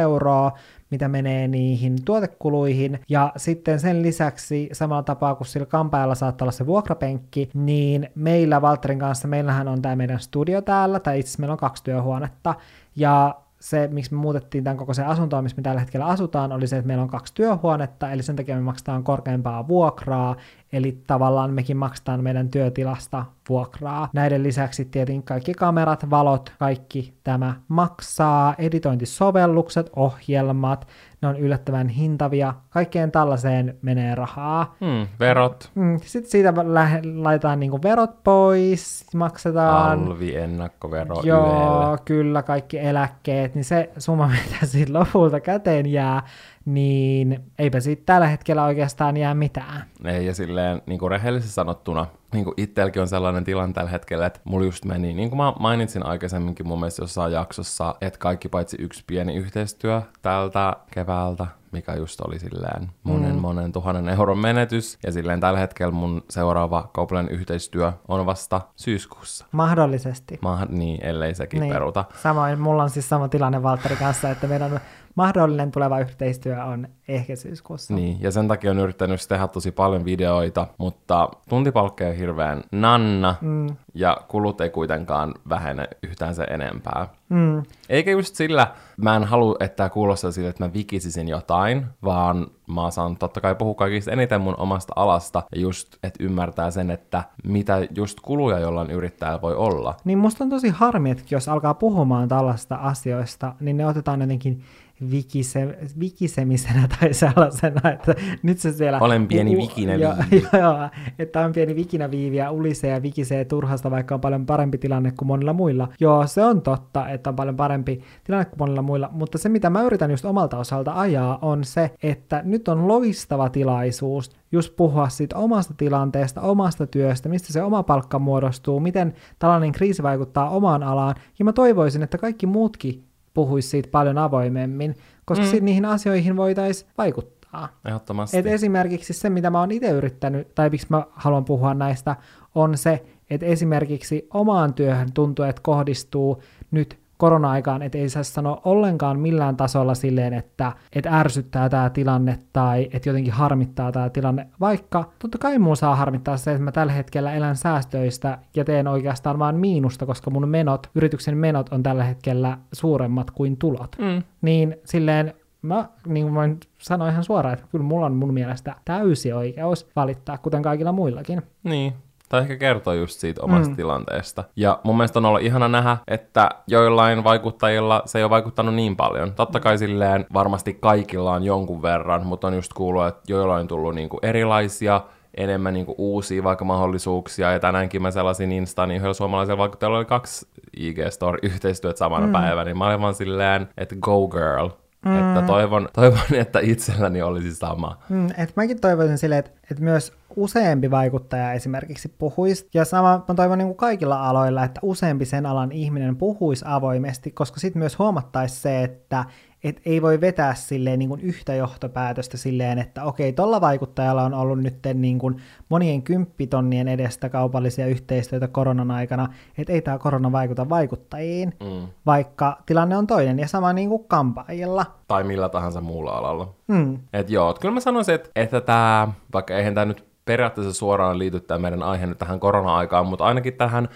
euroa, 0.00 0.52
mitä 0.90 1.08
menee 1.08 1.48
niihin 1.48 1.96
tuotekuluihin. 2.04 3.00
Ja 3.08 3.32
sitten 3.36 3.80
sen 3.80 4.02
lisäksi 4.02 4.68
samalla 4.72 5.02
tapaa 5.02 5.34
kuin 5.34 5.46
sillä 5.46 5.66
kampaajalla 5.66 6.14
saattaa 6.14 6.44
olla 6.44 6.52
se 6.52 6.66
vuokrapenkki, 6.66 7.50
niin 7.54 8.10
meillä 8.14 8.62
Valterin 8.62 8.98
kanssa, 8.98 9.28
meillähän 9.28 9.68
on 9.68 9.82
tämä 9.82 9.96
meidän 9.96 10.20
studio 10.20 10.62
täällä, 10.62 11.00
tai 11.00 11.18
itse 11.18 11.28
asiassa 11.28 11.40
meillä 11.40 11.52
on 11.52 11.58
kaksi 11.58 11.84
työhuonetta, 11.84 12.54
ja 12.96 13.34
se, 13.66 13.88
miksi 13.92 14.14
me 14.14 14.20
muutettiin 14.20 14.64
tämän 14.64 14.76
koko 14.76 14.94
se 14.94 15.04
asuntoa, 15.04 15.42
missä 15.42 15.56
me 15.56 15.62
tällä 15.62 15.80
hetkellä 15.80 16.06
asutaan, 16.06 16.52
oli 16.52 16.66
se, 16.66 16.76
että 16.76 16.86
meillä 16.86 17.02
on 17.02 17.08
kaksi 17.08 17.34
työhuonetta, 17.34 18.10
eli 18.10 18.22
sen 18.22 18.36
takia 18.36 18.54
me 18.54 18.60
maksetaan 18.60 19.04
korkeampaa 19.04 19.68
vuokraa, 19.68 20.36
eli 20.72 20.98
tavallaan 21.06 21.50
mekin 21.54 21.76
maksetaan 21.76 22.22
meidän 22.22 22.48
työtilasta 22.48 23.24
vuokraa. 23.48 24.08
Näiden 24.12 24.42
lisäksi 24.42 24.84
tietenkin 24.84 25.22
kaikki 25.22 25.54
kamerat, 25.54 26.10
valot, 26.10 26.52
kaikki 26.58 27.14
tämä 27.24 27.54
maksaa, 27.68 28.54
editointisovellukset, 28.58 29.90
ohjelmat, 29.96 30.86
ne 31.22 31.28
on 31.28 31.36
yllättävän 31.36 31.88
hintavia, 31.88 32.54
kaikkeen 32.70 33.12
tällaiseen 33.12 33.76
menee 33.82 34.14
rahaa. 34.14 34.74
Mm, 34.80 35.06
verot. 35.20 35.70
Mm, 35.74 35.98
Sitten 36.02 36.30
siitä 36.30 36.54
lä- 36.66 37.00
laitetaan 37.14 37.60
niinku 37.60 37.82
verot 37.82 38.22
pois, 38.24 39.06
maksetaan. 39.14 40.02
Alvi, 40.06 40.36
ennakkovero, 40.36 41.20
Joo, 41.24 41.80
Ylelle. 41.80 41.98
kyllä, 42.04 42.42
kaikki 42.42 42.78
eläkkeet, 42.78 43.54
niin 43.54 43.64
se 43.64 43.90
summa, 43.98 44.28
mitä 44.44 44.66
siitä 44.66 44.92
lopulta 44.98 45.40
käteen 45.40 45.86
jää, 45.86 46.22
niin 46.66 47.44
eipä 47.58 47.80
siitä 47.80 48.02
tällä 48.06 48.26
hetkellä 48.26 48.64
oikeastaan 48.64 49.16
jää 49.16 49.34
mitään. 49.34 49.84
Ei, 50.04 50.26
ja 50.26 50.34
silleen 50.34 50.82
niin 50.86 50.98
kuin 50.98 51.10
rehellisesti 51.10 51.54
sanottuna, 51.54 52.06
niin 52.32 52.44
kuin 52.44 52.54
itselläkin 52.56 53.02
on 53.02 53.08
sellainen 53.08 53.44
tilanne 53.44 53.72
tällä 53.72 53.90
hetkellä, 53.90 54.26
että 54.26 54.40
mulla 54.44 54.64
just 54.64 54.84
meni, 54.84 55.14
niin 55.14 55.28
kuin 55.28 55.36
mä 55.36 55.52
mainitsin 55.60 56.06
aikaisemminkin 56.06 56.68
mun 56.68 56.78
mielestä 56.80 57.02
jossain 57.02 57.32
jaksossa, 57.32 57.94
että 58.00 58.18
kaikki 58.18 58.48
paitsi 58.48 58.76
yksi 58.80 59.04
pieni 59.06 59.36
yhteistyö 59.36 60.02
tältä 60.22 60.76
keväältä, 60.90 61.46
mikä 61.76 61.94
just 61.94 62.20
oli 62.20 62.38
silleen 62.38 62.90
monen 63.02 63.34
mm. 63.34 63.40
monen 63.40 63.72
tuhannen 63.72 64.08
euron 64.08 64.38
menetys, 64.38 64.98
ja 65.06 65.12
silleen 65.12 65.40
tällä 65.40 65.58
hetkellä 65.58 65.92
mun 65.92 66.22
seuraava 66.30 66.90
kaupallinen 66.92 67.34
yhteistyö 67.34 67.92
on 68.08 68.26
vasta 68.26 68.60
syyskuussa. 68.76 69.46
Mahdollisesti. 69.52 70.38
Mä, 70.42 70.66
niin, 70.68 71.04
ellei 71.04 71.34
sekin 71.34 71.60
niin. 71.60 71.72
peruta. 71.72 72.04
Samoin, 72.22 72.60
mulla 72.60 72.82
on 72.82 72.90
siis 72.90 73.08
sama 73.08 73.28
tilanne 73.28 73.62
Valtteri 73.62 73.96
kanssa, 73.96 74.30
että 74.30 74.46
meidän 74.46 74.80
mahdollinen 75.14 75.70
tuleva 75.70 76.00
yhteistyö 76.00 76.64
on 76.64 76.88
ehkä 77.08 77.36
syyskuussa. 77.36 77.94
Niin, 77.94 78.16
ja 78.20 78.30
sen 78.30 78.48
takia 78.48 78.70
on 78.70 78.78
yrittänyt 78.78 79.20
tehdä 79.28 79.48
tosi 79.48 79.72
paljon 79.72 80.04
videoita, 80.04 80.66
mutta 80.78 81.28
tuntipalkka 81.48 82.04
on 82.04 82.14
hirveän 82.14 82.62
nanna, 82.72 83.34
mm. 83.40 83.66
ja 83.94 84.16
kulut 84.28 84.60
ei 84.60 84.70
kuitenkaan 84.70 85.34
vähene 85.48 85.88
yhtään 86.02 86.34
se 86.34 86.44
enempää. 86.44 87.08
Mm. 87.28 87.62
Eikä 87.88 88.10
just 88.10 88.34
sillä, 88.34 88.72
mä 88.96 89.16
en 89.16 89.24
halua, 89.24 89.56
että 89.60 89.76
tämä 89.76 89.88
kuulostaa 89.88 90.30
sille, 90.30 90.48
että 90.48 90.64
mä 90.64 90.72
vikisisin 90.72 91.28
jotain, 91.28 91.86
vaan 92.04 92.46
mä 92.66 92.90
saan 92.90 93.16
totta 93.16 93.40
kai 93.40 93.54
puhua 93.54 93.74
kaikista 93.74 94.10
eniten 94.10 94.40
mun 94.40 94.54
omasta 94.58 94.92
alasta, 94.96 95.42
ja 95.54 95.60
just, 95.60 95.94
että 96.02 96.24
ymmärtää 96.24 96.70
sen, 96.70 96.90
että 96.90 97.24
mitä 97.44 97.86
just 97.96 98.20
kuluja 98.20 98.58
jollain 98.58 98.90
yrittäjällä 98.90 99.42
voi 99.42 99.54
olla. 99.54 99.94
Niin 100.04 100.18
musta 100.18 100.44
on 100.44 100.50
tosi 100.50 100.68
harmi, 100.68 101.10
että 101.10 101.24
jos 101.30 101.48
alkaa 101.48 101.74
puhumaan 101.74 102.28
tällaista 102.28 102.74
asioista, 102.74 103.54
niin 103.60 103.76
ne 103.76 103.86
otetaan 103.86 104.20
jotenkin 104.20 104.62
vikise, 105.10 105.78
vikisemisenä 106.00 106.88
tai 107.00 107.14
sellaisena, 107.14 107.90
että 107.90 108.14
nyt 108.42 108.58
se 108.58 108.72
siellä... 108.72 108.98
Olen 108.98 109.26
pieni 109.26 109.56
vikinä 109.56 109.92
viivi. 109.92 110.46
Joo, 110.52 110.62
joo, 110.62 110.88
että 111.18 111.40
on 111.40 111.52
pieni 111.52 111.76
vikinä 111.76 112.10
viivi 112.10 112.36
ja 112.36 112.50
ulisee 112.50 112.90
ja 112.90 113.02
vikisee 113.02 113.44
turhasta, 113.44 113.90
vaikka 113.90 114.14
on 114.14 114.20
paljon 114.20 114.46
parempi 114.46 114.78
tilanne 114.78 115.12
kuin 115.18 115.26
monilla 115.26 115.52
muilla. 115.52 115.88
Joo, 116.00 116.26
se 116.26 116.44
on 116.44 116.62
totta, 116.62 117.08
että 117.08 117.30
on 117.30 117.36
paljon 117.36 117.56
parempi 117.56 118.02
tilanne 118.24 118.44
kuin 118.44 118.58
monilla 118.58 118.82
muilla, 118.82 119.08
mutta 119.12 119.38
se 119.38 119.48
mitä 119.48 119.70
mä 119.70 119.82
yritän 119.82 120.10
just 120.10 120.24
omalta 120.24 120.58
osalta 120.58 120.92
ajaa 120.94 121.38
on 121.42 121.64
se, 121.64 121.90
että 122.02 122.42
nyt 122.44 122.68
on 122.68 122.88
loistava 122.88 123.48
tilaisuus 123.48 124.30
just 124.52 124.76
puhua 124.76 125.08
siitä 125.08 125.36
omasta 125.36 125.74
tilanteesta, 125.76 126.40
omasta 126.40 126.86
työstä, 126.86 127.28
mistä 127.28 127.52
se 127.52 127.62
oma 127.62 127.82
palkka 127.82 128.18
muodostuu, 128.18 128.80
miten 128.80 129.14
tällainen 129.38 129.72
kriisi 129.72 130.02
vaikuttaa 130.02 130.50
omaan 130.50 130.82
alaan, 130.82 131.14
ja 131.38 131.44
mä 131.44 131.52
toivoisin, 131.52 132.02
että 132.02 132.18
kaikki 132.18 132.46
muutkin 132.46 133.05
puhuisi 133.36 133.68
siitä 133.68 133.88
paljon 133.92 134.18
avoimemmin, 134.18 134.96
koska 135.24 135.44
mm. 135.44 135.64
niihin 135.64 135.84
asioihin 135.84 136.36
voitaisiin 136.36 136.90
vaikuttaa. 136.98 137.68
Ehdottomasti. 137.84 138.36
Et 138.36 138.46
esimerkiksi 138.46 139.12
se, 139.12 139.30
mitä 139.30 139.50
mä 139.50 139.60
oon 139.60 139.70
itse 139.70 139.90
yrittänyt, 139.90 140.54
tai 140.54 140.70
miksi 140.70 140.86
mä 140.90 141.02
haluan 141.10 141.44
puhua 141.44 141.74
näistä, 141.74 142.16
on 142.54 142.78
se, 142.78 143.04
että 143.30 143.46
esimerkiksi 143.46 144.28
omaan 144.34 144.74
työhön 144.74 145.12
tuntuu, 145.12 145.44
että 145.44 145.62
kohdistuu 145.62 146.42
nyt 146.70 146.98
korona-aikaan, 147.16 147.82
että 147.82 147.98
ei 147.98 148.08
saa 148.08 148.22
sanoa 148.22 148.60
ollenkaan 148.64 149.18
millään 149.18 149.56
tasolla 149.56 149.94
silleen, 149.94 150.32
että, 150.32 150.72
että 150.92 151.18
ärsyttää 151.18 151.68
tämä 151.68 151.90
tilanne 151.90 152.38
tai 152.52 152.88
että 152.92 153.08
jotenkin 153.08 153.32
harmittaa 153.32 153.92
tämä 153.92 154.10
tilanne, 154.10 154.46
vaikka 154.60 155.04
totta 155.18 155.38
kai 155.38 155.58
mun 155.58 155.76
saa 155.76 155.96
harmittaa 155.96 156.36
se, 156.36 156.50
että 156.50 156.62
mä 156.62 156.72
tällä 156.72 156.92
hetkellä 156.92 157.32
elän 157.32 157.56
säästöistä 157.56 158.38
ja 158.56 158.64
teen 158.64 158.88
oikeastaan 158.88 159.38
vaan 159.38 159.56
miinusta, 159.56 160.06
koska 160.06 160.30
mun 160.30 160.48
menot, 160.48 160.86
yrityksen 160.94 161.36
menot 161.36 161.68
on 161.68 161.82
tällä 161.82 162.04
hetkellä 162.04 162.58
suuremmat 162.72 163.30
kuin 163.30 163.56
tulot. 163.56 163.96
Mm. 163.98 164.22
Niin 164.42 164.76
silleen 164.84 165.34
mä 165.62 165.88
niin 166.06 166.34
voin 166.34 166.60
sanoa 166.78 167.08
ihan 167.08 167.24
suoraan, 167.24 167.54
että 167.54 167.66
kyllä 167.70 167.84
mulla 167.84 168.06
on 168.06 168.14
mun 168.14 168.34
mielestä 168.34 168.74
täysi 168.84 169.32
oikeus 169.32 169.86
valittaa, 169.96 170.38
kuten 170.38 170.62
kaikilla 170.62 170.92
muillakin. 170.92 171.42
Niin, 171.64 171.92
tai 172.28 172.40
ehkä 172.40 172.56
kertoo 172.56 172.94
just 172.94 173.20
siitä 173.20 173.42
omasta 173.42 173.70
mm. 173.70 173.76
tilanteesta. 173.76 174.44
Ja 174.56 174.80
mun 174.84 174.96
mielestä 174.96 175.18
on 175.18 175.24
ollut 175.24 175.42
ihana 175.42 175.68
nähdä, 175.68 175.96
että 176.08 176.50
joillain 176.66 177.24
vaikuttajilla 177.24 178.02
se 178.04 178.18
ei 178.18 178.24
ole 178.24 178.30
vaikuttanut 178.30 178.74
niin 178.74 178.96
paljon. 178.96 179.34
Totta 179.34 179.60
kai 179.60 179.78
silleen 179.78 180.26
varmasti 180.34 180.74
kaikilla 180.74 181.32
on 181.32 181.44
jonkun 181.44 181.82
verran, 181.82 182.26
mutta 182.26 182.46
on 182.46 182.54
just 182.54 182.72
kuullut, 182.72 183.06
että 183.06 183.22
joillain 183.28 183.60
on 183.60 183.68
tullut 183.68 183.94
niinku 183.94 184.18
erilaisia 184.22 185.00
enemmän 185.36 185.74
niinku 185.74 185.94
uusia 185.98 186.44
vaikka 186.44 186.64
mahdollisuuksia, 186.64 187.52
ja 187.52 187.60
tänäänkin 187.60 188.02
mä 188.02 188.10
sellaisin 188.10 188.52
Insta, 188.52 188.86
niin 188.86 188.96
yhdellä 188.96 189.14
suomalaisella 189.14 189.58
vaikuttajalla 189.58 189.98
oli 189.98 190.04
kaksi 190.04 190.48
IG-story-yhteistyöt 190.76 191.96
samana 191.96 192.26
mm. 192.26 192.32
päivänä, 192.32 192.64
niin 192.64 192.78
mä 192.78 192.86
olin 192.86 193.00
vaan 193.00 193.14
silleen, 193.14 193.68
että 193.78 193.96
go 194.00 194.28
girl, 194.28 194.68
Mm. 195.06 195.18
Että 195.18 195.46
toivon, 195.46 195.88
toivon, 195.92 196.34
että 196.34 196.58
itselläni 196.58 197.22
olisi 197.22 197.54
sama. 197.54 197.98
Mm, 198.08 198.26
et 198.38 198.52
mäkin 198.56 198.80
toivoisin 198.80 199.18
silleen, 199.18 199.38
että, 199.38 199.50
että 199.70 199.84
myös 199.84 200.12
useampi 200.36 200.90
vaikuttaja 200.90 201.52
esimerkiksi 201.52 202.14
puhuisi, 202.18 202.68
ja 202.74 202.84
sama 202.84 203.24
mä 203.28 203.34
toivon 203.34 203.58
niin 203.58 203.68
kuin 203.68 203.76
kaikilla 203.76 204.28
aloilla, 204.28 204.64
että 204.64 204.80
useampi 204.82 205.24
sen 205.24 205.46
alan 205.46 205.72
ihminen 205.72 206.16
puhuisi 206.16 206.64
avoimesti, 206.68 207.30
koska 207.30 207.60
sitten 207.60 207.80
myös 207.80 207.98
huomattaisi 207.98 208.60
se, 208.60 208.82
että 208.82 209.24
et 209.68 209.80
ei 209.86 210.02
voi 210.02 210.20
vetää 210.20 210.54
silleen 210.54 210.98
niin 210.98 211.08
kuin 211.08 211.20
yhtä 211.20 211.54
johtopäätöstä 211.54 212.36
silleen, 212.36 212.78
että 212.78 213.04
okei, 213.04 213.32
tuolla 213.32 213.60
vaikuttajalla 213.60 214.22
on 214.22 214.34
ollut 214.34 214.58
nyt 214.58 214.78
niin 214.94 215.18
kuin 215.18 215.36
monien 215.68 216.02
kymppitonnien 216.02 216.88
edestä 216.88 217.28
kaupallisia 217.28 217.86
yhteistyötä 217.86 218.48
koronan 218.48 218.90
aikana, 218.90 219.28
että 219.58 219.72
ei 219.72 219.82
tämä 219.82 219.98
korona 219.98 220.32
vaikuta 220.32 220.68
vaikuttajiin, 220.68 221.54
mm. 221.62 221.88
vaikka 222.06 222.58
tilanne 222.66 222.96
on 222.96 223.06
toinen, 223.06 223.38
ja 223.38 223.48
sama 223.48 223.72
niin 223.72 223.88
kuin 223.88 224.04
kampaajilla. 224.04 224.86
Tai 225.08 225.24
millä 225.24 225.48
tahansa 225.48 225.80
muulla 225.80 226.10
alalla. 226.10 226.54
Mm. 226.66 226.98
Et 227.12 227.30
joo, 227.30 227.54
kyllä 227.60 227.74
mä 227.74 227.80
sanoisin, 227.80 228.14
että, 228.14 228.30
että 228.36 228.60
tämä, 228.60 229.08
vaikka 229.32 229.56
eihän 229.56 229.74
tämä 229.74 229.84
nyt 229.84 230.04
periaatteessa 230.24 230.72
suoraan 230.72 231.18
liity 231.18 231.40
tämä 231.40 231.58
meidän 231.58 231.82
aihe 231.82 232.06
nyt 232.06 232.18
tähän 232.18 232.40
korona-aikaan, 232.40 233.06
mutta 233.06 233.24
ainakin 233.24 233.54
tähän 233.54 233.88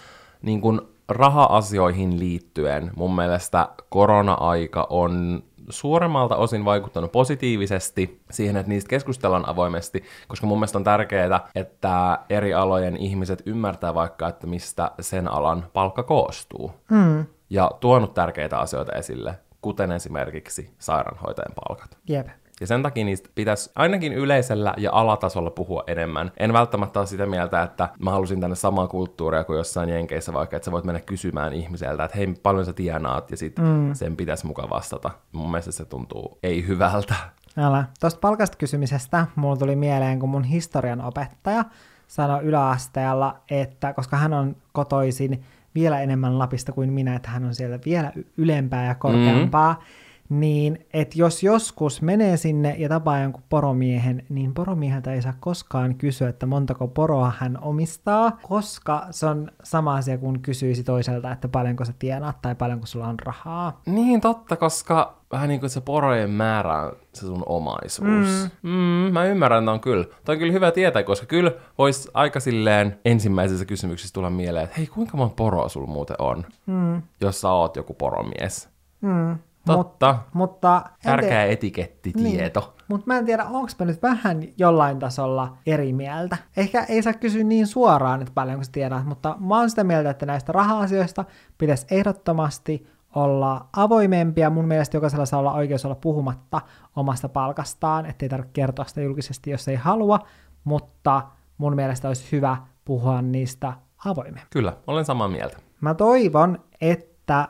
niin 0.43 0.61
kuin 0.61 0.81
raha-asioihin 1.11 2.19
liittyen 2.19 2.91
mun 2.97 3.15
mielestä 3.15 3.69
korona-aika 3.89 4.87
on 4.91 5.43
suuremmalta 5.71 6.37
osin 6.37 6.65
vaikuttanut 6.65 7.13
positiivisesti 7.13 8.23
siihen, 8.31 8.57
että 8.57 8.69
niistä 8.69 8.89
keskustellaan 8.89 9.49
avoimesti, 9.49 10.05
koska 10.29 10.47
mun 10.47 10.59
mielestä 10.59 10.79
on 10.79 10.85
tärkeää, 10.85 11.49
että 11.55 12.19
eri 12.31 12.55
alojen 12.55 12.97
ihmiset 12.97 13.43
ymmärtää 13.47 13.95
vaikka, 13.95 14.29
että 14.29 14.47
mistä 14.47 14.91
sen 15.01 15.29
alan 15.29 15.67
palkka 15.73 16.03
koostuu. 16.03 16.73
Mm. 16.91 17.27
Ja 17.51 17.71
tuonut 17.81 18.15
tärkeitä 18.15 18.59
asioita 18.59 18.93
esille, 18.93 19.35
kuten 19.61 19.93
esimerkiksi 19.93 20.75
sairaanhoitajan 20.79 21.53
palkat. 21.55 21.99
Jep. 22.09 22.29
Ja 22.61 22.67
sen 22.67 22.83
takia 22.83 23.05
niistä 23.05 23.29
pitäisi 23.35 23.71
ainakin 23.77 24.13
yleisellä 24.13 24.75
ja 24.77 24.93
alatasolla 24.93 25.51
puhua 25.51 25.85
enemmän. 25.87 26.33
En 26.37 26.53
välttämättä 26.53 27.01
ole 27.01 27.07
sitä 27.07 27.27
mieltä, 27.27 27.63
että 27.63 27.89
mä 27.99 28.11
halusin 28.11 28.41
tänne 28.41 28.57
samaa 28.57 28.89
kulttuuria 28.89 29.45
kuin 29.45 29.57
jossain 29.57 29.89
Jenkeissä 29.89 30.33
vaikka, 30.33 30.57
että 30.57 30.65
sä 30.65 30.73
voit 30.73 30.85
mennä 30.85 31.01
kysymään 31.01 31.53
ihmiseltä, 31.53 32.05
että 32.05 32.19
hei, 32.19 32.35
paljon 32.43 32.67
sä 32.67 32.73
tienaat, 32.73 33.31
ja 33.31 33.37
sit 33.37 33.59
mm. 33.59 33.95
sen 33.95 34.17
pitäisi 34.17 34.47
mukaan 34.47 34.71
vastata. 34.71 35.11
Mun 35.33 35.51
mielestä 35.51 35.73
se 35.73 35.85
tuntuu 35.85 36.39
ei 36.43 36.67
hyvältä. 36.67 37.15
Älä. 37.57 37.85
Tuosta 38.01 38.21
palkasta 38.21 38.57
kysymisestä 38.57 39.27
mulla 39.37 39.57
tuli 39.57 39.77
mieleen, 39.77 40.19
kun 40.19 40.29
mun 40.29 40.45
historian 40.45 41.01
opettaja 41.01 41.65
sanoi 42.07 42.43
yläasteella, 42.43 43.37
että 43.51 43.93
koska 43.93 44.17
hän 44.17 44.33
on 44.33 44.57
kotoisin 44.73 45.45
vielä 45.75 46.01
enemmän 46.01 46.39
Lapista 46.39 46.73
kuin 46.73 46.93
minä, 46.93 47.17
että 47.17 47.31
hän 47.31 47.45
on 47.45 47.55
siellä 47.55 47.79
vielä 47.85 48.13
ylempää 48.37 48.87
ja 48.87 48.95
korkeampaa, 48.95 49.73
mm 49.73 50.10
niin 50.31 50.87
että 50.93 51.19
jos 51.19 51.43
joskus 51.43 52.03
menee 52.03 52.37
sinne 52.37 52.75
ja 52.79 52.89
tapaa 52.89 53.21
jonkun 53.21 53.43
poromiehen, 53.49 54.25
niin 54.29 54.55
poromieheltä 54.55 55.13
ei 55.13 55.23
saa 55.23 55.35
koskaan 55.41 55.95
kysyä, 55.95 56.29
että 56.29 56.47
montako 56.47 56.89
poroa 56.89 57.33
hän 57.39 57.59
omistaa, 57.63 58.39
koska 58.43 59.07
se 59.11 59.27
on 59.27 59.51
sama 59.63 59.95
asia 59.95 60.19
kuin 60.19 60.43
kysyisi 60.43 60.85
toiselta, 60.85 61.33
että 61.33 61.49
paljonko 61.49 61.85
sä 61.85 61.93
tienaat 61.99 62.43
tai 62.43 62.55
paljonko 62.55 62.87
sulla 62.87 63.09
on 63.09 63.19
rahaa. 63.19 63.81
Niin 63.87 64.21
totta, 64.21 64.57
koska 64.57 65.21
vähän 65.33 65.49
niin 65.49 65.61
kuin 65.61 65.71
se 65.71 65.81
porojen 65.81 66.31
määrä 66.31 66.83
on 66.83 66.93
se 67.15 67.27
sun 67.27 67.43
omaisuus. 67.47 68.51
Mm. 68.63 68.71
Mm, 68.71 69.13
mä 69.13 69.25
ymmärrän 69.25 69.69
on 69.69 69.81
kyllä. 69.81 70.05
Toi 70.25 70.35
on 70.35 70.39
kyllä 70.39 70.53
hyvä 70.53 70.71
tietää, 70.71 71.03
koska 71.03 71.27
kyllä 71.27 71.53
voisi 71.79 72.11
aika 72.15 72.41
silleen 72.41 72.99
ensimmäisessä 73.05 73.65
kysymyksessä 73.65 74.15
tulla 74.15 74.31
mieleen, 74.31 74.65
että 74.65 74.77
hei, 74.77 74.87
kuinka 74.87 75.17
monta 75.17 75.35
poroa 75.35 75.69
sulla 75.69 75.87
muuten 75.87 76.17
on, 76.19 76.45
mm. 76.67 77.03
jos 77.21 77.41
sä 77.41 77.51
oot 77.51 77.77
joku 77.77 77.95
poromies. 77.95 78.69
Mm. 79.01 79.39
Totta. 79.67 80.13
Mut, 80.13 80.35
mutta 80.35 80.83
Tärkeä 81.03 81.45
etikettitieto. 81.45 82.61
Niin. 82.61 82.85
Mutta 82.89 83.07
mä 83.07 83.19
en 83.19 83.27
tiedä, 83.27 83.45
onko 83.45 83.69
mä 83.79 83.87
nyt 83.87 84.03
vähän 84.03 84.43
jollain 84.59 84.99
tasolla 84.99 85.57
eri 85.67 85.93
mieltä. 85.93 86.37
Ehkä 86.57 86.85
ei 86.85 87.03
saa 87.03 87.13
kysyä 87.13 87.45
niin 87.45 87.67
suoraan, 87.67 88.21
että 88.21 88.33
paljonko 88.35 88.65
sä 88.65 88.73
tiedät, 88.73 89.05
mutta 89.05 89.37
mä 89.41 89.59
oon 89.59 89.71
sitä 89.71 89.85
mieltä, 89.85 90.11
että 90.11 90.27
näistä 90.27 90.53
raha-asioista 90.53 91.25
pitäisi 91.59 91.87
ehdottomasti 91.91 92.87
olla 93.15 93.67
avoimempia. 93.77 94.51
Mun 94.51 94.69
mielestä 94.69 94.97
jokaisella 94.97 95.27
saa 95.27 95.41
olla 95.41 95.53
oikeus 95.53 95.85
olla 95.85 95.95
puhumatta 95.95 96.61
omasta 96.97 97.29
palkastaan, 97.29 98.07
ettei 98.07 98.29
tarvitse 98.29 98.53
kertoa 98.53 98.85
sitä 98.85 99.01
julkisesti, 99.01 99.51
jos 99.51 99.69
ei 99.69 99.77
halua, 99.77 100.19
mutta 100.65 101.23
mun 101.59 101.75
mielestä 101.75 102.09
olisi 102.09 102.33
hyvä 102.33 102.57
puhua 102.85 103.23
niistä 103.23 103.73
avoimemmin. 104.05 104.43
Kyllä, 104.51 104.73
olen 104.87 105.05
samaa 105.05 105.29
mieltä. 105.29 105.57
Mä 105.81 105.95
toivon, 105.95 106.59
että 106.81 107.49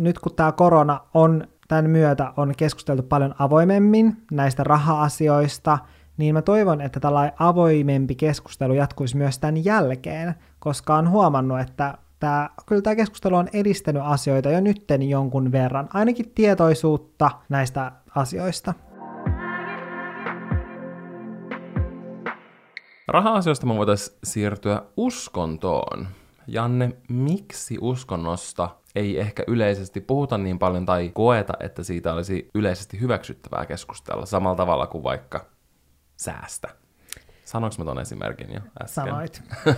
nyt 0.00 0.18
kun 0.18 0.34
tämä 0.34 0.52
korona 0.52 1.00
on 1.14 1.48
tämän 1.68 1.90
myötä 1.90 2.32
on 2.36 2.52
keskusteltu 2.56 3.02
paljon 3.02 3.34
avoimemmin 3.38 4.16
näistä 4.30 4.64
raha-asioista, 4.64 5.78
niin 6.16 6.34
mä 6.34 6.42
toivon, 6.42 6.80
että 6.80 7.00
tällainen 7.00 7.34
avoimempi 7.38 8.14
keskustelu 8.14 8.74
jatkuisi 8.74 9.16
myös 9.16 9.38
tämän 9.38 9.64
jälkeen, 9.64 10.34
koska 10.58 10.96
on 10.96 11.10
huomannut, 11.10 11.60
että 11.60 11.98
tämä, 12.20 12.50
kyllä 12.66 12.82
tämä 12.82 12.96
keskustelu 12.96 13.36
on 13.36 13.48
edistänyt 13.52 14.02
asioita 14.04 14.50
jo 14.50 14.60
nytten 14.60 15.02
jonkun 15.02 15.52
verran, 15.52 15.88
ainakin 15.94 16.32
tietoisuutta 16.34 17.30
näistä 17.48 17.92
asioista. 18.14 18.74
Raha-asioista 23.08 23.66
me 23.66 23.74
voitaisiin 23.74 24.18
siirtyä 24.24 24.82
uskontoon. 24.96 26.06
Janne, 26.46 26.96
miksi 27.08 27.78
uskonnosta 27.80 28.68
ei 28.94 29.20
ehkä 29.20 29.44
yleisesti 29.46 30.00
puhuta 30.00 30.38
niin 30.38 30.58
paljon 30.58 30.86
tai 30.86 31.10
koeta, 31.14 31.52
että 31.60 31.82
siitä 31.82 32.12
olisi 32.12 32.50
yleisesti 32.54 33.00
hyväksyttävää 33.00 33.66
keskustella 33.66 34.26
samalla 34.26 34.56
tavalla 34.56 34.86
kuin 34.86 35.04
vaikka 35.04 35.46
säästä. 36.16 36.68
Sanoinko 37.44 37.76
mä 37.78 37.84
ton 37.84 38.00
esimerkin 38.00 38.52
jo 38.52 38.60
äsken? 38.82 39.04
Sanoit. 39.04 39.42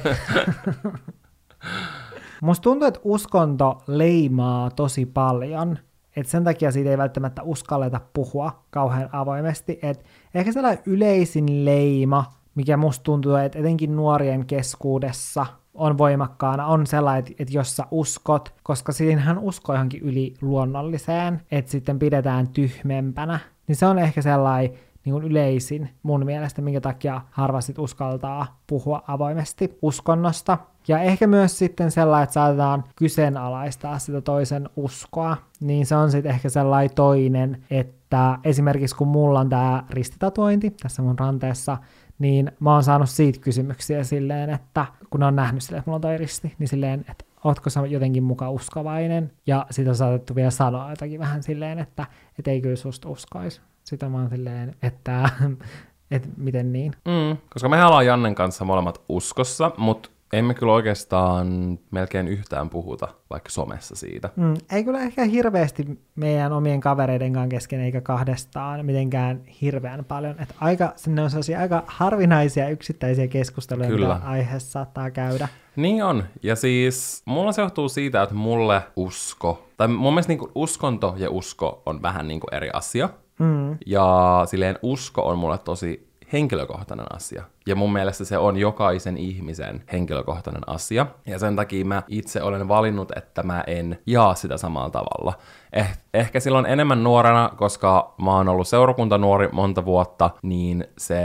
Musta 2.42 2.62
tuntuu, 2.62 2.88
että 2.88 3.00
uskonto 3.04 3.82
leimaa 3.86 4.70
tosi 4.70 5.06
paljon, 5.06 5.78
että 6.16 6.30
sen 6.30 6.44
takia 6.44 6.72
siitä 6.72 6.90
ei 6.90 6.98
välttämättä 6.98 7.42
uskalleta 7.42 8.00
puhua 8.12 8.64
kauhean 8.70 9.08
avoimesti. 9.12 9.78
Et 9.82 10.04
ehkä 10.34 10.52
sellainen 10.52 10.82
yleisin 10.86 11.64
leima, 11.64 12.32
mikä 12.54 12.76
musta 12.76 13.02
tuntuu, 13.02 13.34
että 13.34 13.58
etenkin 13.58 13.96
nuorien 13.96 14.46
keskuudessa– 14.46 15.46
on 15.74 15.98
voimakkaana, 15.98 16.66
on 16.66 16.86
sellainen, 16.86 17.34
että 17.38 17.54
jos 17.54 17.76
sä 17.76 17.84
uskot, 17.90 18.54
koska 18.62 18.92
siinähän 18.92 19.38
usko 19.38 19.72
johonkin 19.72 20.02
yli 20.02 20.34
luonnolliseen, 20.40 21.42
että 21.50 21.70
sitten 21.70 21.98
pidetään 21.98 22.48
tyhmempänä, 22.48 23.38
niin 23.68 23.76
se 23.76 23.86
on 23.86 23.98
ehkä 23.98 24.22
sellainen 24.22 24.78
niin 25.04 25.12
kuin 25.12 25.24
yleisin 25.24 25.90
mun 26.02 26.24
mielestä, 26.24 26.62
minkä 26.62 26.80
takia 26.80 27.20
harva 27.30 27.60
sit 27.60 27.78
uskaltaa 27.78 28.60
puhua 28.66 29.02
avoimesti 29.06 29.78
uskonnosta. 29.82 30.58
Ja 30.88 31.00
ehkä 31.00 31.26
myös 31.26 31.58
sitten 31.58 31.90
sellainen, 31.90 32.24
että 32.24 32.34
saatetaan 32.34 32.84
kyseenalaistaa 32.96 33.98
sitä 33.98 34.20
toisen 34.20 34.68
uskoa, 34.76 35.36
niin 35.60 35.86
se 35.86 35.96
on 35.96 36.10
sitten 36.10 36.32
ehkä 36.32 36.48
sellainen 36.48 36.94
toinen, 36.94 37.64
että 37.70 38.38
esimerkiksi 38.44 38.96
kun 38.96 39.08
mulla 39.08 39.40
on 39.40 39.48
tämä 39.48 39.84
ristitatuointi 39.90 40.70
tässä 40.70 41.02
mun 41.02 41.18
ranteessa, 41.18 41.78
niin 42.18 42.52
mä 42.60 42.72
oon 42.72 42.84
saanut 42.84 43.08
siitä 43.08 43.40
kysymyksiä 43.40 44.04
silleen, 44.04 44.50
että 44.50 44.86
kun 45.10 45.22
on 45.22 45.36
nähnyt 45.36 45.62
silleen, 45.62 45.78
että 45.78 45.90
mulla 45.90 45.96
on 45.96 46.00
toi 46.00 46.18
risti, 46.18 46.54
niin 46.58 46.68
silleen, 46.68 47.04
että 47.10 47.24
ootko 47.44 47.70
sä 47.70 47.86
jotenkin 47.86 48.22
mukaan 48.22 48.52
uskovainen, 48.52 49.32
ja 49.46 49.66
sitä 49.70 49.90
on 49.90 49.96
saatettu 49.96 50.34
vielä 50.34 50.50
sanoa 50.50 50.90
jotakin 50.90 51.20
vähän 51.20 51.42
silleen, 51.42 51.78
että 51.78 52.06
et 52.38 52.48
ei 52.48 52.60
kyllä 52.60 52.76
susta 52.76 53.08
uskoisi. 53.08 53.60
Sitten 53.84 54.10
mä 54.10 54.18
oon 54.18 54.30
silleen, 54.30 54.74
että 54.82 55.30
että 56.10 56.28
miten 56.36 56.72
niin. 56.72 56.92
Mm, 57.04 57.36
koska 57.50 57.68
me 57.68 57.84
ollaan 57.84 58.06
Jannen 58.06 58.34
kanssa 58.34 58.64
molemmat 58.64 59.02
uskossa, 59.08 59.70
mutta 59.76 60.10
emme 60.32 60.54
kyllä 60.54 60.72
oikeastaan 60.72 61.78
melkein 61.90 62.28
yhtään 62.28 62.70
puhuta 62.70 63.08
vaikka 63.30 63.50
somessa 63.50 63.96
siitä. 63.96 64.30
Mm, 64.36 64.54
ei 64.72 64.84
kyllä 64.84 65.00
ehkä 65.00 65.24
hirveästi 65.24 65.98
meidän 66.14 66.52
omien 66.52 66.80
kavereiden 66.80 67.32
kanssa 67.32 67.48
kesken 67.48 67.80
eikä 67.80 68.00
kahdestaan 68.00 68.86
mitenkään 68.86 69.40
hirveän 69.60 70.04
paljon. 70.04 70.40
Että 70.40 70.54
aika, 70.60 70.92
sinne 70.96 71.22
on 71.22 71.30
sellaisia 71.30 71.60
aika 71.60 71.82
harvinaisia 71.86 72.68
yksittäisiä 72.68 73.28
keskusteluja, 73.28 73.88
kyllä. 73.88 74.14
mitä 74.14 74.26
aiheessa 74.26 74.70
saattaa 74.70 75.10
käydä. 75.10 75.48
Niin 75.76 76.04
on. 76.04 76.24
Ja 76.42 76.56
siis 76.56 77.22
mulla 77.24 77.52
se 77.52 77.62
johtuu 77.62 77.88
siitä, 77.88 78.22
että 78.22 78.34
mulle 78.34 78.82
usko, 78.96 79.68
tai 79.76 79.88
mun 79.88 80.12
mielestä 80.12 80.32
niin 80.32 80.50
uskonto 80.54 81.14
ja 81.18 81.30
usko 81.30 81.82
on 81.86 82.02
vähän 82.02 82.28
niin 82.28 82.40
eri 82.52 82.70
asia. 82.72 83.08
Mm. 83.38 83.78
Ja 83.86 84.42
silleen 84.46 84.78
usko 84.82 85.22
on 85.22 85.38
mulle 85.38 85.58
tosi 85.58 86.13
henkilökohtainen 86.34 87.06
asia. 87.14 87.44
Ja 87.66 87.76
mun 87.76 87.92
mielestä 87.92 88.24
se 88.24 88.38
on 88.38 88.56
jokaisen 88.56 89.16
ihmisen 89.16 89.82
henkilökohtainen 89.92 90.68
asia. 90.68 91.06
Ja 91.26 91.38
sen 91.38 91.56
takia 91.56 91.84
mä 91.84 92.02
itse 92.08 92.42
olen 92.42 92.68
valinnut, 92.68 93.12
että 93.16 93.42
mä 93.42 93.64
en 93.66 93.98
jaa 94.06 94.34
sitä 94.34 94.56
samalla 94.56 94.90
tavalla. 94.90 95.32
Eh, 95.72 95.98
ehkä 96.14 96.40
silloin 96.40 96.66
enemmän 96.66 97.04
nuorena, 97.04 97.50
koska 97.56 98.14
mä 98.22 98.36
oon 98.36 98.48
ollut 98.48 98.68
seurakuntanuori 98.68 99.48
monta 99.52 99.84
vuotta, 99.84 100.30
niin 100.42 100.86
se 100.98 101.16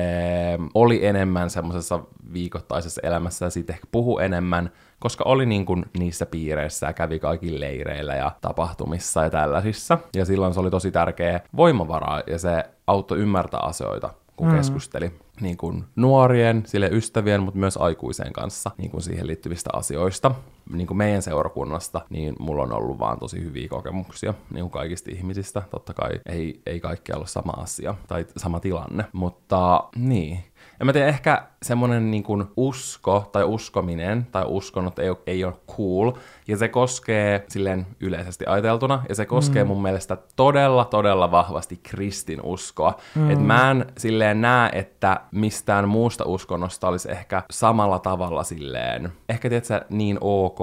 oli 0.74 1.06
enemmän 1.06 1.50
semmoisessa 1.50 2.00
viikoittaisessa 2.34 3.02
elämässä 3.04 3.45
ja 3.45 3.50
siitä 3.50 3.74
ehkä 3.74 3.88
puhu 3.91 4.19
enemmän, 4.19 4.72
koska 5.00 5.24
oli 5.24 5.45
niin 5.45 5.65
kuin 5.65 5.86
niissä 5.98 6.26
piireissä 6.26 6.88
ja 6.88 6.93
kävi 6.93 7.19
kaikilla 7.19 7.60
leireillä 7.60 8.15
ja 8.15 8.32
tapahtumissa 8.41 9.24
ja 9.24 9.30
tällaisissa. 9.30 9.98
Ja 10.15 10.26
silloin 10.26 10.54
se 10.54 10.60
oli 10.60 10.72
tosi 10.72 10.91
tärkeä 10.91 11.39
voimavara 11.56 12.22
ja 12.28 12.39
se 12.39 12.63
auttoi 12.88 13.17
ymmärtää 13.17 13.60
asioita 13.60 14.10
kun 14.39 14.47
mm. 14.47 14.56
keskusteli 14.58 15.12
niin 15.41 15.58
kuin 15.58 15.84
nuorien, 15.95 16.63
sille 16.65 16.89
ystävien, 16.91 17.43
mutta 17.43 17.60
myös 17.60 17.78
aikuisen 17.78 18.34
kanssa 18.34 18.71
niin 18.78 18.91
kuin 18.91 19.02
siihen 19.02 19.28
liittyvistä 19.28 19.69
asioista. 19.73 20.32
Niin 20.73 20.88
kuin 20.88 20.97
meidän 20.97 21.21
seurakunnasta, 21.21 22.02
niin 22.10 22.36
mulla 22.39 22.63
on 22.63 22.73
ollut 22.73 22.99
vaan 22.99 23.19
tosi 23.19 23.43
hyviä 23.43 23.67
kokemuksia 23.67 24.34
niin 24.54 24.63
kuin 24.63 24.71
kaikista 24.71 25.12
ihmisistä. 25.12 25.62
Totta 25.71 25.93
kai 25.93 26.19
ei, 26.25 26.62
ei 26.65 26.80
kaikki 26.80 27.13
ole 27.13 27.28
sama 27.28 27.52
asia 27.52 27.95
tai 28.08 28.25
sama 28.38 28.60
tilanne, 28.60 29.06
mutta 29.13 29.84
niin, 29.95 30.43
en 30.80 30.86
mä 30.86 30.94
tiedä, 30.94 31.08
ehkä 31.08 31.44
semmoinen 31.63 32.12
niin 32.12 32.24
kuin 32.24 32.46
usko 32.58 33.30
tai 33.32 33.44
uskominen 33.44 34.28
tai 34.32 34.44
uskonnot 34.48 35.00
ei 35.00 35.10
ole, 35.10 35.18
ei 35.28 35.44
ole 35.44 35.54
cool. 35.78 36.12
Ja 36.48 36.58
se 36.58 36.68
koskee 36.68 37.46
silleen 37.48 37.88
yleisesti 38.00 38.46
ajateltuna, 38.48 39.04
ja 39.10 39.15
se 39.15 39.26
koskee 39.26 39.63
mm. 39.63 39.68
mun 39.68 39.82
mielestä 39.82 40.18
todella, 40.36 40.86
todella 40.86 41.32
vahvasti 41.32 41.80
kristin 41.84 42.42
uskoa. 42.44 42.98
Mm. 43.15 43.30
Että 43.30 43.44
mä 43.44 43.72
en 43.72 43.86
silleen 43.98 44.42
näe, 44.42 44.70
että 44.74 45.22
mistään 45.32 45.89
muusta 45.89 46.26
uskonnosta 46.26 46.88
olisi 46.88 47.12
ehkä 47.12 47.44
samalla 47.52 48.00
tavalla 48.00 48.44
silleen, 48.44 49.12
ehkä 49.30 49.50
tiedätkö, 49.50 49.82
niin 49.89 50.18
ok 50.22 50.60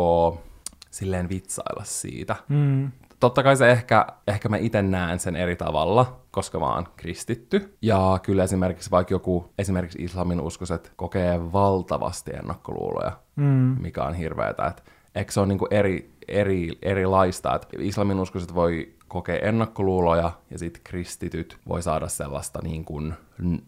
silleen 0.90 1.28
vitsailla 1.28 1.84
siitä. 1.84 2.36
Mm 2.48 2.90
totta 3.20 3.42
kai 3.42 3.56
se 3.56 3.70
ehkä, 3.70 4.06
ehkä 4.26 4.48
mä 4.48 4.56
itse 4.56 4.82
näen 4.82 5.18
sen 5.18 5.36
eri 5.36 5.56
tavalla, 5.56 6.20
koska 6.30 6.58
mä 6.60 6.74
oon 6.74 6.86
kristitty. 6.96 7.76
Ja 7.82 8.20
kyllä 8.22 8.44
esimerkiksi 8.44 8.90
vaikka 8.90 9.14
joku, 9.14 9.52
esimerkiksi 9.58 10.02
islamin 10.02 10.40
uskoset 10.40 10.92
kokee 10.96 11.52
valtavasti 11.52 12.30
ennakkoluuloja, 12.36 13.12
mm. 13.36 13.76
mikä 13.80 14.04
on 14.04 14.14
hirveetä. 14.14 14.66
Että 14.66 14.82
eikö 15.14 15.32
se 15.32 15.40
ole 15.40 15.48
niinku 15.48 15.66
eri, 15.70 16.10
eri, 16.28 16.78
erilaista, 16.82 17.54
että 17.54 17.68
islamin 17.80 18.20
uskoset 18.20 18.54
voi 18.54 18.94
kokee 19.08 19.48
ennakkoluuloja 19.48 20.32
ja 20.50 20.58
sitten 20.58 20.82
kristityt 20.84 21.58
voi 21.68 21.82
saada 21.82 22.08
sellaista 22.08 22.58
niin 22.62 22.84
kuin, 22.84 23.14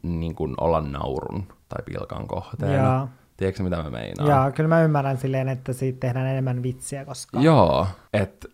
niin 0.03 0.35
kuin 0.35 0.55
olla 0.61 0.81
naurun 0.81 1.47
tai 1.69 1.83
pilkan 1.85 2.27
kohteena. 2.27 2.75
Jaa. 2.75 3.09
Tiedätkö 3.37 3.63
mitä 3.63 3.83
mä 3.83 3.91
meinaan? 3.91 4.31
Joo, 4.31 4.53
kyllä 4.53 4.69
mä 4.69 4.83
ymmärrän 4.83 5.17
silleen, 5.17 5.49
että 5.49 5.73
siitä 5.73 6.01
tehdään 6.01 6.27
enemmän 6.27 6.63
vitsiä, 6.63 7.05
koska... 7.05 7.41
Joo, 7.41 7.87
et, 8.13 8.47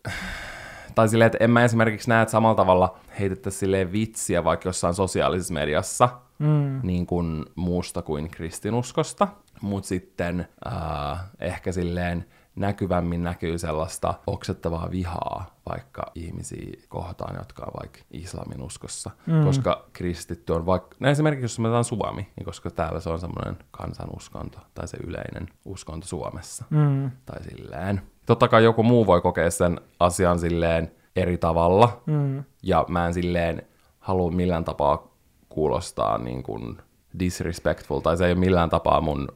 tai 0.94 1.09
silleen, 1.09 1.26
että 1.26 1.44
en 1.44 1.50
mä 1.50 1.64
esimerkiksi 1.64 2.09
näe, 2.09 2.22
että 2.22 2.33
samalla 2.33 2.54
tavalla 2.54 2.98
heitettäisiin 3.20 3.61
silleen 3.61 3.92
vitsiä 3.92 4.44
vaikka 4.44 4.68
jossain 4.68 4.94
sosiaalisessa 4.94 5.54
mediassa, 5.54 6.09
mm. 6.38 6.80
niin 6.83 7.07
kuin 7.07 7.44
muusta 7.54 8.02
kuin 8.02 8.30
kristinuskosta, 8.30 9.28
mutta 9.61 9.88
sitten 9.88 10.48
äh, 10.66 11.18
ehkä 11.40 11.72
silleen 11.72 12.24
näkyvämmin 12.57 13.22
näkyy 13.22 13.59
sellaista 13.59 14.14
oksettavaa 14.26 14.90
vihaa 14.90 15.46
vaikka 15.68 16.02
ihmisiä 16.14 16.72
kohtaan, 16.88 17.37
jotka 17.37 17.64
on 17.64 17.72
vaikka 17.80 17.98
islamin 18.11 18.62
uskossa, 18.62 19.11
mm. 19.26 19.44
koska 19.44 19.85
kristitty 19.92 20.52
on 20.52 20.66
vaikka, 20.66 20.96
no 21.00 21.09
esimerkiksi 21.09 21.44
jos 21.44 21.59
me 21.59 21.68
otetaan 21.68 21.85
Suomi, 21.85 22.28
niin 22.37 22.44
koska 22.44 22.70
täällä 22.70 23.00
se 23.00 23.11
on 23.11 23.20
semmoinen 23.20 23.57
kansanuskonto 23.70 24.59
tai 24.74 24.88
se 24.88 24.96
yleinen 25.07 25.48
uskonto 25.64 26.07
Suomessa, 26.07 26.64
mm. 26.70 27.11
tai 27.26 27.42
silleen. 27.44 28.02
Totta 28.26 28.48
kai 28.48 28.64
joku 28.64 28.82
muu 28.82 29.06
voi 29.06 29.20
kokea 29.20 29.50
sen 29.50 29.80
asian 30.00 30.38
silleen 30.38 30.92
eri 31.16 31.38
tavalla, 31.38 32.02
mm. 32.06 32.44
ja 32.62 32.84
mä 32.88 33.06
en 33.06 33.14
silleen 33.14 33.62
halua 33.98 34.30
millään 34.30 34.64
tapaa 34.64 35.14
kuulostaa 35.48 36.18
niin 36.18 36.42
kuin 36.42 36.78
disrespectful, 37.18 38.00
tai 38.00 38.16
se 38.16 38.26
ei 38.26 38.32
ole 38.32 38.40
millään 38.40 38.70
tapaa 38.70 39.00
mun 39.00 39.28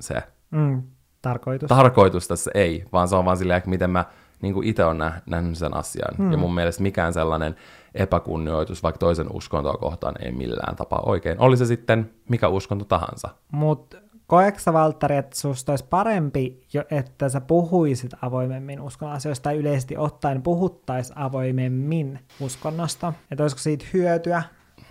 se 0.00 0.22
mm. 0.50 0.82
tarkoitus. 1.22 1.68
tarkoitus 1.68 2.28
tässä 2.28 2.50
ei, 2.54 2.84
vaan 2.92 3.08
se 3.08 3.16
on 3.16 3.24
vaan 3.24 3.36
silleen, 3.36 3.58
että 3.58 3.70
miten 3.70 3.90
mä 3.90 4.04
niin 4.42 4.64
itse 4.64 4.84
olen 4.84 5.12
nähnyt 5.26 5.58
sen 5.58 5.76
asian. 5.76 6.14
Mm. 6.18 6.32
Ja 6.32 6.38
mun 6.38 6.54
mielestä 6.54 6.82
mikään 6.82 7.12
sellainen 7.12 7.56
epäkunnioitus 7.94 8.82
vaikka 8.82 8.98
toisen 8.98 9.26
uskontoa 9.32 9.76
kohtaan 9.76 10.14
ei 10.22 10.32
millään 10.32 10.76
tapaa 10.76 11.02
oikein. 11.06 11.40
Oli 11.40 11.56
se 11.56 11.66
sitten 11.66 12.10
mikä 12.28 12.48
uskonto 12.48 12.84
tahansa. 12.84 13.28
Mutta 13.52 13.96
koetko 14.26 14.60
sä, 14.60 14.72
Valtteri, 14.72 15.16
että 15.16 15.36
susta 15.36 15.72
olisi 15.72 15.84
parempi, 15.90 16.62
jo, 16.72 16.84
että 16.90 17.28
sä 17.28 17.40
puhuisit 17.40 18.10
avoimemmin 18.22 18.80
uskon 18.80 19.12
asioista 19.12 19.42
tai 19.42 19.56
yleisesti 19.56 19.96
ottaen 19.96 20.42
puhuttaisi 20.42 21.12
avoimemmin 21.16 22.18
uskonnosta? 22.40 23.12
Että 23.30 23.44
olisiko 23.44 23.60
siitä 23.60 23.84
hyötyä? 23.92 24.42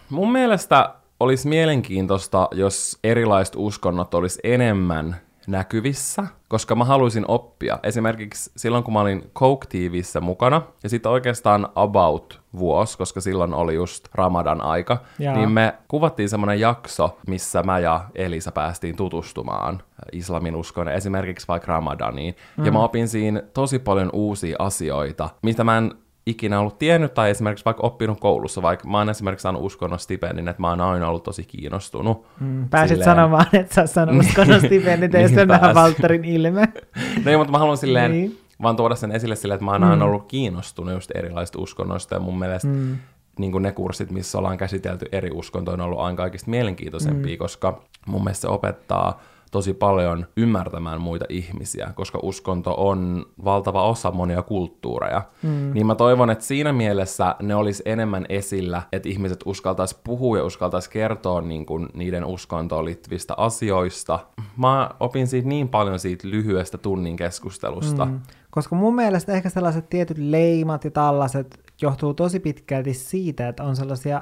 Mun 0.09 0.31
mielestä 0.31 0.95
olisi 1.19 1.47
mielenkiintoista, 1.47 2.47
jos 2.51 2.99
erilaiset 3.03 3.55
uskonnot 3.57 4.13
olisi 4.13 4.39
enemmän 4.43 5.15
näkyvissä, 5.47 6.23
koska 6.47 6.75
mä 6.75 6.85
haluaisin 6.85 7.25
oppia. 7.27 7.79
Esimerkiksi 7.83 8.51
silloin, 8.55 8.83
kun 8.83 8.93
mä 8.93 9.01
olin 9.01 9.31
Coke 9.35 9.67
TVissä 9.69 10.21
mukana, 10.21 10.61
ja 10.83 10.89
sitten 10.89 11.11
oikeastaan 11.11 11.67
about 11.75 12.41
vuosi, 12.57 12.97
koska 12.97 13.21
silloin 13.21 13.53
oli 13.53 13.75
just 13.75 14.07
Ramadan 14.13 14.61
aika, 14.61 14.97
Jaa. 15.19 15.35
niin 15.35 15.51
me 15.51 15.73
kuvattiin 15.87 16.29
semmoinen 16.29 16.59
jakso, 16.59 17.17
missä 17.27 17.63
mä 17.63 17.79
ja 17.79 18.05
Elisa 18.15 18.51
päästiin 18.51 18.95
tutustumaan 18.95 19.81
islamin 20.11 20.55
uskon, 20.55 20.89
esimerkiksi 20.89 21.47
vaikka 21.47 21.71
Ramadaniin. 21.71 22.35
Mm. 22.57 22.65
Ja 22.65 22.71
mä 22.71 22.83
opin 22.83 23.07
siinä 23.07 23.41
tosi 23.53 23.79
paljon 23.79 24.09
uusia 24.13 24.55
asioita, 24.59 25.29
mitä 25.41 25.63
mä 25.63 25.77
en 25.77 25.91
ikinä 26.25 26.59
ollut 26.59 26.79
tiennyt 26.79 27.13
tai 27.13 27.29
esimerkiksi 27.29 27.65
vaikka 27.65 27.83
oppinut 27.83 28.19
koulussa, 28.19 28.61
vaikka 28.61 28.87
mä 28.87 28.97
oon 28.97 29.09
esimerkiksi 29.09 29.43
saanut 29.43 29.63
uskonnon 29.63 29.99
stipendin, 29.99 30.47
että 30.47 30.61
mä 30.61 30.69
oon 30.69 30.81
aina 30.81 31.09
ollut 31.09 31.23
tosi 31.23 31.43
kiinnostunut. 31.43 32.25
Mm, 32.39 32.69
pääsit 32.69 32.97
silleen... 32.97 33.15
sanomaan, 33.15 33.45
että 33.53 33.75
sä 33.75 33.81
oot 33.81 33.89
saanut 33.89 34.19
uskonnon 34.25 34.59
stipendin, 34.59 35.15
ei 35.15 35.27
niin 35.27 35.47
nähdä 35.47 35.73
Valterin 35.73 36.25
ilme. 36.25 36.61
no 37.25 37.31
ei, 37.31 37.37
mutta 37.37 37.51
mä 37.51 37.59
haluan 37.59 37.77
silleen 37.77 38.11
niin. 38.11 38.37
vaan 38.61 38.75
tuoda 38.75 38.95
sen 38.95 39.11
esille 39.11 39.35
silleen, 39.35 39.55
että 39.55 39.65
mä 39.65 39.71
oon 39.71 39.81
mm. 39.81 39.89
aina 39.89 40.05
ollut 40.05 40.27
kiinnostunut 40.27 40.93
just 40.93 41.11
erilaisista 41.15 41.59
uskonnoista 41.59 42.15
ja 42.15 42.19
mun 42.19 42.39
mielestä 42.39 42.67
mm. 42.67 42.97
niin 43.39 43.61
ne 43.61 43.71
kurssit, 43.71 44.11
missä 44.11 44.37
ollaan 44.37 44.57
käsitelty 44.57 45.05
eri 45.11 45.29
uskontoja, 45.33 45.73
on 45.73 45.81
ollut 45.81 45.99
aina 45.99 46.17
kaikista 46.17 46.49
mielenkiintoisempia, 46.49 47.35
mm. 47.35 47.39
koska 47.39 47.81
mun 48.05 48.23
mielestä 48.23 48.41
se 48.41 48.47
opettaa 48.47 49.21
tosi 49.55 49.73
paljon 49.73 50.25
ymmärtämään 50.37 51.01
muita 51.01 51.25
ihmisiä, 51.29 51.91
koska 51.95 52.19
uskonto 52.21 52.75
on 52.77 53.25
valtava 53.45 53.83
osa 53.83 54.11
monia 54.11 54.41
kulttuureja. 54.41 55.21
Mm. 55.43 55.73
Niin 55.73 55.87
mä 55.87 55.95
toivon, 55.95 56.29
että 56.29 56.45
siinä 56.45 56.73
mielessä 56.73 57.35
ne 57.41 57.55
olisi 57.55 57.83
enemmän 57.85 58.25
esillä, 58.29 58.81
että 58.91 59.09
ihmiset 59.09 59.39
uskaltaisi 59.45 59.99
puhua 60.03 60.37
ja 60.37 60.43
uskaltaisi 60.43 60.89
kertoa 60.89 61.41
niin 61.41 61.65
kuin 61.65 61.89
niiden 61.93 62.25
uskontoon 62.25 62.85
liittyvistä 62.85 63.33
asioista. 63.37 64.19
Mä 64.57 64.89
opin 64.99 65.27
siitä 65.27 65.47
niin 65.47 65.69
paljon 65.69 65.99
siitä 65.99 66.27
lyhyestä 66.27 66.77
tunnin 66.77 67.15
keskustelusta. 67.15 68.05
Mm. 68.05 68.19
Koska 68.49 68.75
mun 68.75 68.95
mielestä 68.95 69.33
ehkä 69.33 69.49
sellaiset 69.49 69.89
tietyt 69.89 70.17
leimat 70.17 70.83
ja 70.83 70.91
tällaiset 70.91 71.63
johtuu 71.81 72.13
tosi 72.13 72.39
pitkälti 72.39 72.93
siitä, 72.93 73.47
että 73.47 73.63
on 73.63 73.75
sellaisia 73.75 74.21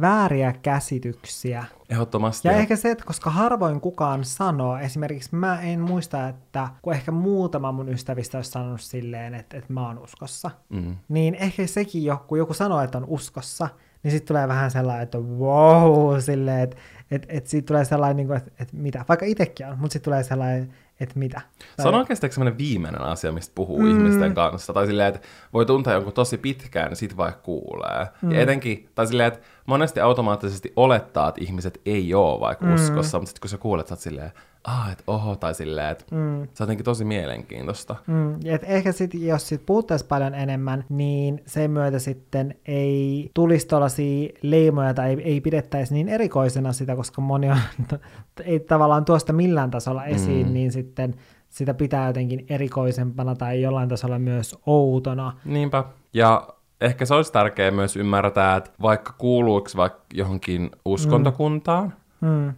vääriä 0.00 0.52
käsityksiä. 0.62 1.64
Ehdottomasti. 1.88 2.48
Ja 2.48 2.54
ehkä 2.54 2.76
se, 2.76 2.90
että 2.90 3.04
koska 3.04 3.30
harvoin 3.30 3.80
kukaan 3.80 4.24
sanoo, 4.24 4.78
esimerkiksi 4.78 5.36
mä 5.36 5.60
en 5.60 5.80
muista, 5.80 6.28
että 6.28 6.68
kun 6.82 6.92
ehkä 6.92 7.12
muutama 7.12 7.72
mun 7.72 7.88
ystävistä 7.88 8.38
olisi 8.38 8.50
sanonut 8.50 8.80
silleen, 8.80 9.34
että, 9.34 9.56
että 9.56 9.72
mä 9.72 9.86
oon 9.86 9.98
uskossa, 9.98 10.50
mm. 10.68 10.96
niin 11.08 11.34
ehkä 11.34 11.66
sekin 11.66 12.04
jo, 12.04 12.24
kun 12.28 12.38
joku 12.38 12.54
sanoo, 12.54 12.80
että 12.80 12.98
on 12.98 13.04
uskossa, 13.08 13.68
niin 14.02 14.10
sitten 14.10 14.28
tulee 14.28 14.48
vähän 14.48 14.70
sellainen, 14.70 15.02
että 15.02 15.18
wow, 15.18 16.18
silleen, 16.18 16.60
että 16.60 16.76
että 17.10 17.28
että 17.30 17.50
siitä 17.50 17.66
tulee 17.66 17.84
sellainen, 17.84 18.16
niin 18.16 18.26
kuin, 18.26 18.36
että, 18.36 18.50
että 18.58 18.76
mitä, 18.76 19.04
vaikka 19.08 19.26
itsekin 19.26 19.66
on, 19.66 19.78
mutta 19.78 19.92
sitten 19.92 20.04
tulee 20.04 20.22
sellainen, 20.22 20.74
että 21.00 21.18
mitä. 21.18 21.40
Se 21.82 21.88
on 21.88 21.94
oikeastaan 21.94 22.32
sellainen 22.32 22.58
viimeinen 22.58 23.02
asia, 23.02 23.32
mistä 23.32 23.52
puhuu 23.54 23.82
mm. 23.82 23.90
ihmisten 23.90 24.34
kanssa. 24.34 24.72
Tai 24.72 24.86
silleen, 24.86 25.14
että 25.14 25.28
voi 25.52 25.66
tuntea 25.66 25.92
jonkun 25.92 26.12
tosi 26.12 26.38
pitkään, 26.38 26.88
niin 26.88 26.96
sit 26.96 27.16
vaikka 27.16 27.40
kuulee. 27.40 28.06
Mm. 28.22 28.30
Ja 28.30 28.40
etenkin, 28.40 28.88
tai 28.94 29.06
silleen, 29.06 29.28
että 29.28 29.40
monesti 29.66 30.00
automaattisesti 30.00 30.72
olettaa, 30.76 31.28
että 31.28 31.40
ihmiset 31.44 31.80
ei 31.86 32.14
ole 32.14 32.40
vaikka 32.40 32.66
mm. 32.66 32.74
uskossa, 32.74 33.18
mutta 33.18 33.28
sitten 33.28 33.40
kun 33.40 33.50
sä 33.50 33.58
kuulet, 33.58 33.86
sä 33.88 33.94
oot 33.94 34.00
silleen, 34.00 34.32
ah, 34.64 34.92
että 34.92 35.04
oho, 35.06 35.36
tai 35.36 35.54
silleen, 35.54 35.88
että 35.88 36.04
mm. 36.10 36.40
se 36.40 36.62
on 36.62 36.64
jotenkin 36.64 36.84
tosi 36.84 37.04
mielenkiintoista. 37.04 37.96
Mm. 38.06 38.34
Et 38.44 38.62
ehkä 38.64 38.92
sitten, 38.92 39.26
jos 39.26 39.48
sit 39.48 39.66
puhuttaisiin 39.66 40.08
paljon 40.08 40.34
enemmän, 40.34 40.84
niin 40.88 41.42
sen 41.46 41.70
myötä 41.70 41.98
sitten 41.98 42.54
ei 42.66 43.30
tulisi 43.34 43.68
tuollaisia 43.68 44.28
leimoja 44.42 44.94
tai 44.94 45.08
ei, 45.08 45.22
ei 45.22 45.40
pidettäisi 45.40 45.94
niin 45.94 46.08
erikoisena 46.08 46.72
sitä, 46.72 46.96
koska 46.96 47.20
moni 47.20 47.50
on, 47.50 47.58
ei 48.44 48.60
tavallaan 48.60 49.04
tuosta 49.04 49.32
millään 49.32 49.70
tasolla 49.70 50.04
esiin, 50.04 50.46
mm. 50.46 50.52
niin 50.52 50.72
sitten 50.72 51.14
sitä 51.48 51.74
pitää 51.74 52.06
jotenkin 52.06 52.46
erikoisempana 52.48 53.34
tai 53.34 53.62
jollain 53.62 53.88
tasolla 53.88 54.18
myös 54.18 54.56
outona. 54.66 55.32
Niinpä. 55.44 55.84
Ja 56.14 56.48
ehkä 56.80 57.04
se 57.04 57.14
olisi 57.14 57.32
tärkeää 57.32 57.70
myös 57.70 57.96
ymmärtää, 57.96 58.56
että 58.56 58.70
vaikka 58.82 59.12
kuuluuko 59.18 59.70
vaikka 59.76 60.00
johonkin 60.14 60.70
uskontokuntaan, 60.84 61.84
mm. 61.84 61.92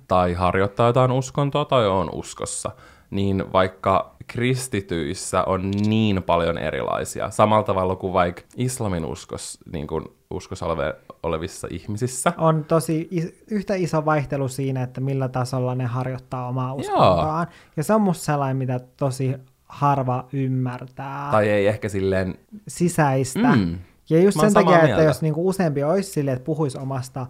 Tai 0.09 0.33
harjoittaa 0.33 0.87
jotain 0.87 1.11
uskontoa 1.11 1.65
tai 1.65 1.87
on 1.87 2.09
uskossa, 2.13 2.71
niin 3.11 3.53
vaikka 3.53 4.15
kristityissä 4.27 5.45
on 5.45 5.71
niin 5.71 6.23
paljon 6.23 6.59
erilaisia, 6.59 7.31
samalla 7.31 7.63
tavalla 7.63 7.97
kuin 7.97 8.13
vaikka 8.13 8.43
islamin 8.57 9.05
uskos, 9.05 9.59
niin 9.73 9.87
kuin 9.87 10.05
uskossa 10.31 10.67
oleve, 10.67 10.95
olevissa 11.23 11.69
ihmisissä. 11.71 12.33
On 12.39 12.65
tosi 12.65 13.09
is- 13.11 13.45
yhtä 13.51 13.75
iso 13.75 14.05
vaihtelu 14.05 14.49
siinä, 14.49 14.83
että 14.83 15.01
millä 15.01 15.29
tasolla 15.29 15.75
ne 15.75 15.85
harjoittaa 15.85 16.49
omaa 16.49 16.75
uskontoaan. 16.75 17.47
Joo. 17.51 17.57
Ja 17.77 17.85
se 17.85 17.95
on 17.95 18.01
musta 18.01 18.25
sellainen, 18.25 18.57
mitä 18.57 18.81
tosi 18.97 19.35
harva 19.67 20.27
ymmärtää. 20.33 21.29
Tai 21.31 21.49
ei 21.49 21.67
ehkä 21.67 21.89
silleen... 21.89 22.39
Sisäistä. 22.69 23.57
Mm. 23.57 23.79
Ja 24.11 24.23
just 24.23 24.41
sen 24.41 24.55
takia, 24.55 24.71
mieltä. 24.71 24.93
että 24.93 25.03
jos 25.03 25.23
niinku 25.23 25.49
useampi 25.49 25.83
olisi 25.83 26.11
silleen, 26.11 26.37
että 26.37 26.45
puhuisi 26.47 26.79
omasta 26.79 27.27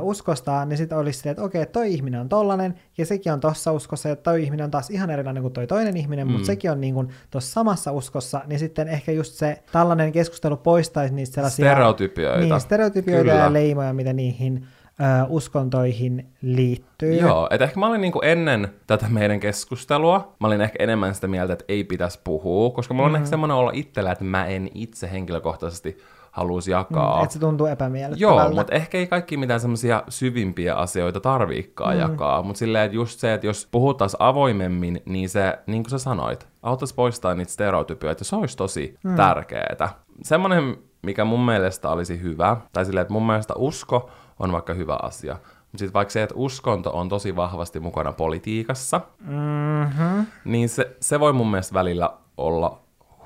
uskostaan, 0.00 0.68
niin 0.68 0.76
sitten 0.76 0.98
olisi 0.98 1.18
silleen, 1.18 1.32
että 1.32 1.42
okei, 1.42 1.66
toi 1.66 1.92
ihminen 1.92 2.20
on 2.20 2.28
tollanen, 2.28 2.74
ja 2.98 3.06
sekin 3.06 3.32
on 3.32 3.40
tossa 3.40 3.72
uskossa, 3.72 4.08
ja 4.08 4.16
toi 4.16 4.42
ihminen 4.42 4.64
on 4.64 4.70
taas 4.70 4.90
ihan 4.90 5.10
erilainen 5.10 5.42
kuin 5.42 5.52
toi 5.52 5.66
toinen 5.66 5.96
ihminen, 5.96 6.26
mm. 6.26 6.32
mutta 6.32 6.46
sekin 6.46 6.70
on 6.70 6.80
niin 6.80 6.94
kuin 6.94 7.08
tuossa 7.30 7.52
samassa 7.52 7.92
uskossa, 7.92 8.40
niin 8.46 8.58
sitten 8.58 8.88
ehkä 8.88 9.12
just 9.12 9.34
se 9.34 9.62
tällainen 9.72 10.12
keskustelu 10.12 10.56
poistaisi 10.56 11.14
niistä 11.14 11.34
sellaisia... 11.34 11.70
Stereotypioita. 11.70 12.40
Niin, 12.40 12.60
stereotypioita 12.60 13.30
Kyllä. 13.30 13.44
ja 13.44 13.52
leimoja, 13.52 13.92
mitä 13.92 14.12
niihin 14.12 14.66
ö, 15.00 15.26
uskontoihin 15.28 16.26
liittyy. 16.42 17.14
Joo, 17.14 17.48
että 17.50 17.64
ehkä 17.64 17.80
mä 17.80 17.86
olin 17.86 18.00
niinku 18.00 18.20
ennen 18.24 18.68
tätä 18.86 19.06
meidän 19.08 19.40
keskustelua, 19.40 20.36
mä 20.40 20.46
olin 20.46 20.60
ehkä 20.60 20.76
enemmän 20.78 21.14
sitä 21.14 21.26
mieltä, 21.26 21.52
että 21.52 21.64
ei 21.68 21.84
pitäisi 21.84 22.20
puhua, 22.24 22.70
koska 22.70 22.94
mulla 22.94 23.06
on 23.06 23.12
mm. 23.12 23.16
ehkä 23.16 23.28
semmoinen 23.28 23.56
olla 23.56 23.70
itsellä, 23.74 24.12
että 24.12 24.24
mä 24.24 24.46
en 24.46 24.70
itse 24.74 25.10
henkilökohtaisesti 25.12 25.98
halusi 26.30 26.70
jakaa. 26.70 27.16
Mm, 27.16 27.22
että 27.22 27.32
se 27.32 27.38
tuntuu 27.38 27.66
epämiellyttävältä. 27.66 28.42
Joo, 28.42 28.54
mutta 28.54 28.74
ehkä 28.74 28.98
ei 28.98 29.06
kaikki 29.06 29.36
mitään 29.36 29.60
semmoisia 29.60 30.02
syvimpiä 30.08 30.74
asioita 30.74 31.20
tarviikaan 31.20 31.94
mm. 31.94 32.00
jakaa. 32.00 32.42
Mutta 32.42 32.58
silleen, 32.58 32.84
että 32.84 32.96
just 32.96 33.20
se, 33.20 33.34
että 33.34 33.46
jos 33.46 33.68
puhuttaisiin 33.70 34.22
avoimemmin, 34.22 35.02
niin 35.04 35.28
se, 35.28 35.58
niin 35.66 35.82
kuin 35.82 35.90
sä 35.90 35.98
sanoit, 35.98 36.48
auttaisi 36.62 36.94
poistaa 36.94 37.34
niitä 37.34 37.52
stereotypioita, 37.52 38.24
se 38.24 38.36
olisi 38.36 38.56
tosi 38.56 38.98
mm. 39.04 39.16
tärkeää. 39.16 39.88
Semmoinen, 40.22 40.76
mikä 41.02 41.24
mun 41.24 41.44
mielestä 41.44 41.90
olisi 41.90 42.22
hyvä, 42.22 42.56
tai 42.72 42.84
silleen, 42.84 43.02
että 43.02 43.12
mun 43.12 43.26
mielestä 43.26 43.54
usko 43.56 44.10
on 44.38 44.52
vaikka 44.52 44.74
hyvä 44.74 44.98
asia, 45.02 45.36
sitten 45.76 45.94
vaikka 45.94 46.12
se, 46.12 46.22
että 46.22 46.34
uskonto 46.34 46.90
on 46.90 47.08
tosi 47.08 47.36
vahvasti 47.36 47.80
mukana 47.80 48.12
politiikassa, 48.12 49.00
mm-hmm. 49.20 50.26
niin 50.44 50.68
se, 50.68 50.96
se 51.00 51.20
voi 51.20 51.32
mun 51.32 51.50
mielestä 51.50 51.74
välillä 51.74 52.10
olla 52.36 52.80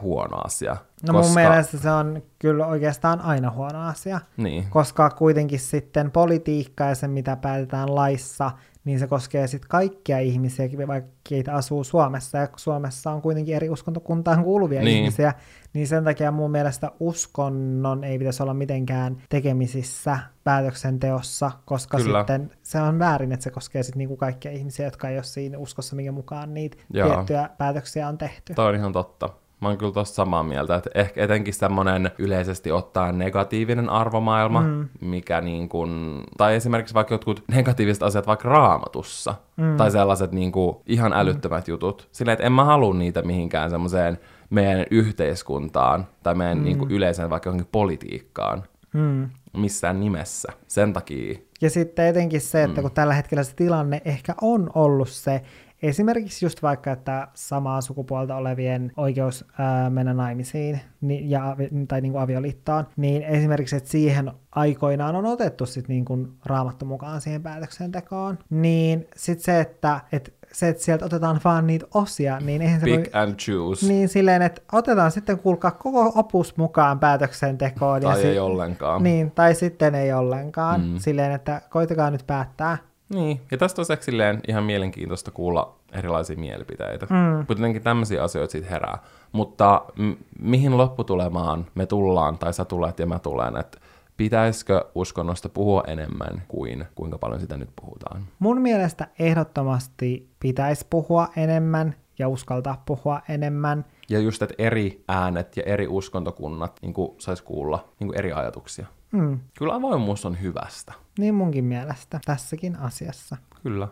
huono 0.04 0.36
asia. 0.44 0.76
No 1.06 1.12
koska... 1.12 1.22
mun 1.22 1.34
mielestä 1.34 1.78
se 1.78 1.90
on 1.90 2.22
kyllä 2.38 2.66
oikeastaan 2.66 3.20
aina 3.20 3.50
huono 3.50 3.88
asia, 3.88 4.20
niin. 4.36 4.64
koska 4.70 5.10
kuitenkin 5.10 5.60
sitten 5.60 6.10
politiikka 6.10 6.84
ja 6.84 6.94
se, 6.94 7.08
mitä 7.08 7.36
päätetään 7.36 7.94
laissa, 7.94 8.50
niin 8.84 8.98
se 8.98 9.06
koskee 9.06 9.46
sitten 9.46 9.68
kaikkia 9.68 10.18
ihmisiä, 10.18 10.68
vaikka 10.86 11.10
keitä 11.28 11.54
asuu 11.54 11.84
Suomessa, 11.84 12.38
ja 12.38 12.48
Suomessa 12.56 13.10
on 13.10 13.22
kuitenkin 13.22 13.56
eri 13.56 13.70
uskontokuntaan 13.70 14.44
kuuluvia 14.44 14.82
niin. 14.82 14.98
ihmisiä, 14.98 15.34
niin 15.72 15.86
sen 15.86 16.04
takia 16.04 16.30
mun 16.30 16.50
mielestä 16.50 16.92
uskonnon 17.00 18.04
ei 18.04 18.18
pitäisi 18.18 18.42
olla 18.42 18.54
mitenkään 18.54 19.16
tekemisissä 19.28 20.18
päätöksenteossa, 20.44 21.50
koska 21.64 21.96
Kyllä. 21.96 22.20
sitten 22.20 22.50
se 22.62 22.80
on 22.80 22.98
väärin, 22.98 23.32
että 23.32 23.44
se 23.44 23.50
koskee 23.50 23.82
sitten 23.82 23.98
niinku 23.98 24.16
kaikkia 24.16 24.50
ihmisiä, 24.50 24.86
jotka 24.86 25.08
ei 25.08 25.16
ole 25.16 25.24
siinä 25.24 25.58
uskossa, 25.58 25.96
minkä 25.96 26.12
mukaan 26.12 26.54
niitä 26.54 26.76
Joo. 26.92 27.08
tiettyjä 27.08 27.50
päätöksiä 27.58 28.08
on 28.08 28.18
tehty. 28.18 28.54
Toi 28.54 28.68
on 28.68 28.74
ihan 28.74 28.92
totta. 28.92 29.43
Mä 29.64 29.68
oon 29.68 29.78
kyllä 29.78 29.92
tossa 29.92 30.14
samaa 30.14 30.42
mieltä, 30.42 30.74
että 30.74 30.90
ehkä 30.94 31.24
etenkin 31.24 31.54
semmoinen 31.54 32.10
yleisesti 32.18 32.72
ottaen 32.72 33.18
negatiivinen 33.18 33.90
arvomaailma, 33.90 34.60
mm. 34.60 34.88
mikä 35.00 35.40
niin 35.40 35.68
kuin, 35.68 36.22
tai 36.36 36.54
esimerkiksi 36.54 36.94
vaikka 36.94 37.14
jotkut 37.14 37.44
negatiiviset 37.54 38.02
asiat 38.02 38.26
vaikka 38.26 38.48
raamatussa, 38.48 39.34
mm. 39.56 39.76
tai 39.76 39.90
sellaiset 39.90 40.32
niin 40.32 40.52
kuin 40.52 40.76
ihan 40.86 41.12
mm. 41.12 41.18
älyttömät 41.18 41.66
mm. 41.66 41.70
jutut. 41.70 42.08
Silleen, 42.12 42.32
että 42.32 42.46
en 42.46 42.52
mä 42.52 42.64
halua 42.64 42.94
niitä 42.94 43.22
mihinkään 43.22 43.70
semmoiseen 43.70 44.18
meidän 44.50 44.86
yhteiskuntaan, 44.90 46.06
tai 46.22 46.34
meidän 46.34 46.58
mm. 46.58 46.64
niin 46.64 46.78
kuin 46.78 46.90
yleiseen 46.90 47.30
vaikka 47.30 47.48
johonkin 47.48 47.68
politiikkaan. 47.72 48.62
Mm. 48.92 49.30
Missään 49.56 50.00
nimessä. 50.00 50.52
Sen 50.68 50.92
takia. 50.92 51.38
Ja 51.60 51.70
sitten 51.70 52.06
etenkin 52.06 52.40
se, 52.40 52.62
että 52.62 52.80
mm. 52.80 52.82
kun 52.82 52.92
tällä 52.92 53.14
hetkellä 53.14 53.42
se 53.42 53.54
tilanne 53.54 54.02
ehkä 54.04 54.34
on 54.40 54.70
ollut 54.74 55.08
se, 55.08 55.42
Esimerkiksi 55.88 56.44
just 56.44 56.62
vaikka, 56.62 56.92
että 56.92 57.28
samaa 57.34 57.80
sukupuolta 57.80 58.36
olevien 58.36 58.92
oikeus 58.96 59.44
ää, 59.58 59.90
mennä 59.90 60.14
naimisiin 60.14 60.80
niin, 61.00 61.30
ja, 61.30 61.56
tai 61.88 62.00
niin 62.00 62.12
kuin 62.12 62.22
avioliittoon, 62.22 62.86
niin 62.96 63.22
esimerkiksi, 63.22 63.76
että 63.76 63.90
siihen 63.90 64.32
aikoinaan 64.52 65.16
on 65.16 65.26
otettu 65.26 65.66
sit 65.66 65.88
niin 65.88 66.04
kuin 66.04 66.32
raamattu 66.44 66.84
mukaan 66.84 67.20
siihen 67.20 67.42
päätöksentekoon, 67.42 68.38
niin 68.50 69.06
sitten 69.16 69.44
se, 69.44 69.60
että 69.60 70.00
et 70.12 70.34
se, 70.52 70.68
että 70.68 70.82
sieltä 70.82 71.04
otetaan 71.04 71.40
vaan 71.44 71.66
niitä 71.66 71.86
osia, 71.94 72.38
niin 72.40 72.62
eihän 72.62 72.80
se 72.80 72.84
Pick 72.84 73.14
voi... 73.14 73.22
and 73.22 73.34
choose. 73.34 73.86
Niin 73.86 74.08
silleen, 74.08 74.42
että 74.42 74.62
otetaan 74.72 75.10
sitten 75.10 75.38
kuulkaa 75.38 75.70
koko 75.70 76.12
opus 76.14 76.56
mukaan 76.56 76.98
päätöksentekoon. 77.00 78.00
Tai 78.00 78.20
ja 78.20 78.28
ei 78.28 78.32
si- 78.32 78.38
ollenkaan. 78.38 79.02
Niin, 79.02 79.30
tai 79.30 79.54
sitten 79.54 79.94
ei 79.94 80.12
ollenkaan. 80.12 80.80
Mm. 80.80 80.98
Silleen, 80.98 81.32
että 81.32 81.62
koitakaa 81.70 82.10
nyt 82.10 82.26
päättää, 82.26 82.78
niin, 83.14 83.40
ja 83.50 83.58
tästä 83.58 83.82
on 83.82 83.86
silleen 84.00 84.40
ihan 84.48 84.64
mielenkiintoista 84.64 85.30
kuulla 85.30 85.74
erilaisia 85.92 86.36
mielipiteitä. 86.36 87.06
Mm. 87.10 87.36
Mutta 87.38 87.54
jotenkin 87.54 87.82
tämmöisiä 87.82 88.22
asioita 88.22 88.52
siitä 88.52 88.68
herää. 88.68 88.98
Mutta 89.32 89.82
m- 89.96 90.12
mihin 90.38 90.78
lopputulemaan 90.78 91.66
me 91.74 91.86
tullaan, 91.86 92.38
tai 92.38 92.54
sä 92.54 92.64
tulet 92.64 92.98
ja 92.98 93.06
mä 93.06 93.18
tulen, 93.18 93.56
että 93.56 93.78
pitäisikö 94.16 94.84
uskonnosta 94.94 95.48
puhua 95.48 95.82
enemmän 95.86 96.42
kuin 96.48 96.84
kuinka 96.94 97.18
paljon 97.18 97.40
sitä 97.40 97.56
nyt 97.56 97.70
puhutaan? 97.80 98.24
Mun 98.38 98.60
mielestä 98.60 99.08
ehdottomasti 99.18 100.28
pitäisi 100.40 100.86
puhua 100.90 101.28
enemmän 101.36 101.94
ja 102.18 102.28
uskaltaa 102.28 102.82
puhua 102.86 103.20
enemmän. 103.28 103.84
Ja 104.08 104.18
just, 104.18 104.42
että 104.42 104.54
eri 104.58 105.04
äänet 105.08 105.56
ja 105.56 105.62
eri 105.66 105.86
uskontokunnat 105.88 106.78
niin 106.82 106.94
sais 107.18 107.42
kuulla 107.42 107.88
niin 108.00 108.18
eri 108.18 108.32
ajatuksia. 108.32 108.86
Mm. 109.12 109.40
Kyllä 109.58 109.74
avoimuus 109.74 110.26
on 110.26 110.42
hyvästä. 110.42 110.92
Niin 111.18 111.34
munkin 111.34 111.64
mielestä 111.64 112.20
tässäkin 112.24 112.76
asiassa. 112.76 113.36
Kyllä. 113.62 113.88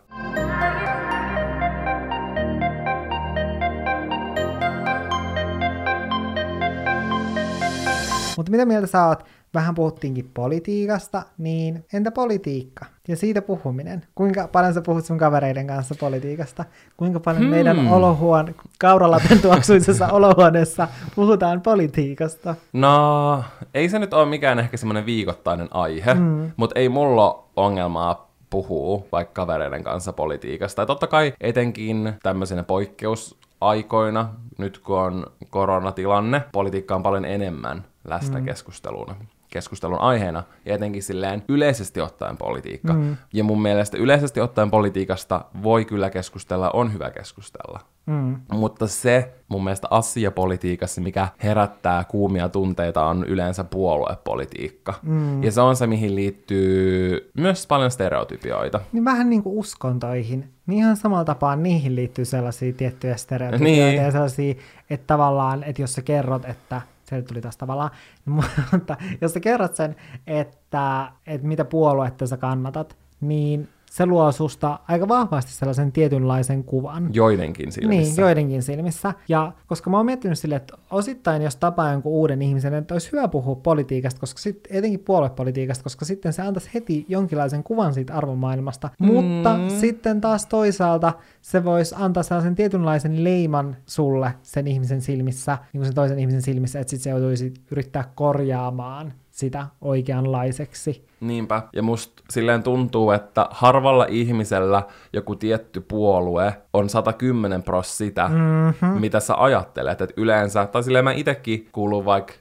Mutta 8.37 8.51
mitä 8.51 8.65
mieltä 8.65 8.87
sä 8.87 9.05
oot? 9.05 9.23
Vähän 9.53 9.75
puhuttiinkin 9.75 10.31
politiikasta, 10.33 11.23
niin 11.37 11.85
entä 11.93 12.11
politiikka 12.11 12.85
ja 13.07 13.15
siitä 13.15 13.41
puhuminen? 13.41 14.05
Kuinka 14.15 14.47
paljon 14.47 14.73
sä 14.73 14.81
puhut 14.81 15.05
sun 15.05 15.17
kavereiden 15.17 15.67
kanssa 15.67 15.95
politiikasta? 15.99 16.65
Kuinka 16.97 17.19
paljon 17.19 17.43
hmm. 17.43 17.51
meidän 17.51 17.87
olohuon, 17.87 18.55
Kauralapen 18.79 19.39
tuoksuisessa 19.41 20.07
olohuoneessa 20.07 20.87
puhutaan 21.15 21.61
politiikasta? 21.61 22.55
No, 22.73 23.43
ei 23.73 23.89
se 23.89 23.99
nyt 23.99 24.13
ole 24.13 24.25
mikään 24.25 24.59
ehkä 24.59 24.77
semmoinen 24.77 25.05
viikoittainen 25.05 25.67
aihe, 25.71 26.13
hmm. 26.13 26.51
mutta 26.57 26.79
ei 26.79 26.89
mulla 26.89 27.43
ongelmaa 27.55 28.33
puhuu 28.49 29.07
vaikka 29.11 29.33
kavereiden 29.41 29.83
kanssa 29.83 30.13
politiikasta. 30.13 30.81
Ja 30.81 30.85
totta 30.85 31.07
kai 31.07 31.33
etenkin 31.41 32.13
tämmöisenä 32.23 32.63
poikkeusaikoina, 32.63 34.29
nyt 34.57 34.77
kun 34.79 34.99
on 34.99 35.25
koronatilanne, 35.49 36.41
politiikka 36.51 36.95
on 36.95 37.03
paljon 37.03 37.25
enemmän 37.25 37.85
läsnä 38.07 38.39
mm. 38.39 38.45
keskusteluna 38.45 39.15
keskustelun 39.53 39.99
aiheena, 39.99 40.43
ja 40.65 40.75
etenkin 40.75 41.03
silleen 41.03 41.43
yleisesti 41.47 42.01
ottaen 42.01 42.37
politiikka. 42.37 42.93
Mm. 42.93 43.17
Ja 43.33 43.43
mun 43.43 43.61
mielestä 43.61 43.97
yleisesti 43.97 44.41
ottaen 44.41 44.71
politiikasta 44.71 45.45
voi 45.63 45.85
kyllä 45.85 46.09
keskustella, 46.09 46.69
on 46.73 46.93
hyvä 46.93 47.11
keskustella. 47.11 47.79
Mm. 48.05 48.35
Mutta 48.51 48.87
se 48.87 49.33
mun 49.47 49.63
mielestä 49.63 49.87
asia 49.91 50.31
politiikassa, 50.31 51.01
mikä 51.01 51.27
herättää 51.43 52.03
kuumia 52.03 52.49
tunteita, 52.49 53.05
on 53.05 53.25
yleensä 53.27 53.63
puoluepolitiikka. 53.63 54.93
Mm. 55.01 55.43
Ja 55.43 55.51
se 55.51 55.61
on 55.61 55.75
se, 55.75 55.87
mihin 55.87 56.15
liittyy 56.15 57.31
myös 57.37 57.67
paljon 57.67 57.91
stereotypioita. 57.91 58.79
Niin 58.91 59.05
vähän 59.05 59.29
niin 59.29 59.43
kuin 59.43 59.57
uskontoihin. 59.57 60.49
Niin 60.67 60.77
ihan 60.77 60.97
samalla 60.97 61.25
tapaa 61.25 61.55
niihin 61.55 61.95
liittyy 61.95 62.25
sellaisia 62.25 62.73
tiettyjä 62.73 63.15
stereotypioita 63.15 63.85
niin. 63.85 64.03
ja 64.03 64.11
sellaisia, 64.11 64.55
että 64.89 65.07
tavallaan, 65.07 65.63
että 65.63 65.81
jos 65.81 65.93
sä 65.93 66.01
kerrot, 66.01 66.45
että 66.45 66.81
se 67.03 67.21
tuli 67.21 67.41
taas 67.41 67.57
tavallaan, 67.57 67.91
mutta 68.71 68.97
jos 69.21 69.33
sä 69.33 69.39
kerrot 69.39 69.75
sen, 69.75 69.95
että, 70.27 71.11
että 71.27 71.47
mitä 71.47 71.65
puoluetta 71.65 72.27
sä 72.27 72.37
kannatat, 72.37 72.97
niin 73.21 73.69
se 73.93 74.05
luo 74.05 74.31
susta 74.31 74.79
aika 74.87 75.07
vahvasti 75.07 75.51
sellaisen 75.51 75.91
tietynlaisen 75.91 76.63
kuvan. 76.63 77.09
Joidenkin 77.13 77.71
silmissä. 77.71 78.13
Niin, 78.13 78.21
joidenkin 78.21 78.63
silmissä. 78.63 79.13
Ja 79.27 79.51
koska 79.67 79.89
mä 79.89 79.97
oon 79.97 80.05
miettinyt 80.05 80.39
sille, 80.39 80.55
että 80.55 80.77
osittain 80.91 81.41
jos 81.41 81.55
tapaa 81.55 81.91
jonkun 81.91 82.11
uuden 82.11 82.41
ihmisen, 82.41 82.73
että 82.73 82.95
olisi 82.95 83.11
hyvä 83.11 83.27
puhua 83.27 83.55
politiikasta, 83.55 84.19
koska 84.19 84.39
sit, 84.39 84.67
etenkin 84.69 84.99
puoluepolitiikasta, 84.99 85.83
koska 85.83 86.05
sitten 86.05 86.33
se 86.33 86.41
antaisi 86.41 86.69
heti 86.73 87.05
jonkinlaisen 87.07 87.63
kuvan 87.63 87.93
siitä 87.93 88.13
arvomaailmasta. 88.13 88.89
Mm. 88.99 89.05
Mutta 89.05 89.59
sitten 89.69 90.21
taas 90.21 90.45
toisaalta 90.45 91.13
se 91.41 91.63
voisi 91.63 91.95
antaa 91.97 92.23
sellaisen 92.23 92.55
tietynlaisen 92.55 93.23
leiman 93.23 93.75
sulle 93.85 94.33
sen 94.41 94.67
ihmisen 94.67 95.01
silmissä, 95.01 95.57
niin 95.73 95.79
kuin 95.79 95.85
sen 95.85 95.95
toisen 95.95 96.19
ihmisen 96.19 96.41
silmissä, 96.41 96.79
että 96.79 96.89
sitten 96.89 97.03
se 97.03 97.09
joutuisi 97.09 97.53
yrittää 97.71 98.11
korjaamaan 98.15 99.13
sitä 99.33 99.67
oikeanlaiseksi. 99.81 101.07
Niinpä. 101.19 101.61
Ja 101.73 101.83
musta 101.83 102.23
silleen 102.29 102.63
tuntuu, 102.63 103.11
että 103.11 103.47
harvalla 103.51 104.05
ihmisellä 104.09 104.83
joku 105.13 105.35
tietty 105.35 105.81
puolue 105.81 106.53
on 106.73 106.89
110 106.89 107.63
pros 107.63 107.97
sitä, 107.97 108.27
mm-hmm. 108.27 109.01
mitä 109.01 109.19
sä 109.19 109.33
ajattelet. 109.37 110.01
Että 110.01 110.21
yleensä, 110.21 110.65
tai 110.65 110.83
silleen 110.83 111.03
mä 111.03 111.11
itekin 111.11 111.69
kuulun 111.71 112.05
vaikka, 112.05 112.33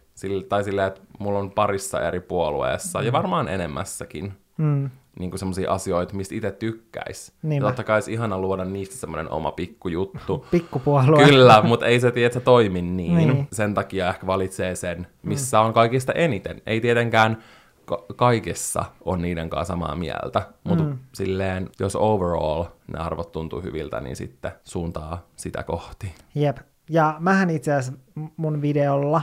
tai 0.49 0.64
silleen, 0.64 0.88
että 0.88 1.01
mulla 1.18 1.38
on 1.38 1.51
parissa 1.51 2.01
eri 2.01 2.20
puolueessa, 2.20 2.99
mm. 2.99 3.07
ja 3.07 3.12
varmaan 3.12 3.49
enemmässäkin. 3.49 4.32
Mm 4.57 4.90
niin 5.18 5.38
semmoisia 5.38 5.72
asioita, 5.72 6.14
mistä 6.14 6.34
itse 6.34 6.52
tykkäisi. 6.52 7.32
Niinpä. 7.42 7.66
totta 7.66 7.84
kai 7.84 7.96
olisi 7.96 8.12
ihana 8.12 8.38
luoda 8.38 8.64
niistä 8.64 8.94
semmoinen 8.94 9.30
oma 9.30 9.52
pikkujuttu. 9.52 10.46
Pikkupuolue. 10.50 11.24
Kyllä, 11.24 11.62
mutta 11.62 11.86
ei 11.86 12.00
se 12.00 12.10
tiedä, 12.10 12.26
että 12.26 12.38
se 12.38 12.44
toimi 12.44 12.82
niin. 12.82 13.16
niin. 13.16 13.48
Sen 13.52 13.74
takia 13.74 14.08
ehkä 14.08 14.26
valitsee 14.26 14.74
sen, 14.74 15.06
missä 15.22 15.60
mm. 15.60 15.66
on 15.66 15.72
kaikista 15.72 16.12
eniten. 16.12 16.62
Ei 16.66 16.80
tietenkään 16.80 17.42
ka- 17.84 18.04
kaikessa 18.16 18.84
on 19.04 19.22
niiden 19.22 19.50
kanssa 19.50 19.72
samaa 19.74 19.96
mieltä, 19.96 20.42
mutta 20.64 20.84
mm. 20.84 20.98
silleen, 21.14 21.70
jos 21.80 21.96
overall 21.96 22.64
ne 22.92 22.98
arvot 22.98 23.32
tuntuu 23.32 23.62
hyviltä, 23.62 24.00
niin 24.00 24.16
sitten 24.16 24.52
suuntaa 24.64 25.26
sitä 25.36 25.62
kohti. 25.62 26.14
Jep. 26.34 26.56
Ja 26.90 27.16
mähän 27.18 27.50
itse 27.50 27.72
asiassa 27.72 28.00
mun 28.36 28.62
videolla 28.62 29.22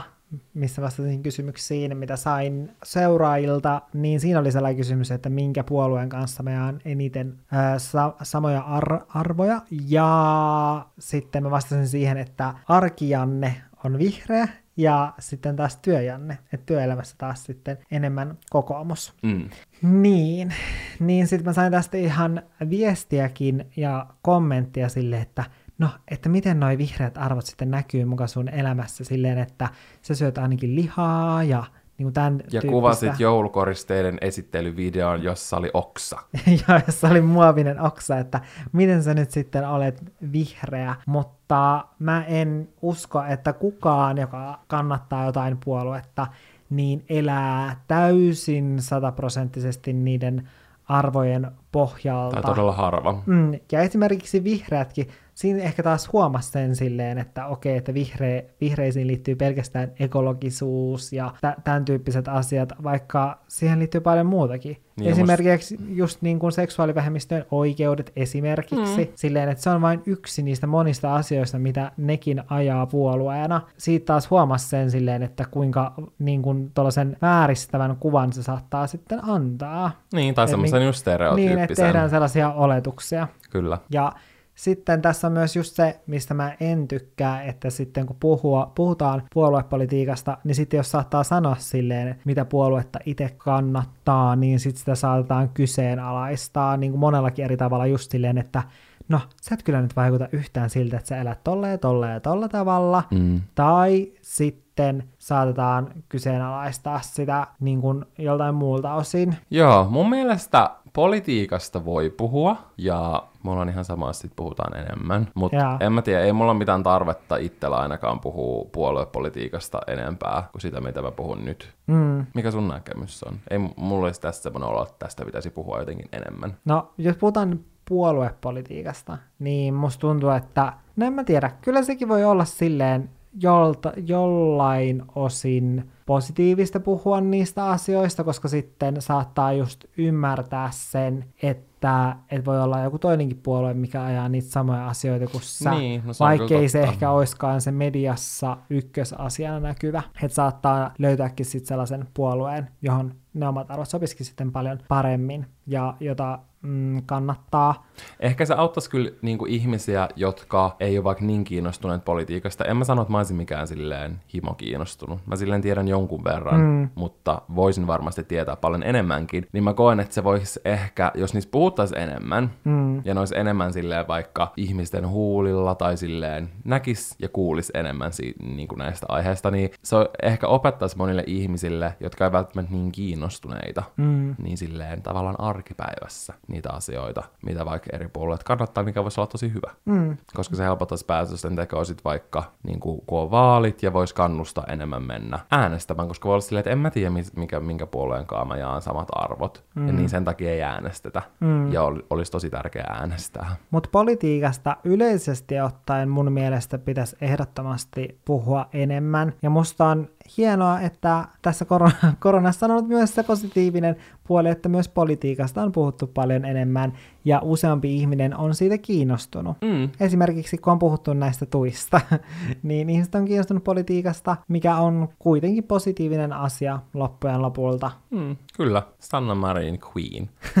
missä 0.54 0.82
vastasin 0.82 1.22
kysymyksiin, 1.22 1.96
mitä 1.96 2.16
sain 2.16 2.70
seuraajilta, 2.82 3.82
niin 3.94 4.20
siinä 4.20 4.40
oli 4.40 4.52
sellainen 4.52 4.76
kysymys, 4.76 5.10
että 5.10 5.28
minkä 5.28 5.64
puolueen 5.64 6.08
kanssa 6.08 6.42
me 6.42 6.62
on 6.62 6.80
eniten 6.84 7.38
ää, 7.52 7.78
sa- 7.78 8.14
samoja 8.22 8.60
ar- 8.60 9.04
arvoja. 9.08 9.62
Ja 9.88 10.86
sitten 10.98 11.42
mä 11.42 11.50
vastasin 11.50 11.88
siihen, 11.88 12.16
että 12.16 12.54
arkijanne 12.68 13.62
on 13.84 13.98
vihreä 13.98 14.48
ja 14.76 15.12
sitten 15.18 15.56
taas 15.56 15.76
työjanne, 15.76 16.38
että 16.52 16.66
työelämässä 16.66 17.14
taas 17.18 17.44
sitten 17.44 17.78
enemmän 17.90 18.38
kokoomus. 18.50 19.14
Mm. 19.22 19.48
Niin, 19.82 20.54
niin 21.00 21.26
sitten 21.26 21.44
mä 21.44 21.52
sain 21.52 21.72
tästä 21.72 21.96
ihan 21.96 22.42
viestiäkin 22.70 23.66
ja 23.76 24.06
kommenttia 24.22 24.88
sille, 24.88 25.20
että 25.20 25.44
no, 25.80 25.88
että 26.08 26.28
miten 26.28 26.60
noi 26.60 26.78
vihreät 26.78 27.18
arvot 27.18 27.46
sitten 27.46 27.70
näkyy 27.70 28.04
mukaan 28.04 28.28
sun 28.28 28.48
elämässä 28.48 29.04
silleen, 29.04 29.38
että 29.38 29.68
sä 30.02 30.14
syöt 30.14 30.38
ainakin 30.38 30.76
lihaa 30.76 31.44
ja 31.44 31.64
niin 31.98 32.04
kuin 32.04 32.14
tämän 32.14 32.34
Ja 32.34 32.40
tyyppistä. 32.50 32.70
kuvasit 32.70 33.20
joulukoristeiden 33.20 34.18
esittelyvideon, 34.20 35.22
jossa 35.22 35.56
oli 35.56 35.70
oksa. 35.74 36.18
ja 36.68 36.80
jossa 36.86 37.08
oli 37.08 37.20
muovinen 37.20 37.80
oksa, 37.80 38.18
että 38.18 38.40
miten 38.72 39.02
sä 39.02 39.14
nyt 39.14 39.30
sitten 39.30 39.68
olet 39.68 40.12
vihreä, 40.32 40.94
mutta 41.06 41.84
mä 41.98 42.24
en 42.24 42.68
usko, 42.82 43.22
että 43.22 43.52
kukaan, 43.52 44.18
joka 44.18 44.58
kannattaa 44.66 45.24
jotain 45.24 45.58
puoluetta, 45.64 46.26
niin 46.70 47.04
elää 47.08 47.80
täysin 47.88 48.82
sataprosenttisesti 48.82 49.92
niiden 49.92 50.48
arvojen 50.88 51.50
pohjalta. 51.72 52.42
Tai 52.42 52.50
todella 52.50 52.72
harva. 52.72 53.22
Mm, 53.26 53.52
ja 53.72 53.80
esimerkiksi 53.80 54.44
vihreätkin, 54.44 55.08
siinä 55.40 55.62
ehkä 55.62 55.82
taas 55.82 56.12
huomasi 56.12 56.50
sen 56.50 56.76
silleen, 56.76 57.18
että 57.18 57.46
okei, 57.46 57.76
että 57.76 57.94
vihre, 57.94 58.44
vihreisiin 58.60 59.06
liittyy 59.06 59.34
pelkästään 59.34 59.92
ekologisuus 60.00 61.12
ja 61.12 61.32
t- 61.40 61.64
tämän 61.64 61.84
tyyppiset 61.84 62.28
asiat, 62.28 62.72
vaikka 62.82 63.38
siihen 63.48 63.78
liittyy 63.78 64.00
paljon 64.00 64.26
muutakin. 64.26 64.76
Niin, 64.96 65.10
esimerkiksi 65.10 65.76
must... 65.76 65.90
just 65.90 66.22
niin 66.22 66.38
kuin 66.38 66.52
seksuaalivähemmistöjen 66.52 67.44
oikeudet 67.50 68.12
esimerkiksi, 68.16 69.04
mm. 69.04 69.12
silleen, 69.14 69.48
että 69.48 69.62
se 69.64 69.70
on 69.70 69.80
vain 69.80 70.02
yksi 70.06 70.42
niistä 70.42 70.66
monista 70.66 71.14
asioista, 71.14 71.58
mitä 71.58 71.92
nekin 71.96 72.42
ajaa 72.48 72.86
puolueena. 72.86 73.60
Siitä 73.78 74.06
taas 74.06 74.30
huomasi 74.30 74.68
sen 74.68 74.90
silleen, 74.90 75.22
että 75.22 75.44
kuinka 75.50 75.94
niin 76.18 76.42
kuin 76.42 76.70
tuollaisen 76.74 77.16
vääristävän 77.22 77.96
kuvan 77.96 78.32
se 78.32 78.42
saattaa 78.42 78.86
sitten 78.86 79.20
antaa. 79.22 79.90
Niin, 80.12 80.34
tai 80.34 80.48
semmoisen 80.48 80.78
niin- 80.78 80.86
just 80.86 80.98
stereotyyppisen. 80.98 81.56
Niin, 81.56 81.64
että 81.64 81.82
tehdään 81.82 82.10
sellaisia 82.10 82.52
oletuksia. 82.52 83.28
Kyllä. 83.50 83.78
Ja 83.90 84.12
sitten 84.54 85.02
tässä 85.02 85.26
on 85.26 85.32
myös 85.32 85.56
just 85.56 85.76
se, 85.76 86.00
mistä 86.06 86.34
mä 86.34 86.56
en 86.60 86.88
tykkää, 86.88 87.42
että 87.42 87.70
sitten 87.70 88.06
kun 88.06 88.16
puhua, 88.20 88.72
puhutaan 88.74 89.22
puoluepolitiikasta, 89.34 90.38
niin 90.44 90.54
sitten 90.54 90.76
jos 90.76 90.90
saattaa 90.90 91.24
sanoa 91.24 91.56
silleen, 91.58 92.20
mitä 92.24 92.44
puoluetta 92.44 92.98
itse 93.06 93.34
kannattaa, 93.38 94.36
niin 94.36 94.60
sitten 94.60 94.78
sitä 94.78 94.94
saatetaan 94.94 95.48
kyseenalaistaa 95.48 96.76
niin 96.76 96.92
kuin 96.92 97.00
monellakin 97.00 97.44
eri 97.44 97.56
tavalla 97.56 97.86
just 97.86 98.10
silleen, 98.10 98.38
että 98.38 98.62
no, 99.10 99.20
sä 99.42 99.54
et 99.54 99.62
kyllä 99.62 99.82
nyt 99.82 99.96
vaikuta 99.96 100.28
yhtään 100.32 100.70
siltä, 100.70 100.96
että 100.96 101.08
sä 101.08 101.16
elät 101.20 101.44
tolleen, 101.44 101.78
tolleen 101.78 102.12
ja 102.14 102.20
tolla 102.20 102.48
tavalla, 102.48 103.02
Mm. 103.10 103.40
tai 103.54 104.12
sitten 104.22 105.08
saatetaan 105.18 105.88
kyseenalaistaa 106.08 107.00
sitä 107.00 107.46
niin 107.60 107.80
kuin 107.80 108.04
joltain 108.18 108.54
muulta 108.54 108.94
osin. 108.94 109.36
Joo, 109.50 109.84
mun 109.90 110.10
mielestä 110.10 110.70
politiikasta 110.92 111.84
voi 111.84 112.10
puhua, 112.10 112.56
ja 112.78 113.22
mulla 113.42 113.60
on 113.60 113.68
ihan 113.68 113.84
sama, 113.84 114.10
että 114.10 114.22
sit 114.22 114.32
puhutaan 114.36 114.76
enemmän. 114.76 115.28
Mutta 115.34 115.76
en 115.80 115.92
mä 115.92 116.02
tiedä, 116.02 116.20
ei 116.24 116.32
mulla 116.32 116.54
mitään 116.54 116.82
tarvetta 116.82 117.36
itsellä 117.36 117.76
ainakaan 117.76 118.20
puhua 118.20 118.68
puoluepolitiikasta 118.72 119.80
enempää 119.86 120.42
kuin 120.52 120.62
sitä, 120.62 120.80
mitä 120.80 121.02
mä 121.02 121.10
puhun 121.10 121.44
nyt. 121.44 121.72
Mm. 121.86 122.26
Mikä 122.34 122.50
sun 122.50 122.68
näkemys 122.68 123.22
on? 123.22 123.38
Ei 123.50 123.58
mulla 123.76 124.06
olisi 124.06 124.20
tästä 124.20 124.42
semmoinen 124.42 124.68
olo, 124.70 124.82
että 124.82 124.94
tästä 124.98 125.24
pitäisi 125.24 125.50
puhua 125.50 125.78
jotenkin 125.78 126.08
enemmän. 126.12 126.56
No, 126.64 126.92
jos 126.98 127.16
puhutaan 127.16 127.60
puoluepolitiikasta, 127.90 129.18
niin 129.38 129.74
musta 129.74 130.00
tuntuu, 130.00 130.30
että, 130.30 130.72
no 130.96 131.06
en 131.06 131.12
mä 131.12 131.24
tiedä, 131.24 131.50
kyllä 131.62 131.82
sekin 131.82 132.08
voi 132.08 132.24
olla 132.24 132.44
silleen 132.44 133.10
jolta, 133.40 133.92
jollain 134.06 135.02
osin 135.14 135.90
positiivista 136.06 136.80
puhua 136.80 137.20
niistä 137.20 137.66
asioista, 137.66 138.24
koska 138.24 138.48
sitten 138.48 139.02
saattaa 139.02 139.52
just 139.52 139.84
ymmärtää 139.98 140.68
sen, 140.72 141.24
että 141.42 142.16
et 142.30 142.46
voi 142.46 142.62
olla 142.62 142.80
joku 142.80 142.98
toinenkin 142.98 143.40
puolue, 143.42 143.74
mikä 143.74 144.04
ajaa 144.04 144.28
niitä 144.28 144.48
samoja 144.48 144.88
asioita 144.88 145.26
kuin 145.26 145.42
sä, 145.42 145.70
Niin, 145.70 146.02
no 146.04 146.12
se 146.12 146.24
vaikkei 146.24 146.68
se 146.68 146.80
ehkä 146.82 147.10
oiskaan 147.10 147.60
se 147.60 147.70
mediassa 147.70 148.56
ykkösasiana 148.70 149.60
näkyvä. 149.60 150.02
Että 150.22 150.34
saattaa 150.34 150.94
löytääkin 150.98 151.46
sitten 151.46 151.68
sellaisen 151.68 152.08
puolueen, 152.14 152.68
johon 152.82 153.14
ne 153.34 153.48
omat 153.48 153.70
arvot 153.70 153.88
sopisikin 153.88 154.26
sitten 154.26 154.52
paljon 154.52 154.78
paremmin 154.88 155.46
ja 155.66 155.94
jota 156.00 156.38
mm, 156.62 157.02
kannattaa. 157.06 157.86
Ehkä 158.20 158.44
se 158.44 158.54
auttaisi 158.54 158.90
kyllä 158.90 159.10
niin 159.22 159.38
kuin 159.38 159.50
ihmisiä, 159.50 160.08
jotka 160.16 160.76
ei 160.80 160.98
ole 160.98 161.04
vaikka 161.04 161.24
niin 161.24 161.44
kiinnostuneet 161.44 162.04
politiikasta. 162.04 162.64
En 162.64 162.76
mä 162.76 162.84
sano, 162.84 163.02
että 163.02 163.12
mä 163.12 163.18
olisin 163.18 163.36
mikään 163.36 163.66
silleen 163.66 164.20
himo 164.34 164.54
kiinnostunut. 164.54 165.20
Mä 165.26 165.36
silleen 165.36 165.62
tiedän 165.62 165.88
jonkun 165.88 166.24
verran, 166.24 166.60
mm. 166.60 166.88
mutta 166.94 167.42
voisin 167.54 167.86
varmasti 167.86 168.24
tietää 168.24 168.56
paljon 168.56 168.82
enemmänkin. 168.82 169.46
Niin 169.52 169.64
mä 169.64 169.74
koen, 169.74 170.00
että 170.00 170.14
se 170.14 170.24
voisi 170.24 170.60
ehkä, 170.64 171.12
jos 171.14 171.34
niistä 171.34 171.50
puhuttaisiin 171.50 172.00
enemmän, 172.00 172.50
mm. 172.64 173.04
ja 173.04 173.14
ne 173.14 173.20
olisi 173.20 173.38
enemmän 173.38 173.72
silleen 173.72 174.08
vaikka 174.08 174.52
ihmisten 174.56 175.08
huulilla 175.08 175.74
tai 175.74 175.96
silleen 175.96 176.48
näkis 176.64 177.14
ja 177.18 177.28
kuulis 177.28 177.70
enemmän 177.74 178.12
si- 178.12 178.34
niin 178.42 178.68
kuin 178.68 178.78
näistä 178.78 179.06
aiheista, 179.08 179.50
niin 179.50 179.70
se 179.82 179.96
ehkä 180.22 180.46
opettaisi 180.46 180.96
monille 180.96 181.24
ihmisille, 181.26 181.94
jotka 182.00 182.24
ei 182.24 182.32
välttämättä 182.32 182.72
niin 182.72 182.92
kiinnostuneita, 182.92 183.82
mm. 183.96 184.34
niin 184.42 184.58
silleen 184.58 185.02
tavallaan 185.02 185.40
arkipäivässä 185.40 186.34
niitä 186.52 186.72
asioita, 186.72 187.22
mitä 187.46 187.64
vaikka 187.64 187.90
eri 187.92 188.08
puolueet 188.08 188.42
kannattaa, 188.42 188.84
mikä 188.84 189.02
voisi 189.02 189.20
olla 189.20 189.26
tosi 189.26 189.52
hyvä. 189.52 189.74
Mm. 189.84 190.16
Koska 190.34 190.56
se 190.56 190.64
helpottaisi 190.64 191.06
päätösten 191.06 191.56
tekoa 191.56 191.84
sit 191.84 192.04
vaikka, 192.04 192.42
niin 192.62 192.80
kuin, 192.80 193.02
kun 193.06 193.20
on 193.20 193.30
vaalit 193.30 193.82
ja 193.82 193.92
voisi 193.92 194.14
kannustaa 194.14 194.64
enemmän 194.68 195.02
mennä 195.02 195.38
äänestämään, 195.50 196.08
koska 196.08 196.28
voi 196.28 196.34
olla 196.34 196.40
silleen, 196.40 196.60
että 196.60 196.70
en 196.70 196.78
mä 196.78 196.90
tiedä, 196.90 197.10
mikä, 197.36 197.60
minkä 197.60 197.86
puolueen 197.86 198.26
kanssa 198.26 198.44
mä 198.44 198.56
jaan 198.56 198.82
samat 198.82 199.08
arvot, 199.12 199.64
mm. 199.74 199.86
ja 199.86 199.92
niin 199.92 200.08
sen 200.08 200.24
takia 200.24 200.50
ei 200.50 200.62
äänestetä, 200.62 201.22
mm. 201.40 201.72
ja 201.72 201.82
ol, 201.82 201.98
olisi 202.10 202.32
tosi 202.32 202.50
tärkeää 202.50 202.96
äänestää. 203.00 203.56
Mutta 203.70 203.88
politiikasta 203.92 204.76
yleisesti 204.84 205.60
ottaen 205.60 206.08
mun 206.08 206.32
mielestä 206.32 206.78
pitäisi 206.78 207.16
ehdottomasti 207.20 208.20
puhua 208.24 208.66
enemmän. 208.72 209.32
Ja 209.42 209.50
musta 209.50 209.86
on 209.86 210.08
hienoa, 210.36 210.80
että 210.80 211.24
tässä 211.42 211.64
korona- 211.64 212.14
koronassa 212.20 212.66
on 212.66 212.72
ollut 212.72 212.88
myös 212.88 213.14
se 213.14 213.22
positiivinen 213.22 213.96
puoli, 214.26 214.48
että 214.48 214.68
myös 214.68 214.88
politiikasta 214.88 215.62
on 215.62 215.72
puhuttu 215.72 216.06
paljon 216.06 216.44
enemmän 216.44 216.92
ja 217.24 217.40
useampi 217.42 217.96
ihminen 217.96 218.36
on 218.36 218.54
siitä 218.54 218.78
kiinnostunut. 218.78 219.56
Mm. 219.60 219.88
Esimerkiksi 220.00 220.58
kun 220.58 220.72
on 220.72 220.78
puhuttu 220.78 221.12
näistä 221.12 221.46
tuista, 221.46 222.00
niin 222.62 222.90
ihmiset 222.90 223.14
on 223.14 223.24
kiinnostunut 223.24 223.64
politiikasta, 223.64 224.36
mikä 224.48 224.76
on 224.76 225.08
kuitenkin 225.18 225.64
positiivinen 225.64 226.32
asia 226.32 226.78
loppujen 226.94 227.42
lopulta. 227.42 227.90
Mm, 228.10 228.36
kyllä, 228.56 228.82
Sanna 228.98 229.34
Marin 229.34 229.78
Queen. 229.80 230.30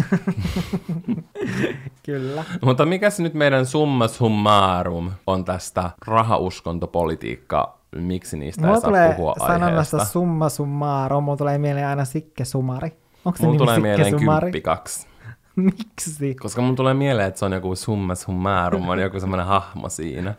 Kyllä. 2.06 2.44
Mutta 2.62 2.86
mikä 2.86 3.10
se 3.10 3.22
nyt 3.22 3.34
meidän 3.34 3.66
summa 3.66 4.08
summarum 4.08 5.10
on 5.26 5.44
tästä 5.44 5.90
rahauskontopolitiikka, 6.06 7.79
miksi 7.96 8.36
niistä 8.38 8.62
Mulla 8.66 8.74
ei 8.76 8.80
saa 9.08 9.12
puhua 9.16 9.34
sanonnasta 9.38 9.96
aiheesta? 9.96 10.12
summa 10.12 10.48
summarum, 10.48 11.24
mulla 11.24 11.36
tulee 11.36 11.58
mieleen 11.58 11.86
aina 11.86 12.04
sikke 12.04 12.44
sumari. 12.44 12.92
Onko 13.24 13.36
se 13.36 13.44
Mulla 13.46 13.58
tulee 13.58 13.74
sikke 13.74 13.88
mieleen 13.88 14.18
sumari? 14.20 14.60
kaksi. 14.60 15.06
Miksi? 15.56 16.34
Koska 16.34 16.62
mun 16.62 16.76
tulee 16.76 16.94
mieleen, 16.94 17.28
että 17.28 17.38
se 17.38 17.44
on 17.44 17.52
joku 17.52 17.76
summa 17.76 18.14
summarum, 18.14 18.88
on 18.88 18.98
joku 18.98 19.20
semmoinen 19.20 19.46
hahmo 19.46 19.88
siinä. 19.88 20.34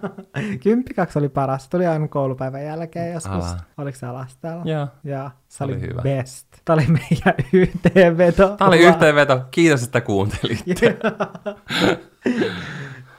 Kymppi 0.62 0.94
kaksi 0.94 1.18
oli 1.18 1.28
paras. 1.28 1.68
Tuli 1.68 1.86
aina 1.86 2.08
koulupäivän 2.08 2.64
jälkeen 2.64 3.12
joskus. 3.12 3.32
Ala. 3.34 3.56
Oliko 3.78 3.98
se 3.98 4.06
alasteella? 4.06 4.62
Joo. 4.64 4.86
Ja 5.04 5.30
se 5.48 5.64
oli 5.64 5.72
oli, 5.72 5.80
hyvä. 5.80 6.02
best. 6.02 6.46
Tämä 6.64 6.74
oli 6.74 6.86
meidän 6.86 7.34
yhteenveto. 7.52 8.48
Tämä 8.56 8.68
oli 8.68 8.78
yhteenveto. 8.78 9.40
Kiitos, 9.50 9.82
että 9.82 10.00
kuuntelit. 10.00 10.64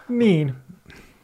niin. 0.10 0.56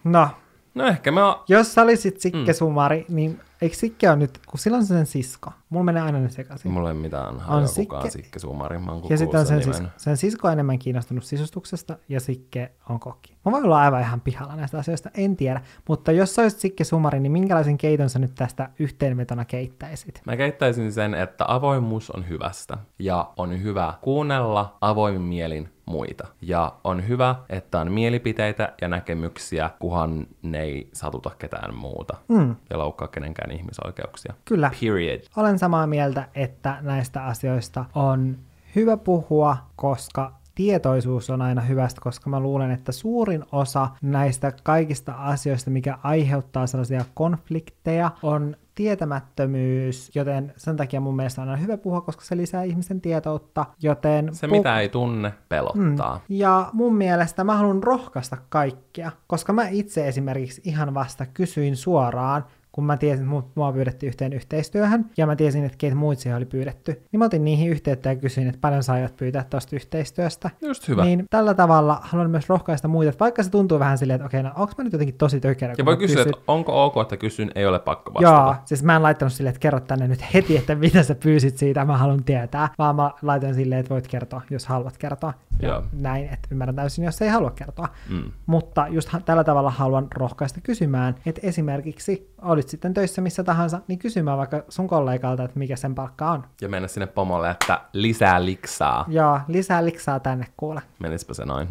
No, 0.03 0.30
No 0.78 0.88
ehkä 0.88 1.11
on... 1.11 1.36
jos 1.47 1.73
sä 1.73 1.82
olisit 1.82 2.19
Sikke 2.19 2.38
Mm. 2.38 2.53
Sumari, 2.53 3.05
niin 3.09 3.39
eikö 3.62 3.76
Sikke 3.76 4.10
on 4.10 4.20
nyt, 4.20 4.39
kun 4.47 4.60
sillä 4.60 4.78
on 4.78 4.86
sen 4.86 5.05
sisko. 5.05 5.51
Mulla 5.70 5.84
menee 5.86 6.01
aina 6.03 6.20
ne 6.20 6.30
sekaisin. 6.30 6.72
Mulla 6.72 6.89
ei 6.89 6.95
mitään 6.95 7.39
hajua 7.39 7.66
Sikke- 7.66 7.76
kukaan 7.80 8.12
Sikke 8.12 8.39
Sumari. 8.39 8.78
Mä 8.80 8.91
Ja 9.10 9.18
sitten 9.18 9.39
on 9.39 9.45
sen, 9.45 9.60
nimen. 9.60 9.74
sis- 9.76 9.89
sen 9.97 10.18
sisko 10.18 10.47
on 10.47 10.53
enemmän 10.53 10.80
kiinnostunut 10.80 11.24
sisustuksesta 11.24 11.97
ja 12.10 12.20
Sikke 12.20 12.72
on 12.89 12.99
kokki. 12.99 13.36
Mä 13.45 13.51
voin 13.51 13.66
olla 13.66 13.80
aivan 13.82 14.01
ihan 14.01 14.22
pihalla 14.22 14.55
näistä 14.55 14.80
asioista, 14.80 15.10
en 15.14 15.36
tiedä. 15.36 15.62
Mutta 15.88 16.12
jos 16.12 16.36
sä 16.36 16.41
olisit 16.41 16.60
Sikke 16.60 16.84
Sumari, 16.84 17.20
niin 17.20 17.32
minkälaisen 17.32 17.78
keiton 17.78 18.10
sä 18.10 18.20
nyt 18.20 18.36
tästä 18.36 18.70
yhteenvetona 18.80 19.45
keittäisit? 19.45 20.22
Mä 20.26 20.38
keittäisin 20.38 20.93
sen, 20.93 21.14
että 21.14 21.45
avoimuus 21.47 22.12
on 22.12 22.30
hyvästä 22.30 22.78
ja 22.99 23.30
on 23.38 23.64
hyvä 23.64 23.93
kuunnella 24.01 24.78
avoimin 24.82 25.22
mielin 25.22 25.70
muita. 25.86 26.28
Ja 26.41 26.74
on 26.84 27.08
hyvä, 27.08 27.36
että 27.49 27.80
on 27.80 27.91
mielipiteitä 27.91 28.74
ja 28.82 28.88
näkemyksiä, 28.88 29.70
kuhan 29.80 30.28
ne 30.41 30.62
ei 30.62 30.89
satuta 30.93 31.32
ketään 31.39 31.76
muuta 31.76 32.18
Mm, 32.28 32.55
ja 32.70 32.78
loukkaa 32.78 33.08
kenenkään 33.08 33.46
ihmisoikeuksia. 33.51 34.33
kyllä. 34.45 34.71
Period. 34.81 35.21
Olen 35.37 35.59
samaa 35.59 35.87
mieltä, 35.87 36.27
että 36.35 36.77
näistä 36.81 37.25
asioista 37.25 37.85
on 37.95 38.37
hyvä 38.75 38.97
puhua, 38.97 39.57
koska 39.75 40.37
tietoisuus 40.55 41.29
on 41.29 41.41
aina 41.41 41.61
hyvästä, 41.61 42.01
koska 42.01 42.29
mä 42.29 42.39
luulen, 42.39 42.71
että 42.71 42.91
suurin 42.91 43.43
osa 43.51 43.89
näistä 44.01 44.53
kaikista 44.63 45.13
asioista, 45.13 45.69
mikä 45.69 45.97
aiheuttaa 46.03 46.67
sellaisia 46.67 47.05
konflikteja, 47.13 48.11
on 48.23 48.55
tietämättömyys, 48.75 50.11
joten 50.15 50.53
sen 50.57 50.75
takia 50.77 50.99
mun 50.99 51.15
mielestä 51.15 51.41
on 51.41 51.49
aina 51.49 51.61
hyvä 51.61 51.77
puhua, 51.77 52.01
koska 52.01 52.25
se 52.25 52.37
lisää 52.37 52.63
ihmisen 52.63 53.01
tietoutta, 53.01 53.65
joten... 53.81 54.35
Se, 54.35 54.47
pu- 54.47 54.51
mitä 54.51 54.79
ei 54.79 54.89
tunne, 54.89 55.33
pelottaa. 55.49 56.19
ja 56.29 56.69
mun 56.73 56.95
mielestä 56.95 57.43
mä 57.43 57.57
haluan 57.57 57.83
rohkaista 57.83 58.37
kaikkia, 58.49 59.11
koska 59.27 59.53
mä 59.53 59.67
itse 59.67 60.07
esimerkiksi 60.07 60.61
ihan 60.65 60.93
vasta 60.93 61.25
kysyin 61.25 61.75
suoraan, 61.75 62.45
kun 62.78 62.86
mä 62.86 62.97
tiesin, 62.97 63.25
että 63.25 63.39
mu- 63.39 63.51
mua 63.55 63.71
pyydettiin 63.73 64.07
yhteen 64.07 64.34
yhteistyöhön, 64.34 65.05
ja 65.17 65.28
mä 65.28 65.36
tiesin, 65.36 65.63
että 65.65 65.78
keitä 65.78 65.95
muut 65.95 66.19
siihen 66.19 66.38
oli 66.38 66.45
pyydetty, 66.45 66.91
niin 67.11 67.19
mä 67.19 67.25
otin 67.25 67.43
niihin 67.43 67.69
yhteyttä 67.69 68.09
ja 68.09 68.15
kysyin, 68.15 68.47
että 68.47 68.61
paljon 68.61 68.84
saivat 68.84 69.15
pyytää 69.17 69.45
tuosta 69.49 69.75
yhteistyöstä. 69.75 70.49
Just 70.61 70.88
hyvä. 70.88 71.03
Niin 71.05 71.25
tällä 71.30 71.53
tavalla 71.53 71.99
haluan 72.01 72.30
myös 72.32 72.49
rohkaista 72.49 72.88
muita, 72.88 73.09
että 73.09 73.19
vaikka 73.19 73.43
se 73.43 73.49
tuntuu 73.49 73.80
vähän 73.80 73.97
silleen, 73.97 74.15
että 74.15 74.25
okei, 74.25 74.43
no 74.43 74.51
onko 74.55 74.73
mä 74.78 74.84
nyt 74.84 74.93
jotenkin 74.93 75.15
tosi 75.15 75.39
tökerä, 75.39 75.73
Ja 75.78 75.86
voi 75.86 75.97
kysyä, 75.97 76.15
kysyn- 76.15 76.30
että 76.38 76.51
onko 76.51 76.86
ok, 76.86 76.93
että 77.01 77.17
kysyn, 77.17 77.51
ei 77.55 77.65
ole 77.65 77.80
pakko 77.80 78.13
vastata. 78.13 78.36
Joo, 78.36 78.55
siis 78.65 78.84
mä 78.84 78.95
en 78.95 79.03
laittanut 79.03 79.34
silleen, 79.34 79.51
että 79.51 79.59
kerro 79.59 79.80
tänne 79.80 80.07
nyt 80.07 80.34
heti, 80.34 80.57
että 80.57 80.75
mitä 80.75 81.03
sä 81.03 81.15
pyysit 81.15 81.57
siitä, 81.57 81.86
mä 81.86 81.97
haluan 81.97 82.23
tietää, 82.23 82.69
vaan 82.78 82.95
mä 82.95 83.11
laitan 83.21 83.55
silleen, 83.55 83.80
että 83.80 83.93
voit 83.93 84.07
kertoa, 84.07 84.41
jos 84.49 84.65
haluat 84.65 84.97
kertoa. 84.97 85.34
Ja 85.61 85.67
Joo. 85.69 85.84
näin, 85.93 86.23
että 86.23 86.47
ymmärrän 86.51 86.75
täysin, 86.75 87.05
jos 87.05 87.21
ei 87.21 87.30
halua 87.30 87.51
kertoa. 87.51 87.88
Mm. 88.09 88.32
Mutta 88.45 88.88
just 88.88 89.09
tällä 89.25 89.43
tavalla 89.43 89.71
haluan 89.71 90.07
rohkaista 90.15 90.61
kysymään, 90.61 91.15
että 91.25 91.41
esimerkiksi 91.43 92.34
olit 92.41 92.69
sitten 92.69 92.93
töissä 92.93 93.21
missä 93.21 93.43
tahansa, 93.43 93.81
niin 93.88 93.99
kysymään 93.99 94.38
vaikka 94.38 94.63
sun 94.69 94.88
kollegalta, 94.88 95.43
että 95.43 95.59
mikä 95.59 95.75
sen 95.75 95.95
palkka 95.95 96.31
on. 96.31 96.43
Ja 96.61 96.69
mennä 96.69 96.88
sinne 96.88 97.07
pomolle, 97.07 97.49
että 97.49 97.81
lisää 97.93 98.45
liksaa. 98.45 99.05
Joo, 99.07 99.39
lisää 99.47 99.85
liksaa 99.85 100.19
tänne 100.19 100.45
kuule. 100.57 100.81
Menispä 100.99 101.33
se 101.33 101.45
noin. 101.45 101.67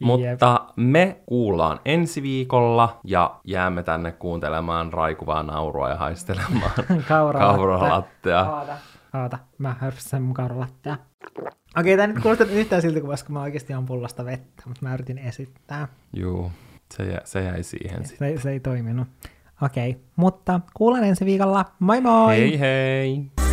Mutta 0.00 0.66
me 0.76 1.20
kuullaan 1.26 1.80
ensi 1.84 2.22
viikolla 2.22 3.00
ja 3.04 3.40
jäämme 3.44 3.82
tänne 3.82 4.12
kuuntelemaan 4.12 4.92
raikuvaa 4.92 5.42
naurua 5.42 5.88
ja 5.88 5.96
haistelemaan 5.96 6.70
kauralattea. 7.08 8.50
Oota, 8.50 8.76
oota, 9.22 9.38
mä 9.58 9.76
hörppäsen 9.80 10.22
mun 10.22 10.34
kauralattea. 10.34 10.96
Okei, 11.78 11.96
tää 11.96 12.06
nyt 12.06 12.18
kuulostaa 12.22 12.46
yhtään 12.46 12.82
siltä, 12.82 13.00
kun 13.00 13.14
mä 13.28 13.42
oikeasti 13.42 13.74
on 13.74 13.86
pullasta 13.86 14.24
vettä, 14.24 14.62
mutta 14.66 14.86
mä 14.86 14.94
yritin 14.94 15.18
esittää. 15.18 15.88
Juu, 16.16 16.52
se, 16.96 17.02
jä, 17.02 17.20
se 17.24 17.42
jäi 17.42 17.62
siihen 17.62 18.06
sitten. 18.06 18.36
Se, 18.36 18.42
se 18.42 18.50
ei 18.50 18.60
toiminut. 18.60 19.08
Okei, 19.62 19.96
mutta 20.16 20.60
kuulen 20.74 21.04
ensi 21.04 21.24
viikolla. 21.24 21.64
Moi 21.78 22.00
moi! 22.00 22.36
Hei 22.36 22.58
hei! 22.58 23.49